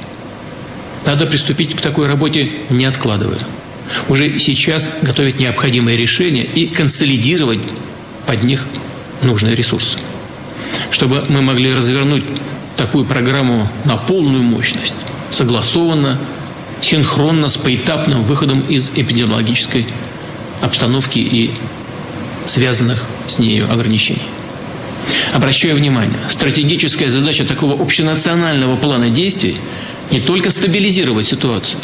Надо 1.08 1.26
приступить 1.26 1.76
к 1.76 1.82
такой 1.82 2.06
работе, 2.06 2.52
не 2.70 2.86
откладывая. 2.86 3.40
Уже 4.10 4.38
сейчас 4.38 4.92
готовить 5.02 5.40
необходимые 5.40 5.98
решения 5.98 6.44
и 6.44 6.68
консолидировать 6.68 7.62
под 8.28 8.44
них 8.44 8.68
нужные 9.24 9.56
ресурсы. 9.56 9.98
Чтобы 10.92 11.26
мы 11.30 11.42
могли 11.42 11.74
развернуть 11.74 12.26
такую 12.80 13.04
программу 13.04 13.68
на 13.84 13.98
полную 13.98 14.42
мощность, 14.42 14.96
согласованно, 15.32 16.18
синхронно 16.82 17.50
с 17.50 17.58
поэтапным 17.58 18.24
выходом 18.24 18.62
из 18.62 18.90
эпидемиологической 18.96 19.86
обстановки 20.62 21.20
и 21.20 21.52
связанных 22.46 23.06
с 23.28 23.38
нею 23.38 23.70
ограничений. 23.70 24.22
Обращаю 25.34 25.76
внимание, 25.76 26.18
стратегическая 26.30 27.10
задача 27.10 27.44
такого 27.44 27.80
общенационального 27.82 28.78
плана 28.78 29.10
действий 29.10 29.58
не 30.10 30.22
только 30.22 30.50
стабилизировать 30.50 31.28
ситуацию, 31.28 31.82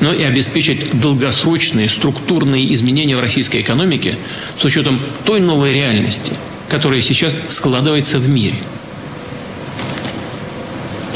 но 0.00 0.12
и 0.12 0.22
обеспечить 0.22 1.00
долгосрочные 1.00 1.88
структурные 1.88 2.74
изменения 2.74 3.16
в 3.16 3.20
российской 3.20 3.62
экономике 3.62 4.18
с 4.60 4.64
учетом 4.66 5.00
той 5.24 5.40
новой 5.40 5.72
реальности, 5.72 6.32
которая 6.68 7.00
сейчас 7.00 7.34
складывается 7.48 8.18
в 8.18 8.28
мире. 8.28 8.56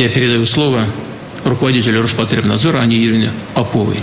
Я 0.01 0.09
передаю 0.09 0.47
слово 0.47 0.87
руководителю 1.45 2.01
Роспотребнадзора 2.01 2.79
Анне 2.79 2.97
Юрьевне 2.97 3.33
Поповой. 3.55 3.99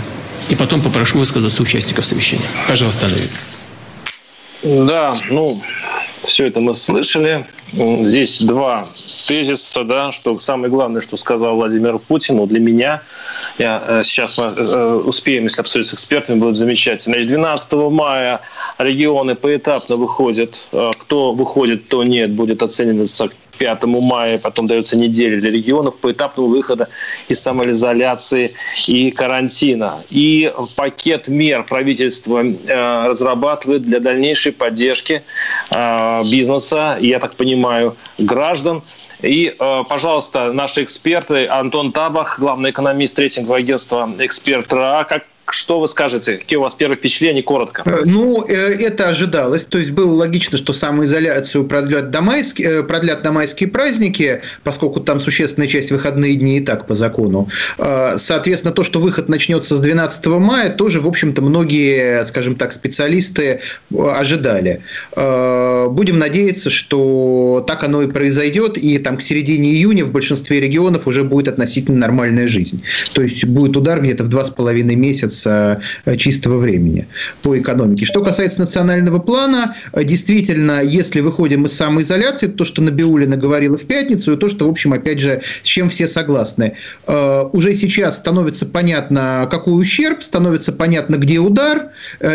И 0.48 0.54
потом 0.54 0.80
попрошу 0.80 1.18
высказаться 1.18 1.60
участников 1.60 2.06
совещания. 2.06 2.44
Пожалуйста, 2.68 3.06
Андрей. 3.06 3.28
Да, 4.62 5.20
ну, 5.28 5.60
все 6.22 6.46
это 6.46 6.60
мы 6.60 6.74
слышали. 6.74 7.44
Здесь 7.72 8.40
два 8.42 8.86
тезиса, 9.26 9.82
да, 9.82 10.12
что 10.12 10.38
самое 10.38 10.70
главное, 10.70 11.02
что 11.02 11.16
сказал 11.16 11.56
Владимир 11.56 11.98
Путин, 11.98 12.36
ну, 12.36 12.46
для 12.46 12.60
меня, 12.60 13.02
я, 13.58 13.82
э, 13.84 14.02
сейчас 14.04 14.38
мы 14.38 14.44
э, 14.44 15.02
успеем, 15.04 15.44
если 15.44 15.62
обсудить 15.62 15.88
с 15.88 15.94
экспертами, 15.94 16.38
будет 16.38 16.54
замечательно. 16.54 17.14
Значит, 17.14 17.28
12 17.28 17.72
мая 17.90 18.40
регионы 18.78 19.34
поэтапно 19.34 19.96
выходят. 19.96 20.64
Э, 20.70 20.92
кто 20.96 21.32
выходит, 21.32 21.86
кто 21.86 22.04
нет, 22.04 22.30
будет 22.30 22.62
оцениваться 22.62 23.30
5 23.58 23.84
мая, 23.84 24.38
потом 24.38 24.66
дается 24.66 24.96
неделя 24.96 25.40
для 25.40 25.50
регионов 25.50 25.98
по 25.98 26.12
этапному 26.12 26.48
выхода 26.48 26.88
из 27.28 27.40
самоизоляции 27.40 28.54
и 28.86 29.10
карантина. 29.10 30.02
И 30.10 30.52
пакет 30.76 31.28
мер 31.28 31.64
правительство 31.64 32.42
э, 32.44 33.08
разрабатывает 33.08 33.82
для 33.82 34.00
дальнейшей 34.00 34.52
поддержки 34.52 35.22
э, 35.70 36.22
бизнеса, 36.24 36.98
я 37.00 37.18
так 37.18 37.34
понимаю, 37.34 37.96
граждан. 38.18 38.82
И, 39.20 39.54
э, 39.58 39.84
пожалуйста, 39.88 40.52
наши 40.52 40.84
эксперты, 40.84 41.46
Антон 41.48 41.92
Табах, 41.92 42.38
главный 42.38 42.70
экономист 42.70 43.18
рейтингового 43.18 43.58
агентства 43.58 44.08
«Эксперт 44.18 44.72
РА», 44.72 45.04
как 45.04 45.24
что 45.52 45.80
вы 45.80 45.88
скажете? 45.88 46.36
Какие 46.36 46.58
у 46.58 46.62
вас 46.62 46.74
первые 46.74 46.96
впечатления? 46.96 47.42
Коротко. 47.42 47.82
Э, 47.84 48.02
ну, 48.04 48.44
э, 48.48 48.54
это 48.54 49.08
ожидалось. 49.08 49.64
То 49.64 49.78
есть 49.78 49.90
было 49.90 50.12
логично, 50.12 50.58
что 50.58 50.72
самоизоляцию 50.72 51.64
продлят 51.64 52.10
до, 52.10 52.20
майские, 52.20 52.80
э, 52.80 52.82
продлят 52.82 53.22
до 53.22 53.32
майские 53.32 53.68
праздники, 53.68 54.42
поскольку 54.62 55.00
там 55.00 55.20
существенная 55.20 55.68
часть 55.68 55.90
выходные 55.90 56.36
дни 56.36 56.58
и 56.58 56.60
так 56.60 56.86
по 56.86 56.94
закону. 56.94 57.48
Соответственно, 58.16 58.72
то, 58.72 58.84
что 58.84 58.98
выход 59.00 59.28
начнется 59.28 59.76
с 59.76 59.80
12 59.80 60.26
мая, 60.38 60.70
тоже, 60.70 61.00
в 61.00 61.06
общем-то, 61.06 61.42
многие, 61.42 62.24
скажем 62.24 62.56
так, 62.56 62.72
специалисты 62.72 63.60
ожидали. 63.90 64.82
Будем 65.14 66.18
надеяться, 66.18 66.70
что 66.70 67.64
так 67.66 67.84
оно 67.84 68.02
и 68.02 68.06
произойдет, 68.08 68.78
и 68.78 68.98
там 68.98 69.16
к 69.16 69.22
середине 69.22 69.70
июня 69.70 70.04
в 70.04 70.12
большинстве 70.12 70.60
регионов 70.60 71.06
уже 71.06 71.24
будет 71.24 71.48
относительно 71.48 71.98
нормальная 71.98 72.48
жизнь. 72.48 72.82
То 73.12 73.22
есть 73.22 73.44
будет 73.44 73.76
удар 73.76 74.00
где-то 74.00 74.24
в 74.24 74.28
два 74.28 74.44
с 74.44 74.50
половиной 74.50 74.96
месяца 74.96 75.37
месяца 75.38 75.80
чистого 76.16 76.58
времени 76.58 77.06
по 77.42 77.58
экономике. 77.58 78.04
Что 78.04 78.22
касается 78.22 78.60
национального 78.60 79.18
плана, 79.18 79.74
действительно, 79.94 80.82
если 80.82 81.20
выходим 81.20 81.66
из 81.66 81.72
самоизоляции, 81.72 82.46
то, 82.46 82.64
что 82.64 82.82
Набиулина 82.82 83.36
говорила 83.36 83.76
в 83.76 83.82
пятницу, 83.82 84.32
и 84.32 84.36
то, 84.36 84.48
что, 84.48 84.66
в 84.66 84.70
общем, 84.70 84.92
опять 84.92 85.20
же, 85.20 85.40
с 85.62 85.66
чем 85.66 85.90
все 85.90 86.06
согласны. 86.06 86.74
Уже 87.06 87.74
сейчас 87.74 88.16
становится 88.16 88.66
понятно, 88.66 89.48
какой 89.50 89.80
ущерб, 89.80 90.22
становится 90.22 90.72
понятно, 90.72 91.16
где 91.16 91.38
удар, 91.38 91.90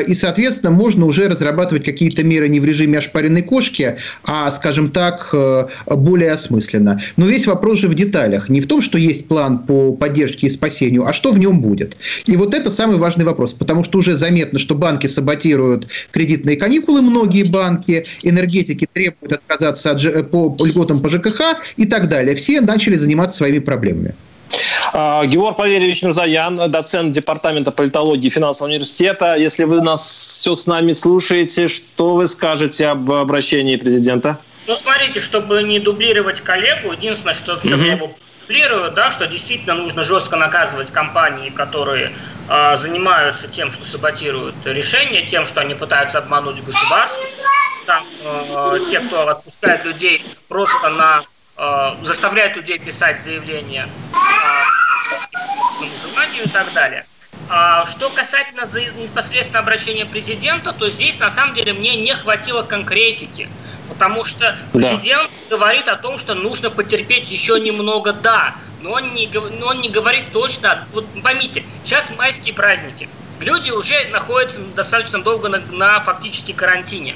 и, 0.08 0.14
соответственно, 0.14 0.72
можно 0.72 1.06
уже 1.06 1.28
разрабатывать 1.28 1.84
какие-то 1.84 2.24
меры 2.24 2.47
не 2.49 2.60
в 2.60 2.66
режиме 2.66 2.99
ошпаренной 2.99 3.41
кошки, 3.41 3.97
а, 4.24 4.49
скажем 4.51 4.91
так, 4.91 5.34
более 5.88 6.32
осмысленно. 6.32 6.99
Но 7.18 7.26
весь 7.26 7.47
вопрос 7.47 7.80
же 7.80 7.88
в 7.88 7.95
деталях. 7.95 8.49
Не 8.49 8.62
в 8.62 8.68
том, 8.68 8.82
что 8.82 8.97
есть 8.97 9.28
план 9.28 9.60
по 9.60 9.93
поддержке 9.93 10.47
и 10.47 10.49
спасению, 10.49 11.08
а 11.08 11.14
что 11.14 11.32
в 11.32 11.39
нем 11.39 11.62
будет. 11.62 11.97
И 12.26 12.36
вот 12.36 12.54
это 12.54 12.72
самый 12.72 12.93
важный 12.98 13.26
вопрос, 13.26 13.54
потому 13.54 13.84
что 13.84 14.00
уже 14.00 14.16
заметно, 14.16 14.60
что 14.60 14.76
банки 14.76 15.08
саботируют 15.08 15.88
кредитные 16.12 16.58
каникулы, 16.58 17.02
многие 17.02 17.44
банки, 17.44 18.06
энергетики 18.22 18.88
требуют 18.91 19.34
отказаться 19.34 19.91
от, 19.91 20.32
по, 20.32 20.50
по 20.50 20.66
льготам 20.66 21.00
по 21.00 21.10
ЖКХ 21.10 21.41
и 21.78 21.86
так 21.86 22.10
далее. 22.10 22.36
Все 22.36 22.62
начали 22.62 22.96
заниматься 22.96 23.38
своими 23.38 23.60
проблемами. 23.60 24.16
А, 24.94 25.26
Георг 25.26 25.58
Валерьевич 25.58 26.04
Мирзаян, 26.04 26.72
доцент 26.72 27.14
Департамента 27.14 27.72
политологии 27.72 28.30
финансового 28.30 28.72
университета. 28.72 29.36
Если 29.36 29.64
вы 29.64 29.82
нас 29.82 30.02
все 30.02 30.56
с 30.56 30.68
нами 30.68 30.91
слушаете, 30.91 31.68
что 31.68 32.16
вы 32.16 32.28
скажете 32.28 32.88
об 32.88 33.12
обращении 33.12 33.76
президента? 33.76 34.38
Ну, 34.68 34.76
смотрите, 34.76 35.20
чтобы 35.20 35.64
не 35.64 35.80
дублировать 35.80 36.41
коллегу, 36.41 36.94
единственное, 36.94 37.34
что 37.34 37.58
в 37.58 37.64
чем 37.64 37.80
угу. 37.80 37.88
я 37.88 37.94
его 37.94 38.12
дублирую, 38.44 38.91
да, 38.91 39.12
что 39.12 39.28
действительно 39.28 39.74
нужно 39.76 40.04
жестко 40.04 40.36
наказывать 40.36 40.91
компании, 40.91 41.50
которые 41.50 42.14
э, 42.50 42.76
занимаются 42.78 43.48
тем, 43.48 43.72
что 43.72 43.86
саботируют 43.86 44.56
решения, 44.66 45.26
тем, 45.26 45.48
что 45.48 45.62
они 45.62 45.76
пытаются 45.76 46.20
обмануть 46.20 46.64
государство. 46.64 47.24
Там 47.86 48.04
э, 48.24 48.80
те, 48.89 49.00
кто 49.00 49.28
отпускает 49.28 49.86
людей 49.86 50.24
просто 50.48 50.89
на 50.89 51.24
э, 51.58 51.96
заставляет 52.04 52.56
людей 52.56 52.80
писать 52.80 53.24
заявления 53.24 53.88
э, 54.14 55.86
желанию 56.02 56.44
и 56.44 56.50
так 56.50 56.72
далее. 56.74 57.06
Что 57.88 58.10
касательно 58.10 58.62
непосредственно 59.02 59.60
обращения 59.60 60.06
президента, 60.06 60.72
то 60.72 60.89
здесь 60.89 61.20
на 61.20 61.30
самом 61.30 61.56
деле 61.56 61.74
мне 61.74 61.98
не 61.98 62.14
хватило 62.14 62.64
конкретики. 62.64 63.50
Потому 63.94 64.26
что 64.26 64.58
президент 64.74 65.30
да. 65.50 65.58
говорит 65.58 65.88
о 65.88 65.96
том, 65.96 66.18
что 66.18 66.34
нужно 66.34 66.70
потерпеть 66.70 67.30
еще 67.32 67.60
немного, 67.60 68.12
да, 68.12 68.56
но 68.82 68.91
он 68.91 69.14
не, 69.14 69.30
но 69.60 69.68
он 69.68 69.82
не 69.82 69.89
говорит 69.89 70.32
точно. 70.32 70.88
Вот 70.91 71.06
поймите, 71.22 71.64
сейчас 71.84 72.12
майские 72.18 72.54
праздники. 72.54 73.08
Люди 73.39 73.72
уже 73.72 73.96
находятся 74.12 74.62
достаточно 74.76 75.22
долго 75.22 75.50
на, 75.50 75.60
на 75.60 76.00
фактически 76.02 76.54
карантине. 76.54 77.16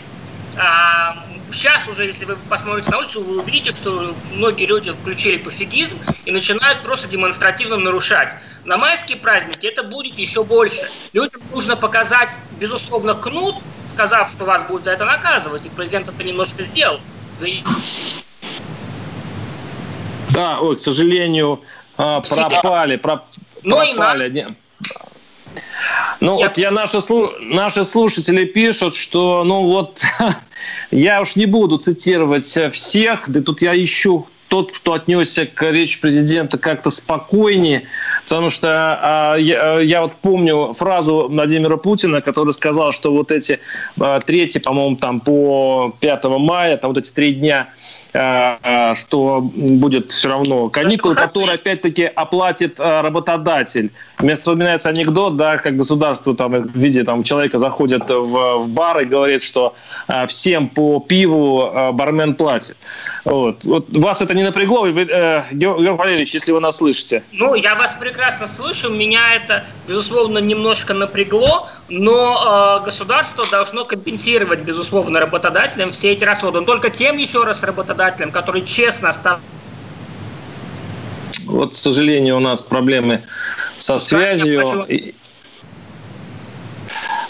А, 0.57 1.25
сейчас 1.51 1.87
уже, 1.87 2.05
если 2.05 2.25
вы 2.25 2.35
посмотрите 2.49 2.89
на 2.89 2.99
улицу, 2.99 3.21
вы 3.21 3.41
увидите, 3.41 3.71
что 3.71 4.15
многие 4.31 4.65
люди 4.65 4.91
включили 4.91 5.37
пофигизм 5.37 5.97
и 6.25 6.31
начинают 6.31 6.83
просто 6.83 7.07
демонстративно 7.07 7.77
нарушать. 7.77 8.35
На 8.63 8.77
майские 8.77 9.17
праздники 9.17 9.65
это 9.67 9.83
будет 9.83 10.17
еще 10.17 10.43
больше. 10.43 10.89
Людям 11.13 11.41
нужно 11.51 11.75
показать, 11.75 12.29
безусловно, 12.59 13.13
кнут, 13.13 13.55
сказав, 13.97 14.29
что 14.29 14.45
вас 14.45 14.63
будут 14.63 14.83
за 14.83 14.91
это 14.91 15.05
наказывать, 15.05 15.65
и 15.65 15.69
президент 15.69 16.07
это 16.07 16.23
немножко 16.23 16.63
сделал. 16.63 16.99
Да, 20.29 20.59
ой, 20.59 20.75
к 20.75 20.79
сожалению, 20.79 21.61
а, 21.97 22.21
пропали, 22.21 22.97
проп, 22.97 23.21
Но 23.63 23.77
пропали. 23.77 24.29
И 24.29 24.43
на... 24.43 24.55
Ну, 26.19 26.39
я... 26.39 26.47
вот 26.47 26.57
я 26.59 26.69
наши, 26.69 26.99
наши 27.39 27.85
слушатели 27.85 28.45
пишут, 28.45 28.93
что, 28.93 29.43
ну 29.43 29.63
вот, 29.63 30.03
я 30.91 31.21
уж 31.21 31.35
не 31.35 31.47
буду 31.47 31.77
цитировать 31.79 32.45
всех, 32.45 33.27
да 33.29 33.41
тут 33.41 33.63
я 33.63 33.75
ищу 33.83 34.27
тот, 34.47 34.71
кто 34.71 34.93
отнесся 34.93 35.45
к 35.45 35.71
речи 35.71 35.99
президента 35.99 36.57
как-то 36.57 36.89
спокойнее, 36.89 37.83
потому 38.23 38.49
что 38.49 38.69
а, 38.69 39.35
я, 39.35 39.79
я 39.79 40.01
вот 40.01 40.13
помню 40.21 40.73
фразу 40.73 41.27
Владимира 41.29 41.77
Путина, 41.77 42.21
который 42.21 42.53
сказал, 42.53 42.91
что 42.91 43.11
вот 43.11 43.31
эти 43.31 43.59
а, 43.99 44.19
третьи, 44.19 44.59
по-моему, 44.59 44.95
там 44.95 45.19
по 45.19 45.95
5 45.99 46.23
мая, 46.25 46.77
там 46.77 46.91
вот 46.91 46.97
эти 46.97 47.11
три 47.11 47.33
дня 47.33 47.69
Э, 48.06 48.06
э, 48.06 48.06
что 48.95 49.41
будет 49.41 50.11
все 50.11 50.29
равно 50.29 50.69
каникулы, 50.69 51.15
которые 51.15 51.55
опять-таки 51.55 52.03
оплатит 52.03 52.79
э, 52.79 53.01
работодатель. 53.01 53.91
Мне 54.19 54.35
вспоминается 54.35 54.89
анекдот, 54.89 55.35
да, 55.35 55.57
как 55.57 55.75
государство 55.75 56.35
там 56.35 56.53
в 56.53 56.77
виде 56.77 57.03
там 57.03 57.23
человека 57.23 57.59
заходит 57.59 58.09
в, 58.09 58.57
в 58.57 58.67
бар 58.69 59.01
и 59.01 59.05
говорит, 59.05 59.41
что 59.41 59.75
всем 60.27 60.69
по 60.69 60.99
пиву 60.99 61.91
бармен 61.93 62.35
платит. 62.35 62.77
Вот. 63.25 63.65
вот 63.65 63.85
вас 63.97 64.21
это 64.21 64.33
не 64.33 64.43
напрягло, 64.43 64.81
вы, 64.81 65.01
э, 65.01 65.43
Георгий 65.51 65.89
Валерьевич, 65.89 66.33
если 66.33 66.51
вы 66.51 66.59
нас 66.59 66.77
слышите? 66.77 67.23
Ну, 67.31 67.55
я 67.55 67.75
вас 67.75 67.95
прекрасно 67.99 68.47
слышу, 68.47 68.89
меня 68.89 69.35
это, 69.35 69.63
безусловно, 69.87 70.39
немножко 70.39 70.93
напрягло, 70.93 71.69
но 71.89 72.79
э, 72.81 72.85
государство 72.85 73.45
должно 73.49 73.85
компенсировать, 73.85 74.59
безусловно, 74.59 75.19
работодателям 75.19 75.91
все 75.91 76.11
эти 76.11 76.23
расходы. 76.23 76.59
Но 76.59 76.65
только 76.65 76.89
тем 76.89 77.17
еще 77.17 77.43
раз 77.43 77.63
работодателям, 78.07 78.31
которые 78.31 78.65
честно 78.65 79.13
ставят 79.13 79.39
вот, 81.45 81.71
к 81.71 81.75
сожалению, 81.75 82.37
у 82.37 82.39
нас 82.41 82.61
проблемы 82.61 83.21
со 83.77 83.99
связью. 83.99 84.85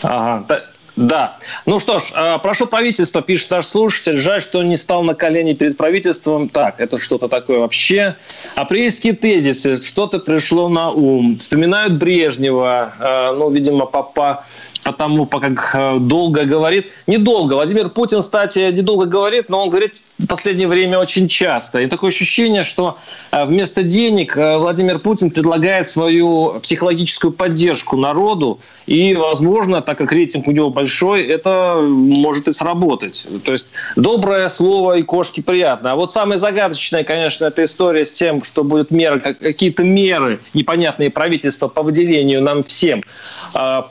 Ага. 0.01 0.63
Да. 0.95 1.37
Ну 1.67 1.79
что 1.79 1.99
ж, 1.99 2.11
а, 2.15 2.39
прошу 2.39 2.65
правительство, 2.65 3.21
пишет 3.21 3.51
наш 3.51 3.67
слушатель. 3.67 4.17
Жаль, 4.17 4.41
что 4.41 4.63
не 4.63 4.75
стал 4.75 5.03
на 5.03 5.13
колени 5.13 5.53
перед 5.53 5.77
правительством. 5.77 6.49
Так, 6.49 6.79
это 6.79 6.97
что-то 6.97 7.27
такое 7.27 7.59
вообще. 7.59 8.15
Апрельские 8.55 9.13
тезисы. 9.13 9.79
Что-то 9.79 10.17
пришло 10.17 10.67
на 10.67 10.89
ум. 10.89 11.37
Вспоминают 11.37 11.93
Брежнева. 11.93 12.93
А, 12.99 13.35
ну, 13.35 13.51
видимо, 13.51 13.85
папа 13.85 14.45
потому 14.87 15.25
как 15.25 15.75
э, 15.75 15.97
долго 15.99 16.45
говорит. 16.45 16.91
Недолго. 17.07 17.55
Владимир 17.55 17.89
Путин, 17.89 18.21
кстати, 18.21 18.71
недолго 18.71 19.05
говорит, 19.05 19.49
но 19.49 19.63
он 19.63 19.69
говорит 19.69 19.95
в 20.19 20.25
последнее 20.25 20.67
время 20.67 20.97
очень 20.97 21.27
часто. 21.27 21.79
И 21.79 21.87
такое 21.87 22.09
ощущение, 22.09 22.63
что 22.63 22.97
э, 23.31 23.45
вместо 23.45 23.83
денег 23.83 24.35
э, 24.35 24.57
Владимир 24.57 24.99
Путин 24.99 25.29
предлагает 25.29 25.89
свою 25.89 26.59
психологическую 26.61 27.31
поддержку 27.31 27.97
народу. 27.97 28.59
И, 28.87 29.13
возможно, 29.13 29.81
так 29.81 29.97
как 29.97 30.11
рейтинг 30.11 30.47
у 30.47 30.51
него 30.51 30.69
большой, 30.69 31.23
это 31.25 31.79
может 31.81 32.47
и 32.47 32.51
сработать. 32.51 33.27
То 33.43 33.51
есть 33.51 33.71
доброе 33.95 34.49
слово 34.49 34.97
и 34.97 35.03
кошки 35.03 35.41
приятно. 35.41 35.91
А 35.91 35.95
вот 35.95 36.11
самое 36.11 36.39
загадочное, 36.39 37.03
конечно, 37.03 37.45
это 37.45 37.63
история 37.63 38.03
с 38.03 38.11
тем, 38.11 38.43
что 38.43 38.63
будут 38.63 38.89
меры, 38.89 39.19
какие-то 39.19 39.83
меры 39.83 40.39
непонятные 40.53 41.11
правительства 41.11 41.67
по 41.67 41.83
выделению 41.83 42.41
нам 42.41 42.63
всем 42.63 43.03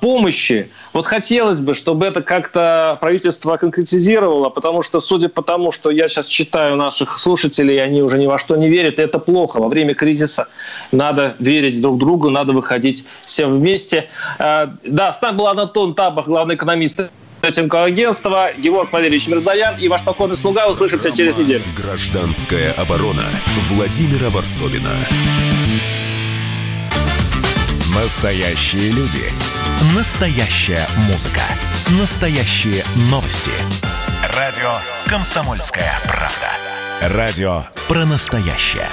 помощи. 0.00 0.70
Вот 0.92 1.06
хотелось 1.06 1.60
бы, 1.60 1.74
чтобы 1.74 2.06
это 2.06 2.22
как-то 2.22 2.96
правительство 3.00 3.56
конкретизировало, 3.58 4.48
потому 4.48 4.80
что, 4.80 5.00
судя 5.00 5.28
по 5.28 5.42
тому, 5.42 5.70
что 5.70 5.90
я 5.90 6.08
сейчас 6.16 6.28
читаю 6.28 6.76
наших 6.76 7.18
слушателей, 7.18 7.82
они 7.82 8.02
уже 8.02 8.18
ни 8.18 8.26
во 8.26 8.38
что 8.38 8.56
не 8.56 8.68
верят, 8.68 8.98
и 8.98 9.02
это 9.02 9.18
плохо. 9.18 9.60
Во 9.60 9.68
время 9.68 9.94
кризиса 9.94 10.48
надо 10.92 11.36
верить 11.38 11.80
друг 11.80 11.98
другу, 11.98 12.30
надо 12.30 12.52
выходить 12.52 13.04
все 13.26 13.46
вместе. 13.46 14.08
А, 14.38 14.74
да, 14.84 15.12
с 15.12 15.20
нами 15.20 15.36
был 15.36 15.48
Анатон 15.48 15.94
Табах, 15.94 16.26
главный 16.26 16.54
экономист 16.54 17.00
рейтингового 17.42 17.86
агентства, 17.86 18.50
Георг 18.56 18.92
Валерьевич 18.92 19.28
Мирзаян 19.28 19.74
и 19.78 19.88
ваш 19.88 20.02
покорный 20.02 20.36
слуга. 20.36 20.66
Услышимся 20.68 21.12
через 21.12 21.36
неделю. 21.36 21.62
Гражданская 21.76 22.72
оборона 22.72 23.24
Владимира 23.68 24.30
Варсовина. 24.30 24.96
Настоящие 27.94 28.90
люди. 28.92 29.30
Настоящая 29.94 30.86
музыка. 31.08 31.42
Настоящие 32.00 32.84
новости. 33.10 33.50
Радио 34.36 34.80
«Комсомольская 35.06 35.90
правда». 36.04 37.16
Радио 37.16 37.64
про 37.88 38.04
настоящее. 38.04 38.90